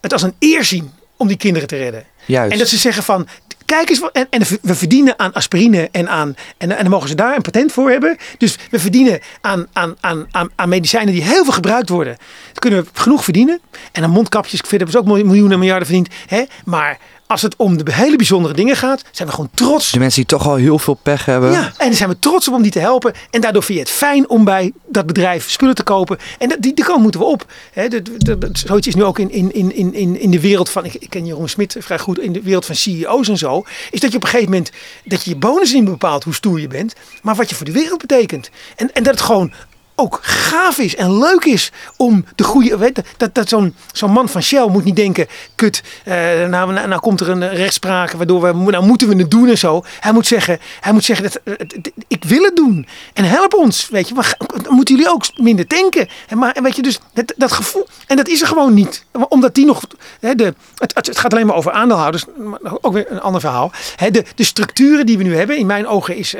het 0.00 0.12
als 0.12 0.22
een 0.22 0.34
eer 0.38 0.64
zien 0.64 0.92
om 1.16 1.28
die 1.28 1.36
kinderen 1.36 1.68
te 1.68 1.76
redden. 1.76 2.04
Juist. 2.26 2.52
En 2.52 2.58
dat 2.58 2.68
ze 2.68 2.76
zeggen 2.76 3.02
van, 3.02 3.28
kijk 3.66 3.90
eens, 3.90 4.02
en, 4.12 4.26
en 4.30 4.42
we 4.62 4.74
verdienen 4.74 5.18
aan 5.18 5.32
aspirine 5.32 5.88
en 5.92 6.08
aan, 6.08 6.36
en, 6.58 6.70
en 6.70 6.82
dan 6.82 6.90
mogen 6.90 7.08
ze 7.08 7.14
daar 7.14 7.36
een 7.36 7.42
patent 7.42 7.72
voor 7.72 7.90
hebben. 7.90 8.16
Dus 8.38 8.58
we 8.70 8.78
verdienen 8.78 9.20
aan, 9.40 9.66
aan, 9.72 9.96
aan, 10.00 10.26
aan, 10.30 10.48
aan 10.54 10.68
medicijnen 10.68 11.14
die 11.14 11.22
heel 11.22 11.44
veel 11.44 11.52
gebruikt 11.52 11.88
worden. 11.88 12.16
Dan 12.44 12.54
kunnen 12.54 12.82
we 12.82 12.88
genoeg 12.92 13.24
verdienen. 13.24 13.60
En 13.92 14.02
aan 14.02 14.10
mondkapjes, 14.10 14.60
vind 14.60 14.70
hebben 14.70 14.90
ze 14.90 14.98
ook 14.98 15.06
miljoenen 15.24 15.52
en 15.52 15.58
miljarden 15.58 15.86
verdiend. 15.86 16.08
Hè? 16.26 16.44
Maar 16.64 16.98
als 17.26 17.42
het 17.42 17.54
om 17.56 17.84
de 17.84 17.92
hele 17.92 18.16
bijzondere 18.16 18.54
dingen 18.54 18.76
gaat, 18.76 19.02
zijn 19.12 19.28
we 19.28 19.34
gewoon 19.34 19.50
trots 19.54 19.90
De 19.90 19.98
mensen 19.98 20.20
die 20.26 20.38
toch 20.38 20.46
al 20.48 20.54
heel 20.54 20.78
veel 20.78 20.94
pech 21.02 21.24
hebben. 21.24 21.52
ja, 21.52 21.72
en 21.76 21.94
zijn 21.94 22.08
we 22.08 22.18
trots 22.18 22.48
op 22.48 22.54
om 22.54 22.62
die 22.62 22.70
te 22.70 22.78
helpen. 22.78 23.12
En 23.30 23.40
daardoor 23.40 23.62
vind 23.62 23.78
je 23.78 23.84
het 23.84 23.92
fijn 23.94 24.28
om 24.28 24.44
bij 24.44 24.72
dat 24.86 25.06
bedrijf 25.06 25.50
spullen 25.50 25.74
te 25.74 25.82
kopen. 25.82 26.18
En 26.38 26.48
dat, 26.48 26.62
die, 26.62 26.74
die 26.74 26.84
kant 26.84 27.02
moeten 27.02 27.20
we 27.20 27.26
op. 27.26 27.46
Hè, 27.72 27.88
dat, 27.88 28.02
dat, 28.16 28.40
dat- 28.40 28.58
zoiets 28.58 28.86
is 28.86 28.94
nu 28.94 29.04
ook 29.04 29.18
in, 29.18 29.30
in, 29.30 29.52
in, 29.54 29.94
in, 29.94 30.20
in 30.20 30.30
de 30.30 30.40
wereld 30.40 30.68
van, 30.70 30.84
ik, 30.84 30.94
ik 30.94 31.10
ken 31.10 31.26
Jeroen 31.26 31.48
Smit 31.48 31.76
vrij 31.78 31.98
goed, 31.98 32.18
in 32.18 32.32
de 32.32 32.42
wereld 32.42 32.64
van 32.66 32.74
CEO's 32.74 33.28
en 33.28 33.38
zo. 33.38 33.64
Is 33.90 34.00
dat 34.00 34.10
je 34.10 34.16
op 34.16 34.22
een 34.22 34.28
gegeven 34.28 34.50
moment, 34.52 34.70
dat 35.04 35.24
je 35.24 35.30
je 35.30 35.36
bonus 35.36 35.72
niet 35.72 35.84
bepaalt 35.84 36.24
hoe 36.24 36.34
stoer 36.34 36.60
je 36.60 36.68
bent. 36.68 36.94
Maar 37.22 37.34
wat 37.34 37.48
je 37.50 37.54
voor 37.56 37.66
de 37.66 37.72
wereld 37.72 38.00
betekent. 38.00 38.50
En, 38.76 38.92
en 38.94 39.02
dat 39.02 39.12
het 39.14 39.22
gewoon 39.22 39.52
ook 39.96 40.18
gaaf 40.22 40.78
is 40.78 40.96
en 40.96 41.18
leuk 41.18 41.44
is 41.44 41.72
om 41.96 42.24
de 42.34 42.44
goede. 42.44 42.78
Weet, 42.78 43.02
dat 43.16 43.34
dat 43.34 43.48
zo'n 43.48 43.74
zo'n 43.92 44.10
man 44.10 44.28
van 44.28 44.42
Shell 44.42 44.68
moet 44.68 44.84
niet 44.84 44.96
denken: 44.96 45.26
kut, 45.54 45.82
eh, 46.04 46.14
nou, 46.48 46.72
nou, 46.72 46.88
nou 46.88 47.00
komt 47.00 47.20
er 47.20 47.28
een 47.28 47.42
eh, 47.42 47.56
rechtspraak 47.56 48.12
waardoor 48.12 48.42
we. 48.42 48.70
Nou 48.70 48.84
moeten 48.84 49.08
we 49.08 49.16
het 49.16 49.30
doen 49.30 49.48
en 49.48 49.58
zo. 49.58 49.84
Hij 50.00 50.12
moet 50.12 50.26
zeggen: 50.26 50.58
hij 50.80 50.92
moet 50.92 51.04
zeggen 51.04 51.30
dat, 51.30 51.40
eh, 51.44 51.66
ik 52.08 52.24
wil 52.24 52.42
het 52.42 52.56
doen. 52.56 52.86
En 53.12 53.24
help 53.24 53.54
ons. 53.54 53.88
Weet 53.88 54.08
je, 54.08 54.14
maar 54.14 54.36
moeten 54.68 54.94
jullie 54.96 55.10
ook 55.10 55.24
minder 55.36 55.68
denken. 55.68 56.08
En, 56.28 56.38
maar, 56.38 56.52
en 56.52 56.62
weet 56.62 56.76
je, 56.76 56.82
dus 56.82 56.98
dat, 57.12 57.34
dat 57.36 57.52
gevoel. 57.52 57.86
En 58.06 58.16
dat 58.16 58.28
is 58.28 58.40
er 58.40 58.46
gewoon 58.46 58.74
niet. 58.74 59.04
Omdat 59.28 59.54
die 59.54 59.66
nog. 59.66 59.82
Hè, 60.20 60.34
de, 60.34 60.54
het, 60.74 60.94
het, 60.94 61.18
gaat 61.18 61.32
alleen 61.32 61.46
maar 61.46 61.56
over 61.56 61.72
aandeelhouders. 61.72 62.24
maar 62.36 62.60
Ook 62.80 62.92
weer 62.92 63.06
een 63.10 63.20
ander 63.20 63.40
verhaal. 63.40 63.72
De, 64.10 64.24
de 64.34 64.44
structuren 64.44 65.06
die 65.06 65.18
we 65.18 65.24
nu 65.24 65.36
hebben, 65.36 65.56
in 65.56 65.66
mijn 65.66 65.86
ogen 65.86 66.16
is. 66.16 66.34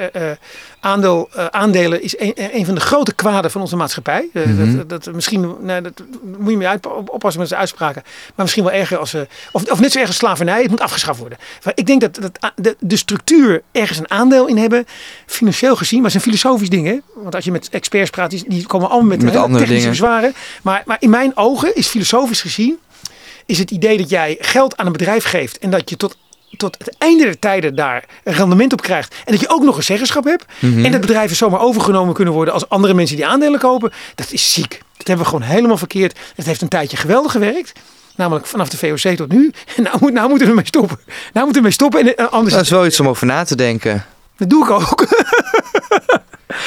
Aandeel, 0.87 1.29
eh, 1.35 1.47
aandelen 1.47 2.03
is 2.03 2.19
een, 2.19 2.33
een 2.37 2.65
van 2.65 2.75
de 2.75 2.81
grote 2.81 3.15
kwaden 3.15 3.51
van 3.51 3.61
onze 3.61 3.77
maatschappij. 3.77 4.29
Eh, 4.33 4.43
dat, 4.77 4.89
dat, 4.89 5.15
misschien, 5.15 5.55
nou, 5.61 5.83
dat 5.83 6.03
moet 6.39 6.51
je 6.51 6.57
mee 6.57 6.69
uit, 6.69 6.87
op- 6.87 7.11
oppassen 7.11 7.41
met 7.41 7.49
zijn 7.49 7.61
uitspraken. 7.61 8.03
Maar 8.05 8.33
misschien 8.37 8.65
wel 8.65 8.73
erger 8.73 8.99
als, 8.99 9.15
eh, 9.15 9.21
of, 9.53 9.71
of 9.71 9.81
net 9.81 9.93
zo 9.93 9.99
erg 9.99 10.09
als 10.09 10.17
slavernij. 10.17 10.61
Het 10.63 10.71
moet 10.71 10.81
afgeschaft 10.81 11.19
worden. 11.19 11.39
Maar 11.65 11.73
ik 11.77 11.87
denk 11.87 12.01
dat, 12.01 12.15
dat 12.15 12.53
de, 12.55 12.77
de 12.81 12.97
structuur 12.97 13.63
ergens 13.73 13.99
een 13.99 14.11
aandeel 14.11 14.47
in 14.47 14.57
hebben, 14.57 14.85
financieel 15.27 15.77
gezien, 15.77 16.01
maar 16.03 16.11
het 16.11 16.21
is 16.21 16.27
een 16.27 16.33
filosofisch 16.33 16.71
ding. 16.71 16.87
Hè? 16.87 16.99
Want 17.15 17.35
als 17.35 17.45
je 17.45 17.51
met 17.53 17.69
experts 17.71 18.11
praat, 18.11 18.31
die, 18.31 18.45
die 18.49 18.67
komen 18.67 18.89
allemaal 18.89 19.09
met, 19.09 19.23
Met 19.23 19.31
hele 19.31 19.43
andere 19.45 19.65
technische 19.65 19.91
dingen. 19.91 20.03
bezwaren. 20.09 20.35
Maar, 20.63 20.83
maar 20.87 20.97
in 21.01 21.11
mijn 21.11 21.37
ogen 21.37 21.75
is 21.77 21.87
filosofisch 21.87 22.41
gezien, 22.41 22.79
is 23.47 23.59
het 23.59 23.71
idee 23.71 23.97
dat 23.97 24.11
jij 24.11 24.37
geld 24.41 24.77
aan 24.77 24.87
een 24.87 24.93
bedrijf 24.93 25.25
geeft 25.25 25.59
en 25.59 25.71
dat 25.71 25.91
je 25.91 25.97
tot 25.97 26.17
tot 26.57 26.77
het 26.79 26.95
einde 26.99 27.25
der 27.25 27.39
tijden 27.39 27.75
daar 27.75 28.05
een 28.25 28.35
rendement 28.35 28.73
op 28.73 28.83
krijgt. 28.83 29.15
En 29.25 29.33
dat 29.33 29.41
je 29.41 29.49
ook 29.49 29.63
nog 29.63 29.77
een 29.77 29.83
zeggenschap 29.83 30.25
hebt. 30.25 30.45
Mhm. 30.59 30.85
En 30.85 30.93
dat 30.93 31.01
bedrijven 31.01 31.37
zomaar 31.37 31.61
overgenomen 31.61 32.15
kunnen 32.15 32.35
worden 32.35 32.55
als 32.55 32.69
andere 32.69 32.95
mensen 32.95 33.17
die 33.17 33.27
aandelen 33.27 33.59
kopen. 33.61 33.93
Dat 34.15 34.33
is 34.33 34.53
ziek. 34.53 34.83
Dat 34.97 35.07
hebben 35.07 35.25
we 35.27 35.33
gewoon 35.33 35.49
helemaal 35.49 35.77
verkeerd. 35.79 36.19
Het 36.35 36.47
heeft 36.47 36.63
een 36.63 36.69
tijdje 36.69 36.97
geweldig 36.97 37.33
gewerkt. 37.33 37.73
Namelijk 38.17 38.47
vanaf 38.47 38.69
de 38.69 38.77
VOC 38.77 39.17
tot 39.17 39.33
nu. 39.33 39.53
En 39.77 39.83
nou, 39.87 39.97
moet, 40.01 40.13
nou 40.13 40.29
moeten 40.29 40.47
we 40.47 40.53
ermee 40.53 40.67
stoppen. 40.67 40.99
Nou 41.33 41.45
moeten 41.47 41.53
we 41.53 41.57
ermee 41.57 41.71
stoppen. 41.73 42.01
En 42.01 42.17
eh, 42.17 42.33
anders 42.33 42.55
Dat 42.55 42.65
is 42.65 42.71
wel 42.71 42.87
iets 42.87 43.01
om 43.01 43.09
over 43.09 43.27
na 43.27 43.45
te 43.45 43.57
denken. 43.57 44.05
dat 44.37 44.51
doe 44.51 44.65
ik 44.65 44.71
ook. 44.71 45.07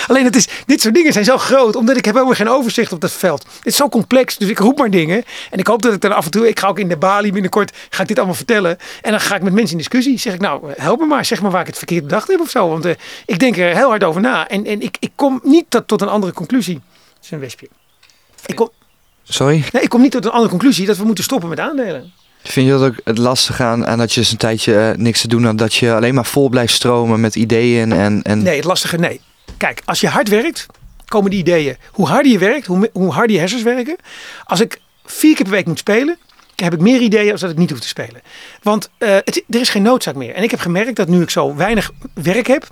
Alleen 0.07 0.25
het 0.25 0.35
is, 0.35 0.47
dit 0.65 0.81
soort 0.81 0.93
dingen 0.93 1.13
zijn 1.13 1.25
zo 1.25 1.37
groot, 1.37 1.75
omdat 1.75 1.97
ik 1.97 2.05
heb 2.05 2.13
helemaal 2.13 2.35
geen 2.35 2.49
overzicht 2.49 2.91
op 2.91 3.01
dat 3.01 3.11
veld. 3.11 3.43
Het 3.43 3.65
is 3.65 3.75
zo 3.75 3.89
complex, 3.89 4.37
dus 4.37 4.49
ik 4.49 4.59
roep 4.59 4.77
maar 4.77 4.89
dingen. 4.89 5.23
En 5.51 5.59
ik 5.59 5.67
hoop 5.67 5.81
dat 5.81 5.93
ik 5.93 6.01
dan 6.01 6.11
af 6.11 6.25
en 6.25 6.31
toe, 6.31 6.47
ik 6.47 6.59
ga 6.59 6.67
ook 6.67 6.79
in 6.79 6.87
de 6.87 6.97
balie 6.97 7.31
binnenkort, 7.31 7.77
ga 7.89 8.01
ik 8.01 8.07
dit 8.07 8.17
allemaal 8.17 8.35
vertellen. 8.35 8.77
En 9.01 9.11
dan 9.11 9.19
ga 9.19 9.35
ik 9.35 9.41
met 9.41 9.53
mensen 9.53 9.71
in 9.71 9.77
discussie. 9.77 10.19
Zeg 10.19 10.33
ik, 10.33 10.39
nou, 10.39 10.73
help 10.77 10.99
me 10.99 11.05
maar, 11.05 11.25
zeg 11.25 11.41
maar 11.41 11.51
waar 11.51 11.61
ik 11.61 11.67
het 11.67 11.77
verkeerd 11.77 12.03
bedacht 12.03 12.27
heb 12.27 12.39
of 12.39 12.49
zo. 12.49 12.69
Want 12.69 12.85
eh, 12.85 12.93
ik 13.25 13.39
denk 13.39 13.57
er 13.57 13.75
heel 13.75 13.89
hard 13.89 14.03
over 14.03 14.21
na. 14.21 14.47
En, 14.47 14.65
en 14.65 14.81
ik, 14.81 14.97
ik 14.99 15.11
kom 15.15 15.39
niet 15.43 15.65
tot, 15.69 15.87
tot 15.87 16.01
een 16.01 16.07
andere 16.07 16.33
conclusie. 16.33 16.81
Is 17.23 17.31
een 17.31 17.39
wespje. 17.39 17.67
Ik 18.45 18.55
kom, 18.55 18.69
Sorry? 19.23 19.63
nee, 19.71 19.83
ik 19.83 19.89
kom 19.89 20.01
niet 20.01 20.11
tot 20.11 20.25
een 20.25 20.31
andere 20.31 20.49
conclusie 20.49 20.85
dat 20.85 20.97
we 20.97 21.05
moeten 21.05 21.23
stoppen 21.23 21.49
met 21.49 21.59
aandelen. 21.59 22.11
Vind 22.43 22.65
je 22.65 22.71
dat 22.71 22.81
ook 22.81 22.95
het 23.03 23.17
lastig 23.17 23.61
aan, 23.61 23.87
aan 23.87 23.97
dat 23.97 24.13
je 24.13 24.19
eens 24.19 24.31
een 24.31 24.37
tijdje 24.37 24.79
eh, 24.79 24.97
niks 24.97 25.21
te 25.21 25.27
doen 25.27 25.43
had? 25.43 25.57
Dat 25.57 25.73
je 25.73 25.93
alleen 25.93 26.13
maar 26.13 26.25
vol 26.25 26.49
blijft 26.49 26.73
stromen 26.73 27.19
met 27.19 27.35
ideeën 27.35 27.91
en... 27.91 28.21
en... 28.21 28.43
Nee, 28.43 28.55
het 28.55 28.65
lastige, 28.65 28.97
nee. 28.97 29.21
Kijk, 29.57 29.81
als 29.85 29.99
je 29.99 30.07
hard 30.07 30.27
werkt, 30.27 30.65
komen 31.05 31.31
die 31.31 31.39
ideeën. 31.39 31.77
Hoe 31.91 32.07
harder 32.07 32.31
je 32.31 32.37
werkt, 32.37 32.65
hoe, 32.65 32.89
hoe 32.93 33.11
harder 33.11 33.31
je 33.31 33.39
hersens 33.39 33.63
werken. 33.63 33.95
Als 34.43 34.59
ik 34.59 34.81
vier 35.05 35.35
keer 35.35 35.45
per 35.45 35.53
week 35.53 35.65
moet 35.65 35.79
spelen, 35.79 36.17
heb 36.55 36.73
ik 36.73 36.79
meer 36.79 37.01
ideeën 37.01 37.31
als 37.31 37.41
dat 37.41 37.49
ik 37.49 37.57
niet 37.57 37.69
hoef 37.69 37.79
te 37.79 37.87
spelen. 37.87 38.21
Want 38.61 38.89
eh, 38.97 39.15
er 39.15 39.43
is 39.49 39.69
geen 39.69 39.81
noodzaak 39.81 40.15
meer. 40.15 40.33
En 40.33 40.43
ik 40.43 40.51
heb 40.51 40.59
gemerkt 40.59 40.95
dat 40.95 41.07
nu 41.07 41.21
ik 41.21 41.29
zo 41.29 41.55
weinig 41.55 41.91
werk 42.13 42.47
heb, 42.47 42.67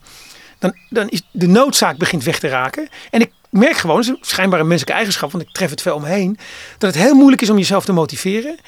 dan, 0.60 0.76
dan 0.90 1.10
is 1.10 1.22
de 1.32 1.48
noodzaak 1.48 1.98
begint 1.98 2.24
weg 2.24 2.40
te 2.40 2.48
raken. 2.48 2.90
En 3.12 3.22
ik 3.22 3.32
merk 3.50 3.78
gewoon, 3.78 3.98
het 3.98 4.08
is 4.08 4.30
schijnbaar 4.30 4.60
een 4.60 4.68
menselijke 4.68 4.98
eigenschap, 4.98 5.32
want 5.32 5.44
ik 5.44 5.54
tref 5.54 5.70
het 5.70 5.82
veel 5.82 5.96
omheen, 5.96 6.38
dat 6.78 6.94
het 6.94 7.04
heel 7.04 7.16
moeilijk 7.16 7.42
is 7.42 7.50
om 7.50 7.58
jezelf 7.58 7.86
te 7.86 7.94
motiveren. 7.94 8.60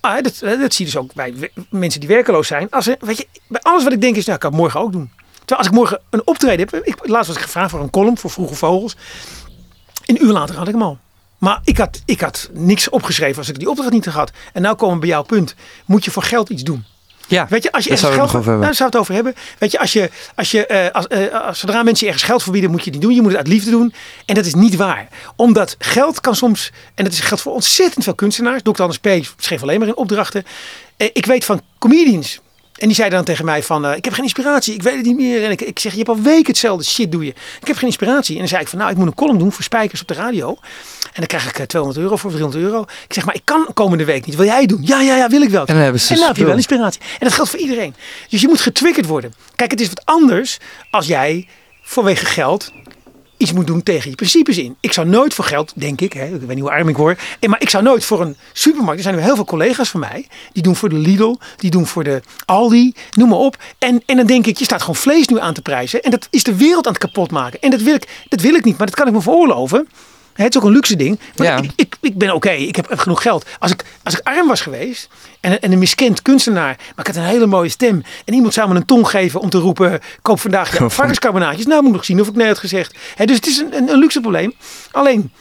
Ah, 0.00 0.22
dat, 0.22 0.38
dat 0.40 0.74
zie 0.74 0.86
je 0.86 0.92
dus 0.92 0.96
ook 0.96 1.14
bij 1.14 1.50
mensen 1.70 2.00
die 2.00 2.08
werkeloos 2.08 2.46
zijn. 2.46 2.70
Als 2.70 2.86
weet 2.86 3.18
je, 3.18 3.26
bij 3.48 3.60
alles 3.60 3.84
wat 3.84 3.92
ik 3.92 4.00
denk 4.00 4.16
is, 4.16 4.24
nou, 4.24 4.34
ik 4.34 4.40
kan 4.40 4.50
het 4.50 4.60
morgen 4.60 4.80
ook 4.80 4.92
doen. 4.92 5.10
Terwijl 5.48 5.58
als 5.58 5.66
ik 5.66 5.72
morgen 5.72 6.00
een 6.10 6.26
optreden 6.26 6.68
heb, 6.70 6.84
ik, 6.84 7.08
laatst 7.08 7.26
was 7.26 7.36
ik 7.36 7.42
gevraagd 7.42 7.70
voor 7.70 7.80
een 7.80 7.90
column 7.90 8.18
voor 8.18 8.30
Vroege 8.30 8.54
Vogels. 8.54 8.96
Een 10.06 10.24
uur 10.24 10.32
later 10.32 10.56
had 10.56 10.66
ik 10.66 10.72
hem 10.72 10.82
al. 10.82 10.98
Maar 11.38 11.60
ik 11.64 11.78
had, 11.78 12.02
ik 12.04 12.20
had 12.20 12.50
niks 12.52 12.88
opgeschreven 12.88 13.38
als 13.38 13.48
ik 13.48 13.58
die 13.58 13.70
opdracht 13.70 13.90
niet 13.90 14.04
had 14.04 14.14
gehad. 14.14 14.32
En 14.52 14.62
nou 14.62 14.76
komen 14.76 14.94
we 14.94 15.00
bij 15.00 15.08
jouw 15.08 15.22
punt. 15.22 15.54
Moet 15.84 16.04
je 16.04 16.10
voor 16.10 16.22
geld 16.22 16.48
iets 16.48 16.62
doen? 16.62 16.84
Ja, 17.28 17.46
Weet 17.48 17.62
je, 17.62 17.72
als 17.72 17.84
je 17.84 17.90
ergens 17.90 18.08
we 18.08 18.14
geld. 18.14 18.44
Nou, 18.44 18.60
daar 18.60 18.74
zou 18.74 18.90
het 18.90 18.98
over 18.98 19.14
hebben. 19.14 19.34
Weet 19.58 19.70
je, 19.70 19.78
als 19.78 19.92
je, 19.92 20.10
als 20.34 20.50
je, 20.50 20.66
eh, 20.66 20.90
als, 20.92 21.06
eh, 21.06 21.46
als, 21.46 21.58
zodra 21.58 21.82
mensen 21.82 22.06
je 22.06 22.12
ergens 22.12 22.30
geld 22.30 22.42
verbieden, 22.42 22.70
moet 22.70 22.84
je 22.84 22.90
het 22.90 22.94
niet 22.94 23.02
doen. 23.02 23.14
Je 23.14 23.20
moet 23.20 23.30
het 23.30 23.38
uit 23.38 23.48
liefde 23.48 23.70
doen. 23.70 23.94
En 24.26 24.34
dat 24.34 24.44
is 24.44 24.54
niet 24.54 24.76
waar. 24.76 25.08
Omdat 25.36 25.76
geld 25.78 26.20
kan 26.20 26.36
soms, 26.36 26.72
en 26.94 27.04
dat 27.04 27.12
is 27.12 27.20
geldt 27.20 27.42
voor 27.42 27.52
ontzettend 27.52 28.04
veel 28.04 28.14
kunstenaars. 28.14 28.62
Dr. 28.62 28.82
Anders 28.82 28.98
P. 28.98 29.08
schreef 29.36 29.62
alleen 29.62 29.78
maar 29.78 29.88
in 29.88 29.96
opdrachten. 29.96 30.44
Eh, 30.96 31.08
ik 31.12 31.26
weet 31.26 31.44
van 31.44 31.60
comedians. 31.78 32.40
En 32.78 32.86
die 32.86 32.96
zeiden 32.96 33.16
dan 33.16 33.26
tegen 33.26 33.44
mij 33.44 33.62
van, 33.62 33.86
eh, 33.86 33.96
ik 33.96 34.04
heb 34.04 34.14
geen 34.14 34.24
inspiratie, 34.24 34.74
ik 34.74 34.82
weet 34.82 34.96
het 34.96 35.04
niet 35.04 35.16
meer. 35.16 35.44
En 35.44 35.50
ik, 35.50 35.60
ik 35.60 35.78
zeg, 35.78 35.92
je 35.92 35.98
hebt 35.98 36.10
al 36.10 36.20
weken 36.20 36.46
hetzelfde 36.46 36.84
shit 36.84 37.12
doe 37.12 37.24
je. 37.24 37.30
Ik 37.60 37.66
heb 37.66 37.76
geen 37.76 37.86
inspiratie. 37.86 38.34
En 38.34 38.38
dan 38.38 38.48
zei 38.48 38.60
ik 38.60 38.68
van, 38.68 38.78
nou, 38.78 38.90
ik 38.90 38.96
moet 38.96 39.06
een 39.06 39.14
column 39.14 39.38
doen 39.38 39.52
voor 39.52 39.62
Spijkers 39.62 40.00
op 40.00 40.08
de 40.08 40.14
radio. 40.14 40.48
En 40.48 41.14
dan 41.14 41.26
krijg 41.26 41.48
ik 41.48 41.58
eh, 41.58 41.66
200 41.66 42.04
euro 42.04 42.16
voor 42.16 42.30
300 42.30 42.64
euro. 42.64 42.82
Ik 42.82 43.14
zeg, 43.14 43.24
maar 43.24 43.34
ik 43.34 43.42
kan 43.44 43.66
komende 43.74 44.04
week 44.04 44.26
niet. 44.26 44.36
Wil 44.36 44.44
jij 44.44 44.66
doen? 44.66 44.80
Ja, 44.82 45.00
ja, 45.00 45.16
ja, 45.16 45.28
wil 45.28 45.42
ik 45.42 45.50
wel. 45.50 45.66
En 45.66 45.74
dan 45.74 45.82
hebben 45.82 46.00
ze 46.00 46.14
en 46.14 46.26
heb 46.26 46.36
je 46.36 46.44
wel 46.44 46.54
inspiratie. 46.54 47.00
En 47.00 47.26
dat 47.26 47.32
geldt 47.32 47.50
voor 47.50 47.60
iedereen. 47.60 47.94
Dus 48.28 48.40
je 48.40 48.48
moet 48.48 48.60
getriggerd 48.60 49.06
worden. 49.06 49.34
Kijk, 49.54 49.70
het 49.70 49.80
is 49.80 49.88
wat 49.88 50.04
anders 50.04 50.58
als 50.90 51.06
jij 51.06 51.46
vanwege 51.82 52.24
geld 52.24 52.72
iets 53.38 53.52
moet 53.52 53.66
doen 53.66 53.82
tegen 53.82 54.10
je 54.10 54.16
principes 54.16 54.58
in. 54.58 54.76
Ik 54.80 54.92
zou 54.92 55.06
nooit 55.06 55.34
voor 55.34 55.44
geld, 55.44 55.72
denk 55.74 56.00
ik, 56.00 56.12
hè, 56.12 56.24
ik 56.24 56.40
weet 56.40 56.48
niet 56.48 56.60
hoe 56.60 56.70
arm 56.70 56.88
ik 56.88 56.96
word, 56.96 57.20
eh, 57.40 57.48
maar 57.48 57.60
ik 57.60 57.70
zou 57.70 57.82
nooit 57.82 58.04
voor 58.04 58.20
een 58.20 58.36
supermarkt, 58.52 58.96
er 58.96 59.02
zijn 59.02 59.18
heel 59.18 59.34
veel 59.34 59.44
collega's 59.44 59.88
van 59.88 60.00
mij, 60.00 60.26
die 60.52 60.62
doen 60.62 60.76
voor 60.76 60.88
de 60.88 60.96
Lidl, 60.96 61.36
die 61.56 61.70
doen 61.70 61.86
voor 61.86 62.04
de 62.04 62.20
Aldi, 62.44 62.94
noem 63.10 63.28
maar 63.28 63.38
op. 63.38 63.56
En, 63.78 64.02
en 64.06 64.16
dan 64.16 64.26
denk 64.26 64.46
ik, 64.46 64.58
je 64.58 64.64
staat 64.64 64.80
gewoon 64.80 64.96
vlees 64.96 65.28
nu 65.28 65.40
aan 65.40 65.54
te 65.54 65.62
prijzen 65.62 66.02
en 66.02 66.10
dat 66.10 66.28
is 66.30 66.42
de 66.42 66.56
wereld 66.56 66.86
aan 66.86 66.92
het 66.92 67.02
kapot 67.02 67.30
maken. 67.30 67.60
En 67.60 67.70
dat 67.70 67.80
wil 67.80 67.94
ik, 67.94 68.08
dat 68.28 68.40
wil 68.40 68.54
ik 68.54 68.64
niet, 68.64 68.78
maar 68.78 68.86
dat 68.86 68.96
kan 68.96 69.06
ik 69.06 69.12
me 69.12 69.20
veroorloven. 69.20 69.88
Het 70.44 70.54
is 70.54 70.60
ook 70.60 70.66
een 70.66 70.72
luxe 70.74 70.96
ding. 70.96 71.18
Maar 71.36 71.46
Ja. 71.46 71.56
ik, 71.56 71.70
ik, 71.76 71.96
ik 72.00 72.18
ben 72.18 72.34
oké, 72.34 72.50
ik 72.50 72.76
heb, 72.76 72.88
heb 72.88 72.98
genoeg 72.98 73.22
geld. 73.22 73.46
Als 73.58 73.70
ik, 73.70 73.84
als 74.02 74.14
ik 74.14 74.20
arm 74.26 74.48
was 74.48 74.60
geweest 74.60 75.08
en, 75.40 75.60
en 75.60 75.72
een 75.72 75.78
miskend 75.78 76.22
kunstenaar, 76.22 76.76
maar 76.96 77.06
ik 77.08 77.14
had 77.14 77.16
een 77.16 77.30
hele 77.30 77.46
mooie 77.46 77.68
stem. 77.68 78.02
En 78.24 78.34
iemand 78.34 78.54
zou 78.54 78.68
me 78.68 78.74
een 78.74 78.84
tong 78.84 79.08
geven 79.08 79.40
om 79.40 79.50
te 79.50 79.58
roepen, 79.58 80.00
koop 80.22 80.40
vandaag 80.40 80.78
ja, 80.78 80.88
varkenscarbonaatjes. 80.88 81.66
Nou, 81.66 81.80
moet 81.80 81.90
ik 81.90 81.96
nog 81.96 82.04
zien 82.04 82.20
of 82.20 82.28
ik 82.28 82.34
nee 82.34 82.46
had 82.46 82.58
gezegd. 82.58 82.96
Hè, 83.14 83.24
dus 83.24 83.36
het 83.36 83.46
is 83.46 83.58
een, 83.58 83.76
een, 83.76 83.88
een 83.88 83.98
luxe 83.98 84.20
probleem. 84.20 84.52
Alleen, 84.90 85.32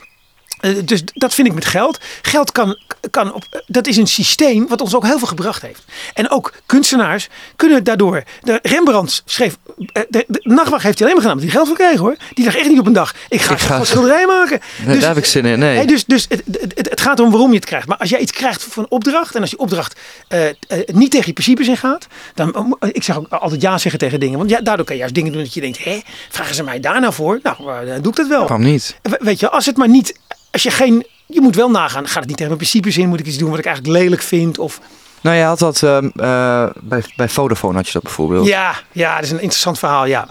dus 0.85 1.01
dat 1.13 1.33
vind 1.33 1.47
ik 1.47 1.53
met 1.53 1.65
geld. 1.65 1.99
Geld 2.21 2.51
kan, 2.51 2.77
kan 3.11 3.33
op, 3.33 3.63
dat 3.67 3.87
is 3.87 3.97
een 3.97 4.07
systeem 4.07 4.67
wat 4.67 4.81
ons 4.81 4.95
ook 4.95 5.05
heel 5.05 5.17
veel 5.17 5.27
gebracht 5.27 5.61
heeft. 5.61 5.83
En 6.13 6.29
ook 6.29 6.53
kunstenaars 6.65 7.27
kunnen 7.55 7.83
daardoor. 7.83 8.23
De 8.41 8.59
Rembrandt 8.61 9.21
schreef. 9.25 9.57
eh, 9.93 10.01
De, 10.09 10.25
de, 10.27 10.39
Nachtwacht 10.43 10.83
heeft 10.83 10.99
hij 10.99 11.07
alleen 11.07 11.21
maar 11.23 11.31
gedaan 11.31 11.31
omdat 11.43 11.43
hij 11.43 11.49
geld 11.49 11.67
voor 11.67 11.77
kreeg 11.77 11.99
hoor. 11.99 12.15
Die 12.33 12.45
dacht 12.45 12.57
echt 12.57 12.67
niet 12.69 12.79
op 12.79 12.85
een 12.85 12.93
dag. 12.93 13.13
Ik 13.29 13.41
ga, 13.41 13.53
Ik 13.53 13.59
ga- 13.59 13.79
een 13.79 13.85
schilderij 13.85 14.25
maken. 14.25 14.59
Nee, 14.85 14.97
daar 14.99 15.07
heb 15.09 15.17
ik 15.17 15.25
zin 15.25 15.45
in. 15.45 15.59
Nee. 15.59 15.75
Hey, 15.75 15.85
dus 15.85 16.05
dus 16.05 16.25
het, 16.29 16.43
het, 16.75 17.01
gaat 17.01 17.19
erom 17.19 17.31
waarom 17.31 17.49
je 17.49 17.55
het 17.55 17.65
krijgt. 17.65 17.87
Maar 17.87 17.97
als 17.97 18.09
jij 18.09 18.19
iets 18.19 18.31
krijgt 18.31 18.63
voor 18.63 18.83
een 18.83 18.91
opdracht. 18.91 19.35
En 19.35 19.41
als 19.41 19.49
die 19.49 19.59
opdracht 19.59 19.99
eh, 20.27 20.47
eh, 20.47 20.53
niet 20.85 21.11
tegen 21.11 21.25
je 21.27 21.33
principes 21.33 21.67
ingaat. 21.67 22.07
Dan, 22.33 22.77
eh, 22.79 22.89
ik 22.91 23.03
zeg 23.03 23.17
ook 23.17 23.27
altijd 23.29 23.61
ja 23.61 23.77
zeggen 23.77 23.99
tegen 23.99 24.19
dingen. 24.19 24.37
Want 24.37 24.49
ja, 24.49 24.61
daardoor 24.61 24.85
kan 24.85 24.95
je 24.95 24.99
juist 25.01 25.15
dingen 25.15 25.31
doen 25.33 25.43
dat 25.43 25.53
je 25.53 25.61
denkt. 25.61 25.83
Hé, 25.83 25.99
vragen 26.29 26.55
ze 26.55 26.63
mij 26.63 26.79
daar 26.79 26.99
nou 26.99 27.13
voor? 27.13 27.39
Nou, 27.43 27.57
eh, 27.59 27.87
dan 27.87 28.01
doe 28.01 28.11
ik 28.11 28.17
dat 28.17 28.27
wel. 28.27 28.39
Waarom 28.39 28.61
niet? 28.61 28.95
We- 29.01 29.19
Weet 29.19 29.39
je, 29.39 29.49
als 29.49 29.65
het 29.65 29.77
maar 29.77 29.89
niet, 29.89 30.19
als 30.51 30.63
je 30.63 30.71
geen, 30.71 31.05
je 31.25 31.41
moet 31.41 31.55
wel 31.55 31.69
nagaan, 31.69 32.07
gaat 32.07 32.19
het 32.19 32.27
niet 32.27 32.37
tegen 32.37 32.55
mijn 32.55 32.57
principes 32.57 32.97
in, 32.97 33.09
moet 33.09 33.19
ik 33.19 33.25
iets 33.25 33.37
doen 33.37 33.49
wat 33.49 33.59
ik 33.59 33.65
eigenlijk 33.65 33.97
lelijk 33.97 34.21
vind? 34.21 34.59
Of, 34.59 34.79
Nou, 35.27 35.39
je 35.39 35.45
had 35.45 35.59
dat 35.59 35.83
ehm, 35.83 36.05
eh, 36.15 36.65
bij, 36.81 37.03
bij 37.15 37.29
Vodafone 37.29 37.75
had 37.75 37.85
je 37.87 37.93
dat 37.93 38.03
bijvoorbeeld. 38.03 38.47
ja, 38.47 38.75
ja, 38.91 39.15
dat 39.15 39.23
is 39.23 39.31
een 39.31 39.39
interessant 39.41 39.79
verhaal, 39.79 40.05
ja. 40.05 40.27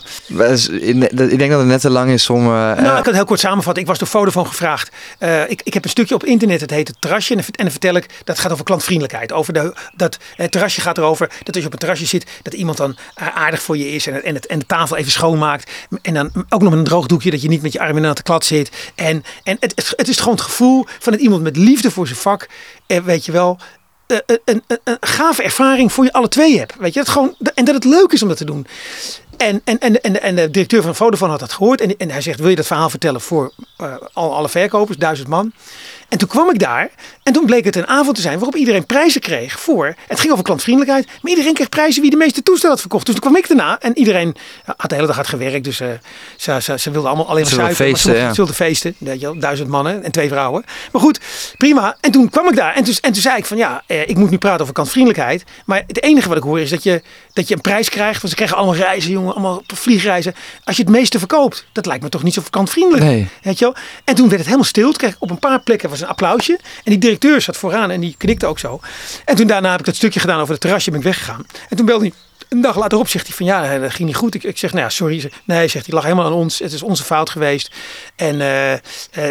Ik 0.79 1.39
denk 1.39 1.51
dat 1.51 1.59
het 1.59 1.67
net 1.67 1.81
te 1.81 1.91
lang 1.91 2.11
is 2.11 2.31
om... 2.31 2.41
eh, 2.45 2.51
Nou, 2.53 2.77
eh, 2.79 2.83
ik 2.85 2.85
kan 2.95 3.05
het 3.05 3.15
heel 3.15 3.25
kort 3.25 3.41
samenvatten. 3.41 3.83
Ik 3.83 3.89
was 3.89 3.99
door 3.99 4.09
Vodafone 4.09 4.47
gevraagd. 4.49 4.91
Eh, 5.19 5.51
ik, 5.51 5.61
ik 5.65 5.75
heb 5.75 5.85
een 5.85 5.91
stukje 5.91 6.15
op 6.15 6.25
internet, 6.25 6.61
het 6.61 6.71
heet 6.71 6.89
het 6.89 7.01
terrasje. 7.01 7.31
En, 7.35 7.37
dan- 7.41 7.47
en 7.55 7.63
dan 7.63 7.71
vertel 7.71 7.95
ik, 7.95 8.07
dat 8.25 8.39
gaat 8.39 8.53
over 8.53 8.65
klantvriendelijkheid. 8.65 9.33
Over 9.33 9.53
de, 9.53 9.75
dat, 9.95 10.19
het 10.37 10.51
terrasje 10.51 10.81
gaat 10.81 10.99
erover 10.99 11.29
dat 11.43 11.49
als 11.55 11.59
je 11.59 11.67
op 11.67 11.73
een 11.73 11.79
terrasje 11.79 12.07
zit, 12.07 12.27
dat 12.43 12.55
iemand 12.55 12.77
dan 12.77 12.97
eh, 13.15 13.27
aardig 13.37 13.63
voor 13.63 13.77
je 13.77 13.91
is. 13.93 14.07
En, 14.07 14.15
het- 14.15 14.25
en, 14.25 14.35
het, 14.35 14.47
en 14.47 14.59
de 14.59 14.67
tafel 14.67 14.97
even 14.97 15.13
schoonmaakt. 15.13 15.71
En 16.03 16.15
dan 16.15 16.31
ook 16.49 16.61
nog 16.61 16.71
met 16.71 16.79
een 16.79 16.85
droog 16.85 17.07
doekje, 17.07 17.31
dat 17.31 17.43
je 17.43 17.49
niet 17.49 17.63
met 17.63 17.73
je 17.73 17.81
arm 17.81 17.91
in 17.91 17.97
een 17.97 18.03
natte 18.03 18.23
klad 18.23 18.45
zit. 18.45 18.71
En, 18.95 19.25
en 19.43 19.57
het, 19.61 19.73
het, 19.75 19.93
het 19.97 20.09
is 20.09 20.19
gewoon 20.19 20.35
het 20.35 20.43
gevoel 20.45 20.87
van 20.99 21.13
dat 21.13 21.21
iemand 21.23 21.43
met 21.43 21.57
liefde 21.57 21.91
voor 21.91 22.07
zijn 22.07 22.19
vak, 22.19 22.49
eh, 22.87 22.99
weet 23.03 23.25
je 23.25 23.33
wel... 23.33 23.59
eh, 24.07 24.19
een, 24.27 24.41
een, 24.45 24.63
een, 24.67 24.79
een 24.85 24.97
gave 25.01 25.43
ervaring 25.43 25.93
voor 25.93 26.05
je 26.05 26.13
alle 26.13 26.29
twee 26.29 26.59
hebt. 26.59 26.75
Weet 26.79 26.95
je, 26.95 27.01
dat 27.01 27.09
gewoon, 27.09 27.35
en 27.55 27.65
dat 27.65 27.75
het 27.75 27.85
leuk 27.85 28.13
is 28.13 28.23
om 28.23 28.29
dat 28.29 28.37
te 28.37 28.45
doen. 28.45 28.67
En, 29.37 29.61
en, 29.65 29.79
en, 29.79 30.01
en, 30.03 30.23
en 30.23 30.37
de 30.37 30.51
directeur 30.51 30.83
van 30.83 30.95
Vodafone 30.95 31.31
had 31.31 31.41
dat 31.41 31.53
gehoord. 31.53 31.81
En, 31.81 31.97
en 31.97 32.11
hij 32.11 32.21
zegt, 32.21 32.41
wil 32.41 32.49
je 32.49 32.57
dat 32.57 32.67
verhaal 32.67 32.91
vertellen 32.91 33.21
voor 33.21 33.53
eh, 33.77 33.95
al, 34.13 34.35
alle 34.35 34.49
verkopers, 34.49 34.99
duizend 34.99 35.29
man? 35.29 35.53
En 36.09 36.19
toen 36.19 36.29
kwam 36.29 36.51
ik 36.51 36.59
daar. 36.59 36.91
En 37.23 37.33
toen 37.33 37.47
bleek 37.47 37.65
het 37.65 37.77
een 37.77 37.87
avond 37.87 38.17
te 38.17 38.23
zijn 38.23 38.35
waarop 38.35 38.57
iedereen 38.57 38.87
prijzen 38.87 39.21
kreeg 39.21 39.61
voor... 39.61 39.95
Het 40.07 40.21
ging 40.21 40.33
over 40.33 40.45
klantvriendelijkheid. 40.45 41.07
Maar 41.23 41.31
iedereen 41.31 41.55
kreeg 41.55 41.69
prijzen 41.69 42.03
wie 42.03 42.11
de 42.11 42.17
meeste 42.17 42.43
toestellen 42.43 42.71
had 42.71 42.81
verkocht. 42.81 43.07
Dus 43.07 43.15
toen 43.15 43.25
kwam 43.25 43.37
ik 43.37 43.49
daarna. 43.49 43.81
En 43.81 43.99
iedereen 43.99 44.37
had 44.77 44.89
de 44.89 44.95
hele 44.95 45.07
dag 45.07 45.17
hard 45.17 45.29
gewerkt. 45.29 45.65
Dus 45.65 45.81
eh, 45.81 45.89
ze, 46.37 46.59
ze, 46.63 46.79
ze 46.79 46.91
wilden 46.91 47.11
allemaal 47.11 47.29
alleen 47.29 47.43
maar 47.43 47.53
zuipen. 47.53 47.77
feesten, 47.77 48.11
maar 48.11 48.19
ze, 48.19 48.25
ja. 48.25 48.31
ze 48.31 48.37
wilden 48.37 48.55
feesten. 48.55 48.95
Je 48.99 49.39
duizend 49.39 49.69
mannen 49.69 50.03
en 50.03 50.13
twee 50.13 50.29
vrouwen. 50.29 50.65
Maar 50.93 51.03
goed, 51.03 51.21
prima. 51.57 51.97
En 52.01 52.11
toen 52.11 52.31
kwam 52.31 52.49
ik 52.49 52.57
daar. 52.57 52.75
En 52.75 52.85
toen, 52.85 52.95
en 53.01 53.13
toen 53.13 53.23
zei 53.23 53.37
ik 53.37 53.47
van 53.47 53.57
ja, 53.57 53.83
eh, 53.87 54.09
ik 54.09 54.17
moet 54.17 54.31
nu 54.31 54.39
praten 54.39 54.61
over 54.61 54.75
klantvriendelijkheid. 54.75 55.45
Maar 55.65 55.83
het 55.87 56.03
enige 56.03 56.29
wat 56.29 56.37
ik 56.37 56.43
hoor 56.43 56.61
is 56.61 56.71
dat 56.71 56.83
je, 56.83 57.03
dat 57.33 57.49
je 57.49 57.55
een 57.55 57.61
prijs 57.61 57.89
krijgt. 57.89 58.17
Want 58.17 58.29
ze 58.29 58.35
krijgen 58.35 58.57
allemaal 58.57 58.77
reizen, 58.77 59.11
jongen. 59.11 59.33
Allemaal 59.33 59.63
vliegreizen. 59.67 60.35
Als 60.65 60.77
je 60.77 60.83
het 60.83 60.93
meeste 60.93 61.19
verkoopt. 61.19 61.67
Dat 61.73 61.87
lijkt 61.87 62.03
me 62.03 62.09
toch 62.09 62.23
niet 62.23 62.35
zo 62.35 62.43
klantvriendelijk. 62.51 63.05
Nee. 63.05 63.29
Weet 63.43 63.59
je 63.59 63.65
wel? 63.65 63.75
En 64.05 64.15
toen 64.15 64.25
werd 64.25 64.37
het 64.37 64.45
helemaal 64.45 64.65
stil. 64.65 64.85
Toen 64.85 64.97
kreeg 64.97 65.11
ik 65.11 65.17
op 65.19 65.31
een 65.31 65.39
paar 65.39 65.61
plekken 65.61 65.89
een 66.01 66.09
applausje. 66.09 66.59
En 66.63 66.91
die 66.91 66.99
directeur 66.99 67.41
zat 67.41 67.57
vooraan 67.57 67.91
en 67.91 68.01
die 68.01 68.15
knikte 68.19 68.47
ook 68.47 68.59
zo. 68.59 68.81
En 69.25 69.37
toen 69.37 69.47
daarna 69.47 69.71
heb 69.71 69.81
ik 69.81 69.87
dat 69.87 69.97
stukje 69.97 70.21
gedaan 70.21 70.41
over 70.41 70.53
het 70.53 70.61
terrasje. 70.61 70.91
Ben 70.91 70.99
ik 70.99 71.05
weggegaan. 71.05 71.47
En 71.69 71.77
toen 71.77 71.87
belde 71.87 72.05
hij. 72.05 72.26
Een 72.49 72.61
dag 72.61 72.77
later 72.77 72.99
op 72.99 73.09
zegt 73.09 73.27
hij 73.27 73.37
van 73.37 73.47
ja, 73.47 73.79
dat 73.79 73.95
ging 73.95 74.09
niet 74.09 74.17
goed. 74.17 74.35
Ik, 74.35 74.43
ik 74.43 74.59
zeg 74.59 74.73
nou 74.73 74.85
ja, 74.85 74.89
sorry. 74.91 75.31
Nee, 75.45 75.69
zegt 75.69 75.87
hij, 75.87 75.95
lag 75.95 76.05
helemaal 76.05 76.25
aan 76.25 76.33
ons. 76.33 76.59
Het 76.59 76.73
is 76.73 76.83
onze 76.83 77.05
fout 77.05 77.31
geweest. 77.31 77.71
En 78.17 78.41
eh, 78.41 78.73
eh, 78.73 78.81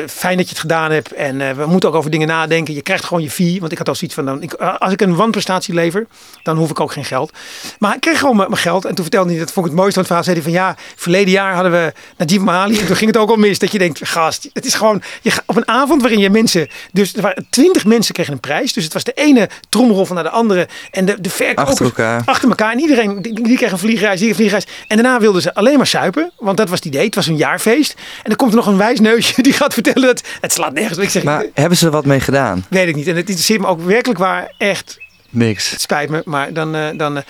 fijn 0.08 0.38
dat 0.38 0.46
je 0.46 0.52
het 0.52 0.60
gedaan 0.60 0.92
hebt. 0.92 1.14
En 1.14 1.42
eh, 1.42 1.52
we 1.52 1.66
moeten 1.66 1.90
ook 1.90 1.96
over 1.96 2.12
dingen 2.12 2.28
nadenken. 2.28 2.74
Je 2.74 2.82
krijgt 2.82 3.04
gewoon 3.04 3.24
je 3.24 3.30
fee. 3.30 3.60
Want 3.60 3.72
ik 3.72 3.78
had 3.78 3.88
al 3.88 3.96
zoiets 3.96 4.16
van, 4.16 4.26
dan, 4.26 4.42
ik, 4.42 4.54
als 4.54 4.94
ik 4.94 5.02
een 5.02 5.16
wanprestatie 5.16 5.74
lever, 5.74 6.08
dan 6.44 6.58
hoef 6.58 6.70
ik 6.70 6.80
ook 6.80 6.92
geen 6.92 7.06
geld. 7.06 7.32
Maar 7.80 7.96
ik 7.96 8.02
kreeg 8.02 8.20
gewoon 8.20 8.36
mijn 8.36 8.58
geld. 8.58 8.86
En 8.86 8.96
toen 8.96 9.04
vertelde 9.04 9.30
hij, 9.30 9.40
dat 9.40 9.52
vond 9.52 9.66
ik 9.66 9.72
het 9.72 9.82
mooiste 9.82 10.04
van 10.04 10.16
het 10.16 10.26
verhaal. 10.26 10.36
Zei 10.36 10.36
hij 10.36 10.76
van 10.76 10.76
ja, 10.86 10.94
verleden 10.96 11.32
jaar 11.32 11.54
hadden 11.54 11.72
we 11.72 11.94
Najib 12.18 12.42
Mahali. 12.42 12.80
En 12.80 12.86
toen 12.86 12.96
ging 12.96 13.12
het 13.12 13.20
ook 13.20 13.30
al 13.30 13.36
mis. 13.36 13.60
Dat 13.60 13.72
je 13.72 13.78
denkt, 13.78 14.08
gast, 14.08 14.50
het 14.54 14.66
is 14.66 14.74
gewoon 14.74 15.02
je, 15.22 15.32
op 15.46 15.56
een 15.56 15.68
avond 15.68 16.02
waarin 16.02 16.20
je 16.20 16.30
mensen... 16.30 16.68
Dus 16.92 17.16
er 17.16 17.22
waren 17.22 17.48
twintig 17.50 17.86
mensen 17.86 18.14
kregen 18.14 18.34
een 18.34 18.40
prijs. 18.40 18.74
Dus 18.74 18.84
het 18.84 18.94
was 18.94 19.04
de 19.04 19.14
ene 19.14 19.50
trommelrol 19.70 20.06
van 20.06 20.16
naar 20.16 20.24
de 20.24 20.30
andere. 20.30 20.68
En 20.92 21.06
de, 21.06 21.22
de 21.22 21.30
verkopers 21.30 21.70
Achter 21.70 21.86
elkaar. 21.86 22.22
achter 22.26 22.50
elkaar. 22.50 22.72
En 22.72 22.80
iedereen, 22.80 23.05
die, 23.22 23.42
die 23.44 23.58
kreeg 23.58 23.72
een 23.72 23.78
vliegreis, 23.78 24.20
die 24.20 24.30
een 24.30 24.36
vliegreis. 24.36 24.66
En 24.88 24.98
daarna 24.98 25.20
wilden 25.20 25.42
ze 25.42 25.54
alleen 25.54 25.78
maar 25.78 25.88
suipen. 25.88 26.32
Want 26.38 26.58
dat 26.58 26.70
was 26.70 26.78
het 26.78 26.88
idee. 26.88 27.06
Het 27.06 27.16
was 27.16 27.28
een 27.28 27.38
jaarfeest. 27.38 27.94
En 27.94 28.24
dan 28.24 28.36
komt 28.36 28.52
er 28.52 28.58
nog 28.58 28.68
een 28.68 28.78
wijsneusje 28.78 29.42
die 29.42 29.54
gaat 29.54 29.74
vertellen 29.74 30.02
dat... 30.08 30.24
Het 30.42 30.54
slaat 30.54 30.74
nergens. 30.74 30.98
Ik 30.98 31.10
zeg, 31.10 31.24
Maar 31.24 31.46
hebben 31.54 31.78
ze 31.78 31.86
er 31.86 31.92
wat 31.92 32.06
mee 32.06 32.20
gedaan? 32.20 32.66
weet 32.70 32.88
ik 32.88 32.96
niet. 32.96 33.08
En 33.08 33.16
het 33.16 33.26
interesseert 33.28 33.60
me 33.60 33.68
ook 33.68 33.82
werkelijk 33.82 34.20
waar 34.20 34.54
echt... 34.58 34.98
Niks. 35.30 35.70
Het 35.70 35.82
spijt 35.82 36.10
me, 36.10 36.22
maar 36.26 36.54
dan... 36.54 36.76
eh, 36.76 36.88
dan 36.98 37.18
eh, 37.18 37.24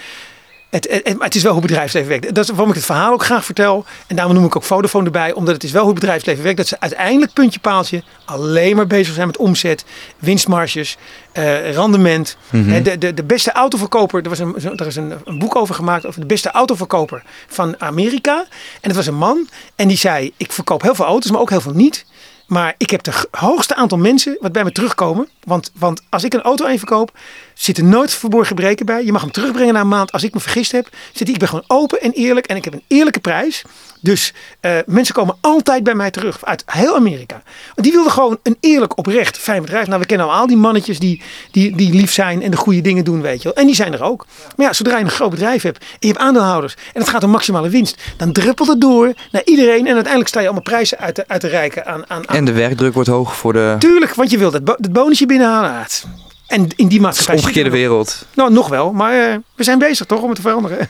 het, 0.76 0.88
het, 0.92 1.08
het- 1.08 1.18
maar 1.18 1.26
het 1.26 1.36
is 1.36 1.44
wel 1.44 1.52
hoe 1.54 1.62
bedrijfsleven 1.62 2.10
werkt. 2.10 2.36
Dat 2.36 2.44
is 2.44 2.50
waarom 2.50 2.70
ik 2.70 2.76
het 2.76 2.86
verhaal 2.86 3.14
ook 3.14 3.24
graag 3.24 3.46
vertel. 3.46 3.86
En 4.08 4.16
daarom 4.16 4.34
noem 4.36 4.46
ik 4.46 4.56
ook 4.56 4.64
Vodafone 4.64 5.06
erbij. 5.06 5.34
Omdat 5.34 5.54
het 5.54 5.64
is 5.64 5.72
wel 5.72 5.84
hoe 5.84 5.94
bedrijfsleven 5.94 6.44
werkt. 6.44 6.58
Dat 6.58 6.68
ze 6.68 6.80
uiteindelijk 6.80 7.34
puntje 7.34 7.60
paaltje 7.60 8.04
alleen 8.26 8.76
maar 8.76 8.88
bezig 8.88 9.14
zijn 9.14 9.28
met 9.28 9.38
omzet, 9.38 9.86
winstmarges, 10.20 10.98
eh, 11.32 11.72
rendement. 11.74 12.38
Hè, 12.50 12.82
de, 12.82 12.98
de, 12.98 13.14
de 13.14 13.24
beste 13.24 13.52
autoverkoper, 13.52 14.24
er, 14.24 14.30
was 14.30 14.40
een, 14.40 14.56
er 14.78 14.88
is 14.88 14.96
een, 14.96 15.14
een 15.26 15.40
boek 15.40 15.56
over 15.56 15.76
gemaakt 15.76 16.06
over 16.06 16.20
de 16.20 16.26
beste 16.26 16.52
autoverkoper 16.52 17.24
van 17.48 17.76
Amerika. 17.82 18.38
En 18.82 18.88
het 18.90 18.96
was 18.96 19.08
een 19.08 19.16
man 19.16 19.48
en 19.76 19.88
die 19.88 19.98
zei, 19.98 20.34
ik 20.38 20.52
verkoop 20.52 20.82
heel 20.82 20.96
veel 20.96 21.06
auto's, 21.06 21.32
maar 21.32 21.42
ook 21.42 21.50
heel 21.50 21.62
veel 21.62 21.74
niet. 21.74 22.06
Maar 22.48 22.76
ik 22.78 22.90
heb 22.90 23.06
het 23.06 23.28
hoogste 23.32 23.76
aantal 23.76 23.98
mensen 23.98 24.38
wat 24.40 24.52
bij 24.52 24.64
me 24.64 24.72
terugkomen. 24.72 25.30
Want, 25.44 25.72
want 25.74 26.02
als 26.10 26.24
ik 26.24 26.34
een 26.34 26.42
auto 26.42 26.66
aan 26.66 26.72
je 26.72 26.78
verkoop, 26.78 27.18
zitten 27.54 27.90
nooit 27.90 28.14
verborgen 28.14 28.48
gebreken 28.48 28.86
bij. 28.86 29.06
Je 29.06 29.12
mag 29.12 29.22
hem 29.22 29.32
terugbrengen 29.32 29.74
na 29.74 29.80
een 29.82 29.88
maand. 29.88 30.12
Als 30.12 30.24
ik 30.24 30.34
me 30.34 30.40
vergist 30.40 30.72
heb, 30.72 30.90
zit 31.14 31.30
ik 31.30 31.38
ben 31.38 31.48
gewoon 31.48 31.64
open 31.68 32.02
en 32.02 32.12
eerlijk. 32.12 32.46
En 32.46 32.56
ik 32.56 32.64
heb 32.64 32.74
een 32.74 32.84
eerlijke 32.88 33.20
prijs. 33.20 33.64
Dus 34.06 34.34
eh, 34.60 34.72
mensen 34.86 35.14
komen 35.16 35.36
altijd 35.42 35.84
bij 35.84 35.96
mij 35.96 36.12
terug. 36.12 36.46
Uit 36.46 36.64
heel 36.66 36.96
Amerika. 36.96 37.42
Die 37.76 37.92
wilden 37.92 38.12
gewoon 38.12 38.38
een 38.44 38.58
eerlijk, 38.60 38.98
oprecht, 38.98 39.38
fijn 39.38 39.62
bedrijf. 39.62 39.88
Nou, 39.88 40.00
we 40.00 40.06
kennen 40.06 40.30
al 40.30 40.48
die 40.48 40.58
mannetjes 40.58 41.00
die, 41.00 41.22
die, 41.52 41.76
die 41.76 41.94
lief 41.94 42.12
zijn 42.12 42.42
en 42.42 42.52
de 42.52 42.58
goede 42.58 42.82
dingen 42.82 43.04
doen, 43.04 43.22
weet 43.22 43.38
je 43.42 43.44
wel. 43.44 43.54
En 43.58 43.66
die 43.66 43.76
zijn 43.76 43.94
er 43.94 44.04
ook. 44.04 44.26
Maar 44.56 44.66
ja, 44.66 44.74
zodra 44.74 44.98
je 44.98 45.04
een 45.04 45.10
groot 45.10 45.30
bedrijf 45.30 45.62
hebt 45.62 45.78
en 45.78 45.86
je 46.00 46.08
hebt 46.08 46.20
aandeelhouders. 46.20 46.74
En 46.94 47.02
het 47.02 47.10
gaat 47.10 47.24
om 47.24 47.30
maximale 47.30 47.70
winst. 47.70 48.02
Dan 48.18 48.32
druppelt 48.32 48.68
het 48.68 48.82
door 48.82 49.14
naar 49.32 49.42
iedereen. 49.46 49.80
En 49.88 49.94
uiteindelijk 49.94 50.28
sta 50.28 50.40
je 50.40 50.46
allemaal 50.46 50.64
prijzen 50.64 50.98
uit 50.98 51.16
te, 51.16 51.24
uit 51.28 51.42
te 51.42 51.48
reiken 51.48 51.86
aan, 51.86 52.04
aan, 52.10 52.30
aan 52.30 52.36
En 52.36 52.46
de 52.46 52.52
werkdruk 52.54 52.94
wordt 52.94 53.10
hoog 53.10 53.36
voor 53.36 53.54
de 53.54 53.76
Tuurlijk, 53.80 54.14
want 54.16 54.32
je 54.32 54.38
wilt 54.38 54.54
het, 54.54 54.64
bo- 54.64 54.76
het 54.78 54.94
bonusje 54.94 55.26
binnenhalen. 55.26 55.70
Ah, 55.72 55.82
het- 55.82 56.06
En 56.48 56.68
in 56.76 56.88
die 56.88 57.02
maatschappij. 57.02 57.36
omgekeerde 57.36 57.70
wereld. 57.70 58.26
Nou, 58.34 58.52
nog 58.52 58.68
wel. 58.68 58.92
Maar 58.92 59.30
eh, 59.30 59.36
we 59.56 59.64
zijn 59.64 59.80
bezig 59.80 60.06
toch 60.06 60.22
om 60.22 60.28
het 60.28 60.36
te 60.36 60.42
veranderen. 60.42 60.88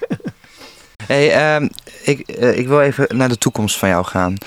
Hey, 1.08 1.32
ehm, 1.32 1.68
ik, 2.04 2.20
eh, 2.20 2.58
ik 2.58 2.68
wil 2.68 2.82
even 2.82 3.08
naar 3.18 3.30
de 3.30 3.38
toekomst 3.38 3.78
van 3.78 3.90
jou 3.90 4.06
gaan. 4.06 4.38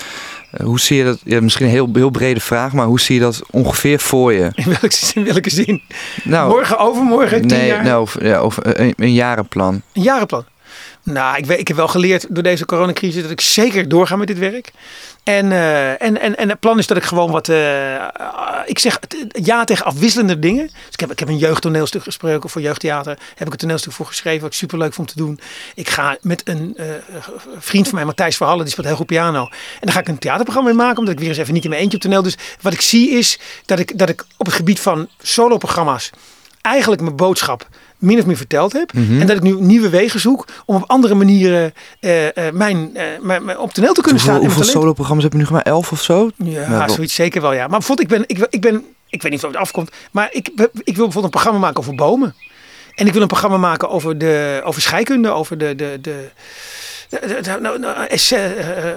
Eh, 0.50 0.66
hoe 0.66 0.80
zie 0.80 0.96
je 0.96 1.04
dat? 1.04 1.20
Ja, 1.24 1.40
misschien 1.40 1.66
een 1.66 1.72
heel, 1.72 1.88
heel 1.92 2.10
brede 2.10 2.40
vraag, 2.40 2.72
maar 2.72 2.86
hoe 2.86 3.00
zie 3.00 3.14
je 3.14 3.20
dat 3.20 3.42
ongeveer 3.50 3.98
voor 3.98 4.32
je? 4.32 4.50
In 4.54 4.64
welke, 4.64 4.96
in 5.14 5.24
welke 5.24 5.50
zin? 5.50 5.82
Nou, 6.24 6.48
Morgen, 6.48 6.78
overmorgen, 6.78 7.40
tien 7.40 7.58
nee, 7.58 7.66
jaar? 7.66 7.84
Nou, 7.84 8.08
ja, 8.20 8.42
of 8.42 8.58
een, 8.62 8.94
een 8.96 9.12
jarenplan. 9.12 9.82
Een 9.92 10.02
jarenplan. 10.02 10.44
Nou, 11.12 11.36
ik, 11.36 11.46
weet, 11.46 11.58
ik 11.58 11.68
heb 11.68 11.76
wel 11.76 11.88
geleerd 11.88 12.26
door 12.28 12.42
deze 12.42 12.64
coronacrisis 12.64 13.22
dat 13.22 13.30
ik 13.30 13.40
zeker 13.40 13.88
doorga 13.88 14.16
met 14.16 14.26
dit 14.26 14.38
werk. 14.38 14.72
En, 15.22 15.50
uh, 15.50 16.02
en, 16.02 16.20
en, 16.20 16.36
en 16.36 16.48
het 16.48 16.60
plan 16.60 16.78
is 16.78 16.86
dat 16.86 16.96
ik 16.96 17.02
gewoon 17.02 17.30
wat. 17.30 17.48
Uh, 17.48 18.04
ik 18.66 18.78
zeg 18.78 18.98
ja 19.32 19.64
tegen 19.64 19.84
afwisselende 19.84 20.38
dingen. 20.38 20.66
Dus 20.66 20.92
ik 20.92 21.00
heb, 21.00 21.10
ik 21.10 21.18
heb 21.18 21.28
een 21.28 21.38
jeugdtoneelstuk 21.38 22.02
gesproken 22.02 22.50
voor 22.50 22.60
jeugdtheater. 22.60 23.18
Heb 23.34 23.46
ik 23.46 23.52
een 23.52 23.58
toneelstuk 23.58 23.92
voor 23.92 24.06
geschreven. 24.06 24.40
Wat 24.40 24.50
ik 24.50 24.56
super 24.56 24.78
leuk 24.78 24.94
vond 24.94 25.08
te 25.08 25.16
doen. 25.16 25.40
Ik 25.74 25.88
ga 25.88 26.16
met 26.20 26.48
een 26.48 26.74
uh, 26.76 26.86
vriend 27.58 27.86
van 27.86 27.94
mij, 27.94 28.04
Matthijs 28.04 28.36
Verhallen, 28.36 28.62
die 28.62 28.72
speelt 28.72 28.86
heel 28.86 28.96
goed 28.96 29.06
piano. 29.06 29.42
En 29.42 29.80
dan 29.80 29.92
ga 29.92 30.00
ik 30.00 30.08
een 30.08 30.18
theaterprogramma 30.18 30.70
mee 30.70 30.78
maken. 30.78 30.98
Omdat 30.98 31.14
ik 31.14 31.20
weer 31.20 31.28
eens 31.28 31.38
even 31.38 31.54
niet 31.54 31.64
in 31.64 31.70
mijn 31.70 31.82
eentje 31.82 31.96
op 31.96 32.02
toneel. 32.02 32.22
Dus 32.22 32.36
wat 32.60 32.72
ik 32.72 32.80
zie 32.80 33.10
is 33.10 33.38
dat 33.66 33.78
ik, 33.78 33.98
dat 33.98 34.08
ik 34.08 34.24
op 34.36 34.46
het 34.46 34.54
gebied 34.54 34.80
van 34.80 35.08
soloprogramma's 35.22 36.10
eigenlijk 36.60 37.02
mijn 37.02 37.16
boodschap 37.16 37.68
min 37.98 38.18
of 38.18 38.26
meer 38.26 38.36
verteld 38.36 38.72
heb. 38.72 38.92
Mhm. 38.92 39.20
En 39.20 39.26
dat 39.26 39.36
ik 39.36 39.42
nu 39.42 39.60
nieuwe 39.60 39.88
wegen 39.88 40.20
zoek 40.20 40.46
om 40.64 40.76
op 40.76 40.84
andere 40.86 41.14
manieren 41.14 41.74
uh, 42.00 42.24
uh, 42.24 42.30
mijn, 42.52 42.90
uh, 42.96 43.02
mijn, 43.40 43.58
op 43.58 43.72
toneel 43.72 43.92
te 43.92 44.00
kunnen 44.00 44.20
staan. 44.20 44.40
Hoeveel 44.40 44.64
solo-programma's 44.64 45.24
heb 45.24 45.32
je 45.32 45.38
nu 45.38 45.46
gemaakt? 45.46 45.66
Elf 45.66 45.92
of 45.92 46.02
zo? 46.02 46.30
Ja, 46.36 46.68
nou, 46.68 46.90
zoiets 46.90 47.14
zeker 47.14 47.40
wel, 47.40 47.52
ja. 47.52 47.66
Maar 47.66 47.78
bijvoorbeeld, 47.78 48.10
ik 48.10 48.18
ben, 48.18 48.24
ik, 48.26 48.46
ik 48.50 48.60
ben, 48.60 48.84
ik 49.08 49.22
weet 49.22 49.30
niet 49.30 49.44
of 49.44 49.50
het 49.50 49.60
afkomt, 49.60 49.90
maar 50.10 50.28
ik, 50.32 50.48
ik 50.48 50.52
wil 50.56 50.70
bijvoorbeeld 50.84 51.24
een 51.24 51.30
programma 51.30 51.58
maken 51.58 51.80
over 51.80 51.94
bomen. 51.94 52.34
En 52.94 53.06
ik 53.06 53.12
wil 53.12 53.22
een 53.22 53.28
programma 53.28 53.56
maken 53.56 53.90
over, 53.90 54.18
de, 54.18 54.60
over 54.64 54.82
scheikunde, 54.82 55.30
over 55.30 55.58
de, 55.58 55.74
de, 55.74 55.98
de, 56.00 56.30
nou, 57.60 57.78
nou, 57.78 58.08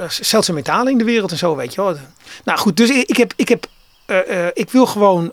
zeldzame 0.10 0.58
metalen 0.58 0.92
in 0.92 0.98
de 0.98 1.04
wereld 1.04 1.32
en 1.32 1.38
zo, 1.38 1.56
weet 1.56 1.74
je 1.74 1.82
wel. 1.82 1.96
Nou 2.46 2.60
goed, 2.60 2.78
dus 2.78 2.90
ik, 2.90 3.10
ik 3.10 3.18
heb, 3.18 3.34
ik 3.36 3.50
heb, 3.50 3.68
ik 4.54 4.70
wil 4.70 4.86
gewoon 4.86 5.32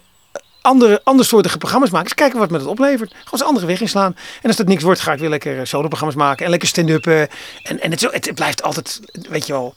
andere, 0.68 1.00
andere 1.04 1.28
soortige 1.28 1.58
programma's 1.58 1.90
maken. 1.90 2.06
Eens 2.06 2.16
kijken 2.16 2.38
wat 2.38 2.50
me 2.50 2.58
dat 2.58 2.66
oplevert. 2.66 3.10
Gewoon 3.10 3.26
eens 3.30 3.42
andere 3.42 3.66
weg 3.66 3.80
inslaan. 3.80 4.16
En 4.42 4.48
als 4.48 4.56
dat 4.56 4.66
niks 4.66 4.82
wordt, 4.82 5.00
ga 5.00 5.12
ik 5.12 5.18
weer 5.18 5.28
lekker 5.28 5.58
eh, 5.58 5.64
solo-programma's 5.64 6.16
maken. 6.16 6.44
En 6.44 6.50
lekker 6.50 6.68
stand-up. 6.68 7.06
En, 7.06 7.28
en 7.62 7.90
het, 7.90 8.00
het, 8.00 8.34
blijft 8.34 8.62
altijd, 8.62 9.00
weet 9.28 9.46
je 9.46 9.52
wel... 9.52 9.74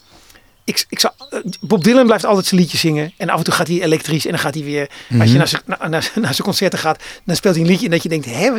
Ik, 0.64 0.86
ik 0.90 1.00
zou, 1.00 1.14
eh, 1.30 1.40
Bob 1.62 1.84
Dylan 1.84 2.06
blijft 2.06 2.26
altijd 2.26 2.46
zijn 2.46 2.62
liedje 2.62 2.78
zingen. 2.78 3.14
En 3.18 3.30
af 3.30 3.38
en 3.38 3.44
toe 3.44 3.54
gaat 3.54 3.68
hij 3.68 3.82
elektrisch. 3.82 4.26
En 4.26 4.32
dan 4.32 4.40
gaat 4.40 4.54
hij 4.54 4.64
weer. 4.64 4.90
Als 5.10 5.20
je 5.20 5.26
mhm. 5.26 5.38
naar 5.38 5.48
zijn, 5.48 5.62
naar, 5.66 5.90
naar, 5.90 6.12
naar 6.16 6.34
zijn 6.34 6.48
concerten 6.48 6.80
gaat. 6.80 7.04
Dan 7.26 7.36
speelt 7.36 7.56
hij 7.56 7.64
een 7.64 7.70
liedje. 7.70 7.86
En 7.86 7.92
dat 7.92 8.04
je 8.04 8.10
denkt: 8.10 8.26
hé, 8.26 8.56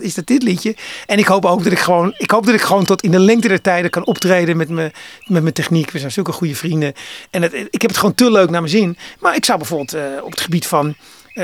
is 0.00 0.14
dat 0.14 0.26
dit 0.26 0.42
liedje? 0.42 0.76
En 1.06 1.18
ik 1.18 1.26
hoop 1.26 1.44
ook 1.44 1.64
dat 1.64 1.72
ik 1.72 1.78
gewoon. 1.78 2.14
Ik 2.16 2.30
hoop 2.30 2.46
dat 2.46 2.54
ik 2.54 2.60
gewoon 2.60 2.84
tot 2.84 3.02
in 3.02 3.10
de 3.10 3.18
lengte 3.18 3.48
der 3.48 3.60
tijden 3.60 3.90
kan 3.90 4.06
optreden 4.06 4.56
met, 4.56 4.68
me, 4.68 4.90
met 5.24 5.42
mijn 5.42 5.54
techniek. 5.54 5.90
We 5.90 5.98
zijn 5.98 6.12
zulke 6.12 6.32
goede 6.32 6.54
vrienden. 6.54 6.92
En 7.30 7.42
het, 7.42 7.52
ik 7.54 7.82
heb 7.82 7.90
het 7.90 7.98
gewoon 7.98 8.14
te 8.14 8.30
leuk 8.30 8.50
naar 8.50 8.60
mijn 8.60 8.72
zin. 8.72 8.96
Maar 9.20 9.36
ik 9.36 9.44
zou 9.44 9.58
bijvoorbeeld 9.58 9.94
uh, 9.94 10.02
op 10.22 10.30
het 10.30 10.40
gebied 10.40 10.66
van 10.66 10.94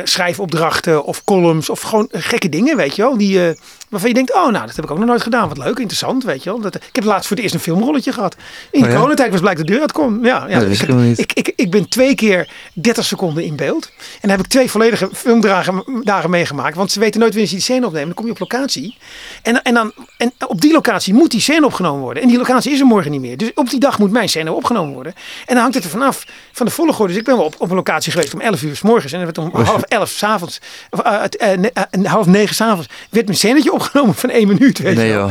schrijfopdrachten 0.05 1.05
of 1.05 1.25
columns 1.25 1.71
of 1.71 1.81
gewoon 1.81 2.09
gekke 2.13 2.49
dingen, 2.49 2.77
weet 2.77 2.97
je 2.97 3.03
wel. 3.03 3.17
Die, 3.17 3.39
uh, 3.39 3.55
waarvan 3.89 4.09
je 4.09 4.15
denkt, 4.15 4.35
oh 4.35 4.51
nou, 4.51 4.67
dat 4.67 4.77
heb 4.77 4.85
ik 4.85 4.91
ook 4.91 4.99
nog 4.99 5.07
nooit 5.07 5.23
gedaan. 5.23 5.49
Wat 5.49 5.59
leuk, 5.59 5.79
interessant, 5.79 6.25
weet 6.25 6.43
je 6.43 6.51
wel. 6.51 6.61
Dat, 6.61 6.75
ik 6.75 6.83
heb 6.93 7.05
laatst 7.05 7.27
voor 7.27 7.37
het 7.37 7.45
eerst 7.45 7.55
een 7.55 7.61
filmrolletje 7.61 8.13
gehad. 8.13 8.37
In 8.71 8.83
de 8.83 8.89
oh, 8.89 8.95
coronatijd 8.95 9.31
was 9.31 9.41
blijkt 9.41 9.59
de 9.59 9.67
deur 9.67 9.81
uitkom. 9.81 10.25
Ja, 10.25 10.47
ja, 10.49 10.61
ik, 10.61 10.81
ik, 11.17 11.33
ik, 11.33 11.53
ik, 11.57 11.71
ben 11.71 11.89
twee 11.89 12.15
keer 12.15 12.49
30 12.73 13.05
seconden 13.05 13.45
in 13.45 13.57
beeld. 13.57 13.91
En 13.97 14.19
dan 14.21 14.31
heb 14.31 14.41
ik 14.41 14.47
twee 14.47 14.71
volledige 14.71 15.09
filmdagen 15.13 16.31
meegemaakt. 16.31 16.77
Want 16.77 16.93
ze 16.93 17.01
weten 17.01 17.21
nooit 17.21 17.33
wanneer 17.33 17.49
ze 17.49 17.55
die 17.55 17.65
scène 17.65 17.87
opnemen. 17.87 18.07
Dan 18.07 18.17
kom 18.17 18.27
je 18.27 18.33
op 18.33 18.39
locatie. 18.39 18.97
En, 19.43 19.63
en, 19.63 19.75
dan, 19.75 19.93
en 20.17 20.33
op 20.47 20.61
die 20.61 20.73
locatie 20.73 21.15
moet 21.15 21.31
die 21.31 21.41
scène 21.41 21.67
opgenomen 21.67 22.01
worden. 22.01 22.23
En 22.23 22.29
die 22.29 22.39
locatie 22.39 22.73
is 22.73 22.81
er 22.81 22.87
morgen 22.87 23.11
niet 23.11 23.21
meer. 23.21 23.37
Dus 23.37 23.51
op 23.55 23.71
die 23.71 23.81
dag 23.81 23.99
moet 23.99 24.11
mijn 24.11 24.29
scène 24.29 24.53
opgenomen 24.53 24.95
worden. 24.95 25.15
En 25.47 25.55
dan 25.55 25.59
hangt 25.59 25.75
het 25.75 25.85
er 25.85 25.91
vanaf 25.91 26.27
van 26.53 26.67
de 26.67 26.73
volgorde. 26.73 27.07
Dus 27.07 27.17
ik 27.17 27.25
ben 27.25 27.37
wel 27.37 27.45
op, 27.45 27.55
op 27.59 27.71
een 27.71 27.77
locatie 27.77 28.13
geweest 28.13 28.35
om 28.35 28.41
11 28.41 28.63
uur 28.63 28.77
s 28.77 28.83
morgens. 28.83 29.13
En 29.13 29.25
dan 29.25 29.33
werd 29.35 29.55
om 29.55 29.65
half 29.65 29.83
elf 29.89 30.09
s'avonds, 30.09 30.61
of 30.91 31.01
uh, 31.07 31.23
uh, 31.59 32.05
half 32.07 32.27
negen 32.27 32.55
s'avonds, 32.55 32.89
werd 33.11 33.27
mijn 33.27 33.39
scènetje 33.39 33.73
opgenomen 33.73 34.15
van 34.15 34.31
één 34.31 34.49
minuut. 34.49 34.79
Weet 34.79 34.97
nee, 34.97 35.13
wel. 35.13 35.31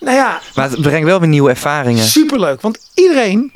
Nou 0.00 0.16
ja. 0.16 0.40
Maar 0.54 0.70
het 0.70 0.80
brengt 0.80 1.06
wel 1.06 1.20
weer 1.20 1.28
nieuwe 1.28 1.50
ervaringen. 1.50 2.04
Superleuk, 2.04 2.60
want 2.60 2.78
iedereen 2.94 3.52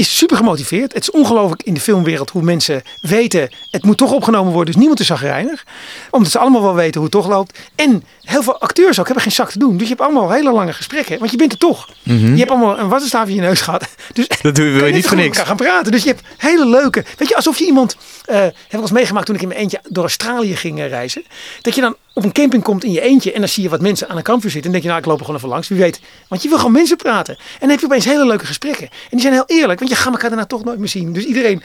is 0.00 0.16
super 0.16 0.36
gemotiveerd. 0.36 0.92
Het 0.92 1.02
is 1.02 1.10
ongelooflijk 1.10 1.62
in 1.62 1.74
de 1.74 1.80
filmwereld 1.80 2.30
hoe 2.30 2.42
mensen 2.42 2.82
weten, 3.00 3.50
het 3.70 3.84
moet 3.84 3.96
toch 3.96 4.12
opgenomen 4.12 4.52
worden, 4.52 4.66
dus 4.66 4.76
niemand 4.76 5.00
is 5.00 5.06
zagrijnig. 5.06 5.64
Omdat 6.10 6.30
ze 6.30 6.38
allemaal 6.38 6.62
wel 6.62 6.74
weten 6.74 7.00
hoe 7.00 7.02
het 7.02 7.10
toch 7.12 7.28
loopt. 7.28 7.58
En 7.74 8.04
heel 8.22 8.42
veel 8.42 8.60
acteurs 8.60 8.98
ook 8.98 9.04
hebben 9.04 9.22
geen 9.22 9.32
zak 9.32 9.50
te 9.50 9.58
doen. 9.58 9.72
Dus 9.72 9.82
je 9.82 9.94
hebt 9.94 10.00
allemaal 10.00 10.30
hele 10.30 10.52
lange 10.52 10.72
gesprekken, 10.72 11.18
want 11.18 11.30
je 11.30 11.36
bent 11.36 11.52
er 11.52 11.58
toch. 11.58 11.88
Mhm. 12.02 12.32
Je 12.32 12.38
hebt 12.38 12.50
allemaal 12.50 12.78
een 12.78 12.88
wattenstaaf 12.88 13.28
in 13.28 13.34
je 13.34 13.40
neus 13.40 13.60
gehad. 13.60 13.88
Dus 14.12 14.28
dat 14.42 14.54
doe 14.54 14.66
je, 14.66 14.84
je 14.84 14.92
niet 14.98 15.06
voor 15.06 15.16
niks. 15.16 15.38
gaan 15.38 15.56
praten. 15.56 15.92
Dus 15.92 16.02
je 16.02 16.08
hebt 16.08 16.22
hele 16.36 16.66
leuke, 16.66 17.04
weet 17.16 17.28
je, 17.28 17.36
alsof 17.36 17.58
je 17.58 17.64
iemand, 17.64 17.96
uh, 18.26 18.36
heb 18.36 18.54
ik 18.70 18.80
eens 18.80 18.90
meegemaakt 18.90 19.26
toen 19.26 19.34
ik 19.34 19.42
in 19.42 19.48
mijn 19.48 19.60
eentje 19.60 19.80
door 19.88 20.02
Australië 20.02 20.56
ging 20.56 20.78
uh, 20.78 20.88
reizen. 20.88 21.24
Dat 21.60 21.74
je 21.74 21.80
dan 21.80 21.96
op 22.12 22.24
een 22.24 22.32
camping 22.32 22.62
komt 22.62 22.84
in 22.84 22.92
je 22.92 23.00
eentje 23.00 23.32
en 23.32 23.40
dan 23.40 23.48
zie 23.48 23.62
je 23.62 23.68
wat 23.68 23.80
mensen 23.80 24.08
aan 24.08 24.16
een 24.16 24.22
kampvuur 24.22 24.50
zitten. 24.50 24.66
En 24.66 24.72
denk 24.72 24.82
je, 24.82 24.88
nou, 24.88 25.00
ik 25.00 25.08
loop 25.08 25.18
er 25.18 25.24
gewoon 25.24 25.40
even 25.40 25.52
langs. 25.52 25.68
Wie 25.68 25.78
weet. 25.78 26.00
Want 26.28 26.42
je 26.42 26.48
wil 26.48 26.56
gewoon 26.56 26.72
mensen 26.72 26.96
praten. 26.96 27.34
En 27.34 27.58
dan 27.60 27.70
heb 27.70 27.80
je 27.80 27.86
opeens 27.86 28.04
hele 28.04 28.26
leuke 28.26 28.46
gesprekken. 28.46 28.86
En 28.86 29.08
die 29.10 29.20
zijn 29.20 29.32
heel 29.32 29.44
eerlijk, 29.46 29.78
want 29.78 29.89
je 29.90 29.96
gaat 29.96 30.12
elkaar 30.12 30.30
daarna 30.30 30.46
toch 30.46 30.64
nooit 30.64 30.78
meer 30.78 30.88
zien. 30.88 31.12
Dus 31.12 31.24
iedereen, 31.24 31.62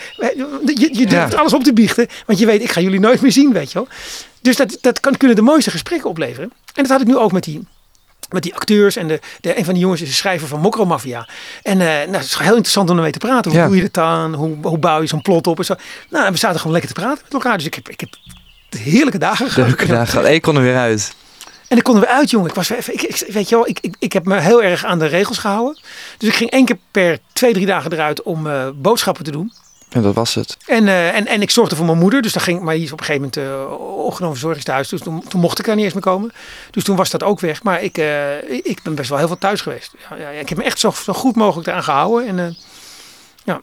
je, 0.65 0.89
je 0.91 1.05
durft 1.05 1.35
alles 1.35 1.53
op 1.53 1.63
te 1.63 1.73
biechten, 1.73 2.07
want 2.25 2.39
je 2.39 2.45
weet, 2.45 2.61
ik 2.61 2.71
ga 2.71 2.81
jullie 2.81 2.99
nooit 2.99 3.21
meer 3.21 3.31
zien, 3.31 3.53
weet 3.53 3.71
je 3.71 3.79
wel. 3.79 3.87
Dus 4.41 4.55
dat, 4.55 4.77
dat 4.81 4.99
kan, 4.99 5.17
kunnen 5.17 5.37
de 5.37 5.43
mooiste 5.43 5.71
gesprekken 5.71 6.09
opleveren. 6.09 6.51
En 6.73 6.83
dat 6.83 6.91
had 6.91 7.01
ik 7.01 7.07
nu 7.07 7.17
ook 7.17 7.31
met 7.31 7.43
die, 7.43 7.67
met 8.29 8.43
die 8.43 8.55
acteurs. 8.55 8.95
En 8.95 9.07
de, 9.07 9.19
de, 9.41 9.57
een 9.57 9.65
van 9.65 9.73
die 9.73 9.83
jongens 9.83 10.01
is 10.01 10.07
de 10.07 10.13
schrijver 10.13 10.47
van 10.47 10.59
Mokro 10.59 10.85
Mafia. 10.85 11.27
En 11.63 11.79
uh, 11.79 11.85
nou, 11.85 12.11
het 12.11 12.23
is 12.23 12.35
heel 12.37 12.47
interessant 12.49 12.89
om 12.89 12.95
ermee 12.95 13.11
te 13.11 13.17
praten. 13.17 13.51
Hoe 13.51 13.65
doe 13.65 13.75
je 13.75 13.81
dat 13.81 13.97
aan? 14.03 14.33
Hoe, 14.33 14.55
hoe 14.61 14.77
bouw 14.77 15.01
je 15.01 15.07
zo'n 15.07 15.21
plot 15.21 15.47
op? 15.47 15.57
En 15.57 15.65
zo. 15.65 15.75
Nou, 16.09 16.31
we 16.31 16.37
zaten 16.37 16.57
gewoon 16.57 16.73
lekker 16.73 16.93
te 16.93 17.01
praten 17.01 17.23
met 17.23 17.33
elkaar. 17.33 17.57
Dus 17.57 17.65
ik 17.65 17.73
heb, 17.73 17.89
ik 17.89 17.99
heb 17.99 18.09
heerlijke 18.77 19.17
dagen 19.17 19.49
gehad. 19.49 19.69
Leuke 19.69 19.85
dagen. 19.85 20.33
Ik 20.33 20.41
kon 20.41 20.55
er 20.55 20.61
weer 20.61 20.77
uit. 20.77 21.15
En 21.67 21.77
ik 21.77 21.83
kon 21.83 21.95
er 21.95 22.01
weer 22.01 22.09
uit, 22.09 22.29
jongen. 22.29 22.49
Ik 22.49 22.55
was 22.55 22.69
even, 22.69 22.93
ik, 22.93 23.01
ik, 23.01 23.25
weet 23.27 23.49
je 23.49 23.55
wel, 23.55 23.67
ik, 23.67 23.79
ik, 23.81 23.95
ik 23.99 24.13
heb 24.13 24.25
me 24.25 24.39
heel 24.39 24.63
erg 24.63 24.85
aan 24.85 24.99
de 24.99 25.05
regels 25.05 25.37
gehouden. 25.37 25.79
Dus 26.17 26.29
ik 26.29 26.35
ging 26.35 26.49
één 26.49 26.65
keer 26.65 26.77
per 26.91 27.19
twee, 27.33 27.53
drie 27.53 27.65
dagen 27.65 27.91
eruit 27.91 28.23
om 28.23 28.47
uh, 28.47 28.67
boodschappen 28.75 29.23
te 29.23 29.31
doen. 29.31 29.53
En 29.89 30.01
dat 30.01 30.13
was 30.13 30.35
het. 30.35 30.57
En, 30.65 30.83
uh, 30.83 31.15
en, 31.15 31.27
en 31.27 31.41
ik 31.41 31.49
zorgde 31.49 31.75
voor 31.75 31.85
mijn 31.85 31.97
moeder. 31.97 32.21
Dus 32.21 32.33
daar 32.33 32.43
ging, 32.43 32.61
maar 32.61 32.73
die 32.73 32.83
is 32.83 32.91
op 32.91 32.99
een 32.99 33.05
gegeven 33.05 33.31
moment 33.35 33.71
uh, 33.71 34.05
opgenomen 34.05 34.35
verzorgingstehuis. 34.35 34.89
Dus 34.89 35.01
toen, 35.01 35.23
toen, 35.27 35.41
mocht 35.41 35.59
ik 35.59 35.65
daar 35.65 35.75
niet 35.75 35.83
eens 35.83 35.93
meer 35.93 36.03
komen. 36.03 36.31
Dus 36.71 36.83
toen 36.83 36.95
was 36.95 37.09
dat 37.09 37.23
ook 37.23 37.39
weg. 37.39 37.63
Maar 37.63 37.83
ik, 37.83 37.97
uh, 37.97 38.49
ik 38.49 38.79
ben 38.83 38.95
best 38.95 39.09
wel 39.09 39.17
heel 39.17 39.27
veel 39.27 39.37
thuis 39.37 39.61
geweest. 39.61 39.93
Ja, 40.09 40.15
ja, 40.15 40.29
ik 40.29 40.49
heb 40.49 40.57
me 40.57 40.63
echt 40.63 40.79
zo, 40.79 40.91
zo 40.91 41.13
goed 41.13 41.35
mogelijk 41.35 41.67
eraan 41.67 41.83
gehouden. 41.83 42.27
En 42.27 42.57
ja, 43.43 43.61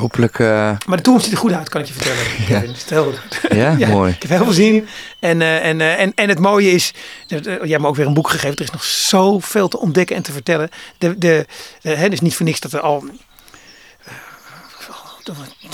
Hopelijk. 0.00 0.38
Uh... 0.38 0.46
Maar 0.86 0.96
de 0.96 1.02
toekomst 1.02 1.24
ziet 1.24 1.34
er 1.34 1.40
goed 1.40 1.52
uit, 1.52 1.68
kan 1.68 1.80
ik 1.80 1.86
je 1.86 1.92
vertellen. 1.92 2.18
Ja, 3.48 3.74
ja, 3.74 3.76
ja, 3.86 3.88
mooi. 3.88 4.12
Ik 4.12 4.22
heb 4.22 4.30
heel 4.30 4.44
veel 4.44 4.52
zin. 4.52 4.88
En, 5.18 5.40
uh, 5.40 5.66
en, 5.66 5.80
uh, 5.80 6.00
en, 6.00 6.12
en 6.14 6.28
het 6.28 6.38
mooie 6.38 6.70
is, 6.70 6.92
jij 7.26 7.40
hebt 7.42 7.80
me 7.80 7.86
ook 7.86 7.96
weer 7.96 8.06
een 8.06 8.14
boek 8.14 8.30
gegeven. 8.30 8.56
Er 8.56 8.62
is 8.62 8.70
nog 8.70 8.84
zoveel 8.84 9.68
te 9.68 9.78
ontdekken 9.78 10.16
en 10.16 10.22
te 10.22 10.32
vertellen. 10.32 10.70
De, 10.98 11.18
de, 11.18 11.46
het 11.82 12.12
is 12.12 12.20
niet 12.20 12.34
voor 12.34 12.46
niks 12.46 12.60
dat 12.60 12.72
er 12.72 12.80
al 12.80 13.04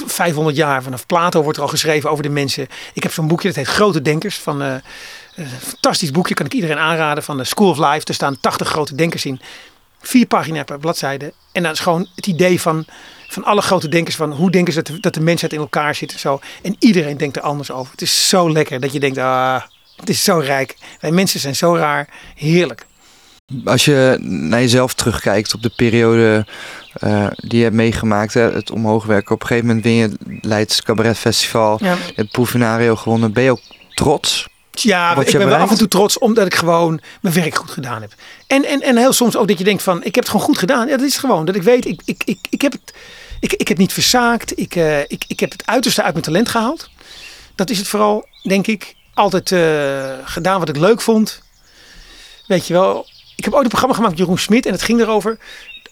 500 0.06 0.56
jaar 0.56 0.82
vanaf 0.82 1.06
Plato 1.06 1.42
wordt 1.42 1.56
er 1.56 1.64
al 1.64 1.70
geschreven 1.70 2.10
over 2.10 2.22
de 2.22 2.28
mensen. 2.28 2.66
Ik 2.92 3.02
heb 3.02 3.12
zo'n 3.12 3.28
boekje 3.28 3.48
dat 3.48 3.56
heet 3.56 3.66
Grote 3.66 4.02
Denkers 4.02 4.38
van. 4.38 4.60
een 4.60 4.82
fantastisch 5.60 6.10
boekje, 6.10 6.34
kan 6.34 6.46
ik 6.46 6.52
iedereen 6.52 6.78
aanraden. 6.78 7.22
Van 7.22 7.36
de 7.36 7.44
School 7.44 7.70
of 7.70 7.78
Life. 7.78 8.06
Er 8.06 8.14
staan 8.14 8.40
80 8.40 8.68
grote 8.68 8.94
denkers 8.94 9.24
in. 9.24 9.40
Vier 10.00 10.26
pagina's 10.26 10.64
per 10.64 10.78
bladzijde. 10.78 11.32
En 11.52 11.62
dat 11.62 11.72
is 11.72 11.80
gewoon 11.80 12.08
het 12.14 12.26
idee 12.26 12.60
van 12.60 12.86
van 13.28 13.44
alle 13.44 13.62
grote 13.62 13.88
denkers 13.88 14.16
van 14.16 14.32
hoe 14.32 14.50
denken 14.50 14.72
ze 14.72 14.82
dat 14.82 14.94
de, 14.94 15.00
dat 15.00 15.14
de 15.14 15.20
mensheid 15.20 15.52
in 15.52 15.58
elkaar 15.58 15.94
zit 15.94 16.12
en 16.12 16.18
zo. 16.18 16.40
En 16.62 16.76
iedereen 16.78 17.16
denkt 17.16 17.36
er 17.36 17.42
anders 17.42 17.70
over. 17.70 17.90
Het 17.90 18.02
is 18.02 18.28
zo 18.28 18.52
lekker 18.52 18.80
dat 18.80 18.92
je 18.92 19.00
denkt, 19.00 19.18
ah, 19.18 19.62
het 19.96 20.08
is 20.08 20.24
zo 20.24 20.38
rijk. 20.38 20.76
Wij 21.00 21.10
mensen 21.10 21.40
zijn 21.40 21.56
zo 21.56 21.76
raar. 21.76 22.08
Heerlijk. 22.34 22.86
Als 23.64 23.84
je 23.84 24.18
naar 24.20 24.60
jezelf 24.60 24.94
terugkijkt 24.94 25.54
op 25.54 25.62
de 25.62 25.72
periode 25.76 26.46
uh, 27.04 27.26
die 27.36 27.58
je 27.58 27.62
hebt 27.62 27.76
meegemaakt, 27.76 28.34
hè, 28.34 28.52
het 28.52 28.70
omhoog 28.70 29.04
werken. 29.04 29.34
Op 29.34 29.40
een 29.40 29.46
gegeven 29.46 29.66
moment 29.66 29.84
win 29.84 29.94
je 29.94 30.02
het 30.02 30.44
Leids 30.44 30.82
Cabaret 30.82 31.18
Festival, 31.18 31.78
ja. 31.82 31.96
het 32.14 32.30
Proefinario 32.30 32.96
gewonnen. 32.96 33.32
Ben 33.32 33.42
je 33.42 33.50
ook 33.50 33.60
trots? 33.94 34.48
Ja, 34.82 35.20
ik 35.20 35.38
ben 35.38 35.48
wel 35.48 35.58
af 35.58 35.70
en 35.70 35.78
toe 35.78 35.88
trots 35.88 36.18
omdat 36.18 36.46
ik 36.46 36.54
gewoon 36.54 37.00
mijn 37.20 37.34
werk 37.34 37.54
goed 37.54 37.70
gedaan 37.70 38.00
heb. 38.00 38.12
En, 38.46 38.64
en, 38.64 38.82
en 38.82 38.96
heel 38.96 39.12
soms 39.12 39.36
ook 39.36 39.48
dat 39.48 39.58
je 39.58 39.64
denkt 39.64 39.82
van, 39.82 39.98
ik 39.98 40.14
heb 40.14 40.24
het 40.24 40.28
gewoon 40.28 40.46
goed 40.46 40.58
gedaan. 40.58 40.88
Ja, 40.88 40.96
dat 40.96 41.06
is 41.06 41.16
gewoon 41.16 41.44
dat 41.44 41.54
ik 41.54 41.62
weet, 41.62 41.86
ik, 41.86 42.00
ik, 42.04 42.22
ik, 42.24 42.38
ik 42.50 42.60
heb 42.60 42.72
het 42.72 42.92
ik, 43.40 43.52
ik 43.52 43.68
heb 43.68 43.78
niet 43.78 43.92
verzaakt. 43.92 44.58
Ik, 44.58 44.74
uh, 44.74 45.00
ik, 45.00 45.24
ik 45.26 45.40
heb 45.40 45.52
het 45.52 45.66
uiterste 45.66 46.02
uit 46.02 46.12
mijn 46.12 46.24
talent 46.24 46.48
gehaald. 46.48 46.90
Dat 47.54 47.70
is 47.70 47.78
het 47.78 47.88
vooral, 47.88 48.26
denk 48.42 48.66
ik. 48.66 48.94
Altijd 49.14 49.50
uh, 49.50 50.12
gedaan 50.24 50.58
wat 50.58 50.68
ik 50.68 50.76
leuk 50.76 51.00
vond. 51.00 51.42
Weet 52.46 52.66
je 52.66 52.72
wel. 52.72 53.06
Ik 53.36 53.44
heb 53.44 53.52
ooit 53.52 53.62
een 53.62 53.68
programma 53.68 53.94
gemaakt 53.94 54.12
met 54.12 54.22
Jeroen 54.22 54.38
Smit. 54.38 54.66
En 54.66 54.72
het 54.72 54.82
ging 54.82 55.00
erover. 55.00 55.38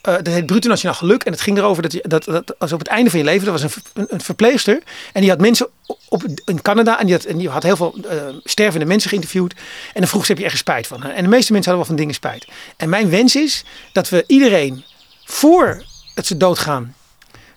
Uh, 0.07 0.13
dat 0.13 0.27
heet 0.27 0.45
Bruto 0.45 0.69
Nationaal 0.69 0.95
Geluk. 0.95 1.23
En 1.23 1.31
het 1.31 1.41
ging 1.41 1.57
erover 1.57 1.83
dat, 1.83 1.91
je, 1.91 2.03
dat, 2.07 2.23
dat 2.23 2.59
als 2.59 2.71
op 2.71 2.79
het 2.79 2.87
einde 2.87 3.09
van 3.09 3.19
je 3.19 3.25
leven. 3.25 3.45
Er 3.45 3.51
was 3.51 3.61
een, 3.61 3.71
een, 4.07 4.21
verpleegster. 4.21 4.81
En 5.13 5.21
die 5.21 5.29
had 5.29 5.39
mensen 5.39 5.67
op, 6.09 6.23
in 6.45 6.61
Canada. 6.61 6.99
En 6.99 7.05
die 7.05 7.15
had, 7.15 7.23
en 7.23 7.37
die 7.37 7.49
had 7.49 7.63
heel 7.63 7.75
veel 7.75 7.95
uh, 8.11 8.11
stervende 8.43 8.85
mensen 8.85 9.09
geïnterviewd. 9.09 9.53
En 9.93 10.01
dan 10.01 10.07
vroeg 10.07 10.21
ze: 10.21 10.27
heb 10.27 10.37
je 10.37 10.43
ergens 10.43 10.61
spijt 10.61 10.87
van? 10.87 11.03
En 11.03 11.23
de 11.23 11.29
meeste 11.29 11.51
mensen 11.51 11.71
hadden 11.71 11.75
wel 11.75 11.85
van 11.85 11.95
dingen 11.95 12.13
spijt. 12.13 12.47
En 12.77 12.89
mijn 12.89 13.09
wens 13.09 13.35
is 13.35 13.63
dat 13.91 14.09
we 14.09 14.23
iedereen 14.27 14.83
voor 15.23 15.83
het 16.15 16.25
ze 16.25 16.37
doodgaan 16.37 16.95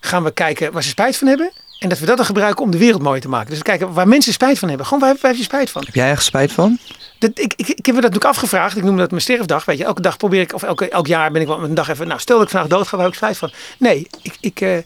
gaan 0.01 0.25
we 0.25 0.31
kijken 0.31 0.73
waar 0.73 0.83
ze 0.83 0.89
spijt 0.89 1.17
van 1.17 1.29
hebben. 1.29 1.53
En 1.79 1.89
dat 1.89 1.99
we 1.99 2.07
dat 2.07 2.17
dan 2.17 2.27
gebruiken 2.27 2.65
om 2.65 2.71
de 2.71 2.79
wereld 2.79 3.03
mooier 3.03 3.21
te 3.21 3.29
maken. 3.29 3.51
Dus 3.51 3.63
kijken 3.63 3.93
waar 3.93 4.09
mensen 4.09 4.33
spijt 4.33 4.59
van 4.59 4.69
hebben. 4.69 4.87
Gewoon 4.87 5.03
waar, 5.03 5.17
waar 5.21 5.31
heb 5.31 5.41
je 5.41 5.47
spijt 5.47 5.71
van? 5.71 5.83
Heb 5.85 5.95
jij 5.95 6.09
ergens 6.09 6.27
spijt 6.27 6.53
van? 6.53 6.79
Dat, 7.19 7.31
ik, 7.35 7.53
ik, 7.57 7.69
ik 7.69 7.87
heb 7.87 7.95
me 7.95 8.01
dat 8.01 8.11
natuurlijk 8.11 8.25
afgevraagd. 8.25 8.77
Ik 8.77 8.85
noem 8.85 8.97
dat 8.97 9.11
mijn 9.11 9.23
sterfdag. 9.23 9.65
Weet 9.65 9.79
je, 9.79 9.85
elke 9.85 10.01
dag 10.01 10.17
probeer 10.17 10.41
ik, 10.41 10.55
of 10.55 10.63
elke, 10.63 10.89
elk 10.89 11.07
jaar 11.07 11.31
ben 11.31 11.41
ik 11.41 11.47
wel 11.47 11.63
een 11.63 11.75
dag 11.75 11.89
even. 11.89 12.07
Nou, 12.07 12.21
stel 12.21 12.37
dat 12.37 12.47
ik 12.47 12.53
vandaag 12.53 12.71
dood 12.71 12.89
ga, 12.89 12.97
waar 12.97 13.07
ik 13.07 13.15
spijt 13.15 13.37
van? 13.37 13.53
Nee, 13.79 14.07
ik. 14.23 14.37
ik 14.41 14.61
eh, 14.61 14.79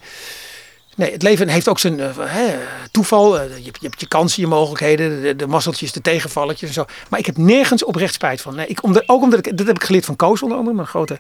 Nee, 0.97 1.13
het 1.13 1.23
leven 1.23 1.49
heeft 1.49 1.69
ook 1.69 1.79
zijn 1.79 1.99
hè, 1.99 2.59
toeval. 2.91 3.37
Uh, 3.37 3.57
je, 3.57 3.65
je, 3.65 3.87
hebt 3.89 4.01
je 4.01 4.09
kansen, 4.09 4.43
je 4.43 4.49
mogelijkheden, 4.49 5.23
de, 5.23 5.37
de 5.37 5.47
mazzeltjes, 5.47 5.93
de 5.93 6.01
tegenvalletjes 6.01 6.69
en 6.69 6.75
zo. 6.75 6.85
Maar 7.09 7.19
ik 7.19 7.27
heb 7.27 7.37
nergens 7.37 7.85
oprecht 7.85 8.15
spijt 8.15 8.41
van. 8.41 8.55
Nee, 8.55 8.67
ik, 8.67 8.83
omdat, 8.83 9.09
ook 9.09 9.23
omdat 9.23 9.47
ik, 9.47 9.57
dat 9.57 9.67
heb 9.67 9.77
ik 9.77 9.85
geleerd 9.85 10.05
van 10.05 10.17
Koos 10.17 10.43
onder 10.43 10.59
andere, 10.59 10.77
mijn 10.77 10.89
grote 10.89 11.19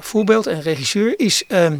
voorbeeld 0.00 0.46
en 0.46 0.62
regisseur, 0.62 1.18
is 1.18 1.44
ehm, 1.48 1.76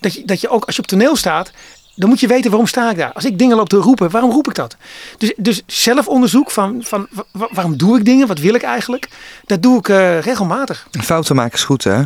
dat, 0.00 0.14
je, 0.14 0.24
dat 0.24 0.40
je 0.40 0.48
ook 0.48 0.64
als 0.64 0.76
je 0.76 0.82
op 0.82 0.88
toneel 0.88 1.16
staat, 1.16 1.52
dan 1.94 2.08
moet 2.08 2.20
je 2.20 2.26
weten 2.26 2.50
waarom 2.50 2.68
sta 2.68 2.90
ik 2.90 2.96
daar. 2.96 3.12
Als 3.12 3.24
ik 3.24 3.38
dingen 3.38 3.56
loop 3.56 3.68
te 3.68 3.76
roepen, 3.76 4.10
waarom 4.10 4.30
roep 4.30 4.48
ik 4.48 4.54
dat? 4.54 4.76
Dus, 5.18 5.32
dus 5.36 5.62
zelfonderzoek 5.66 6.50
van, 6.50 6.80
van 6.84 7.08
waarom 7.32 7.76
doe 7.76 7.98
ik 7.98 8.04
dingen, 8.04 8.26
wat 8.26 8.38
wil 8.38 8.54
ik 8.54 8.62
eigenlijk, 8.62 9.08
dat 9.46 9.62
doe 9.62 9.78
ik 9.78 9.86
regelmatig. 10.24 10.86
Fouten 10.90 11.36
maken 11.36 11.54
is 11.54 11.64
goed 11.64 11.84
hè? 11.84 12.02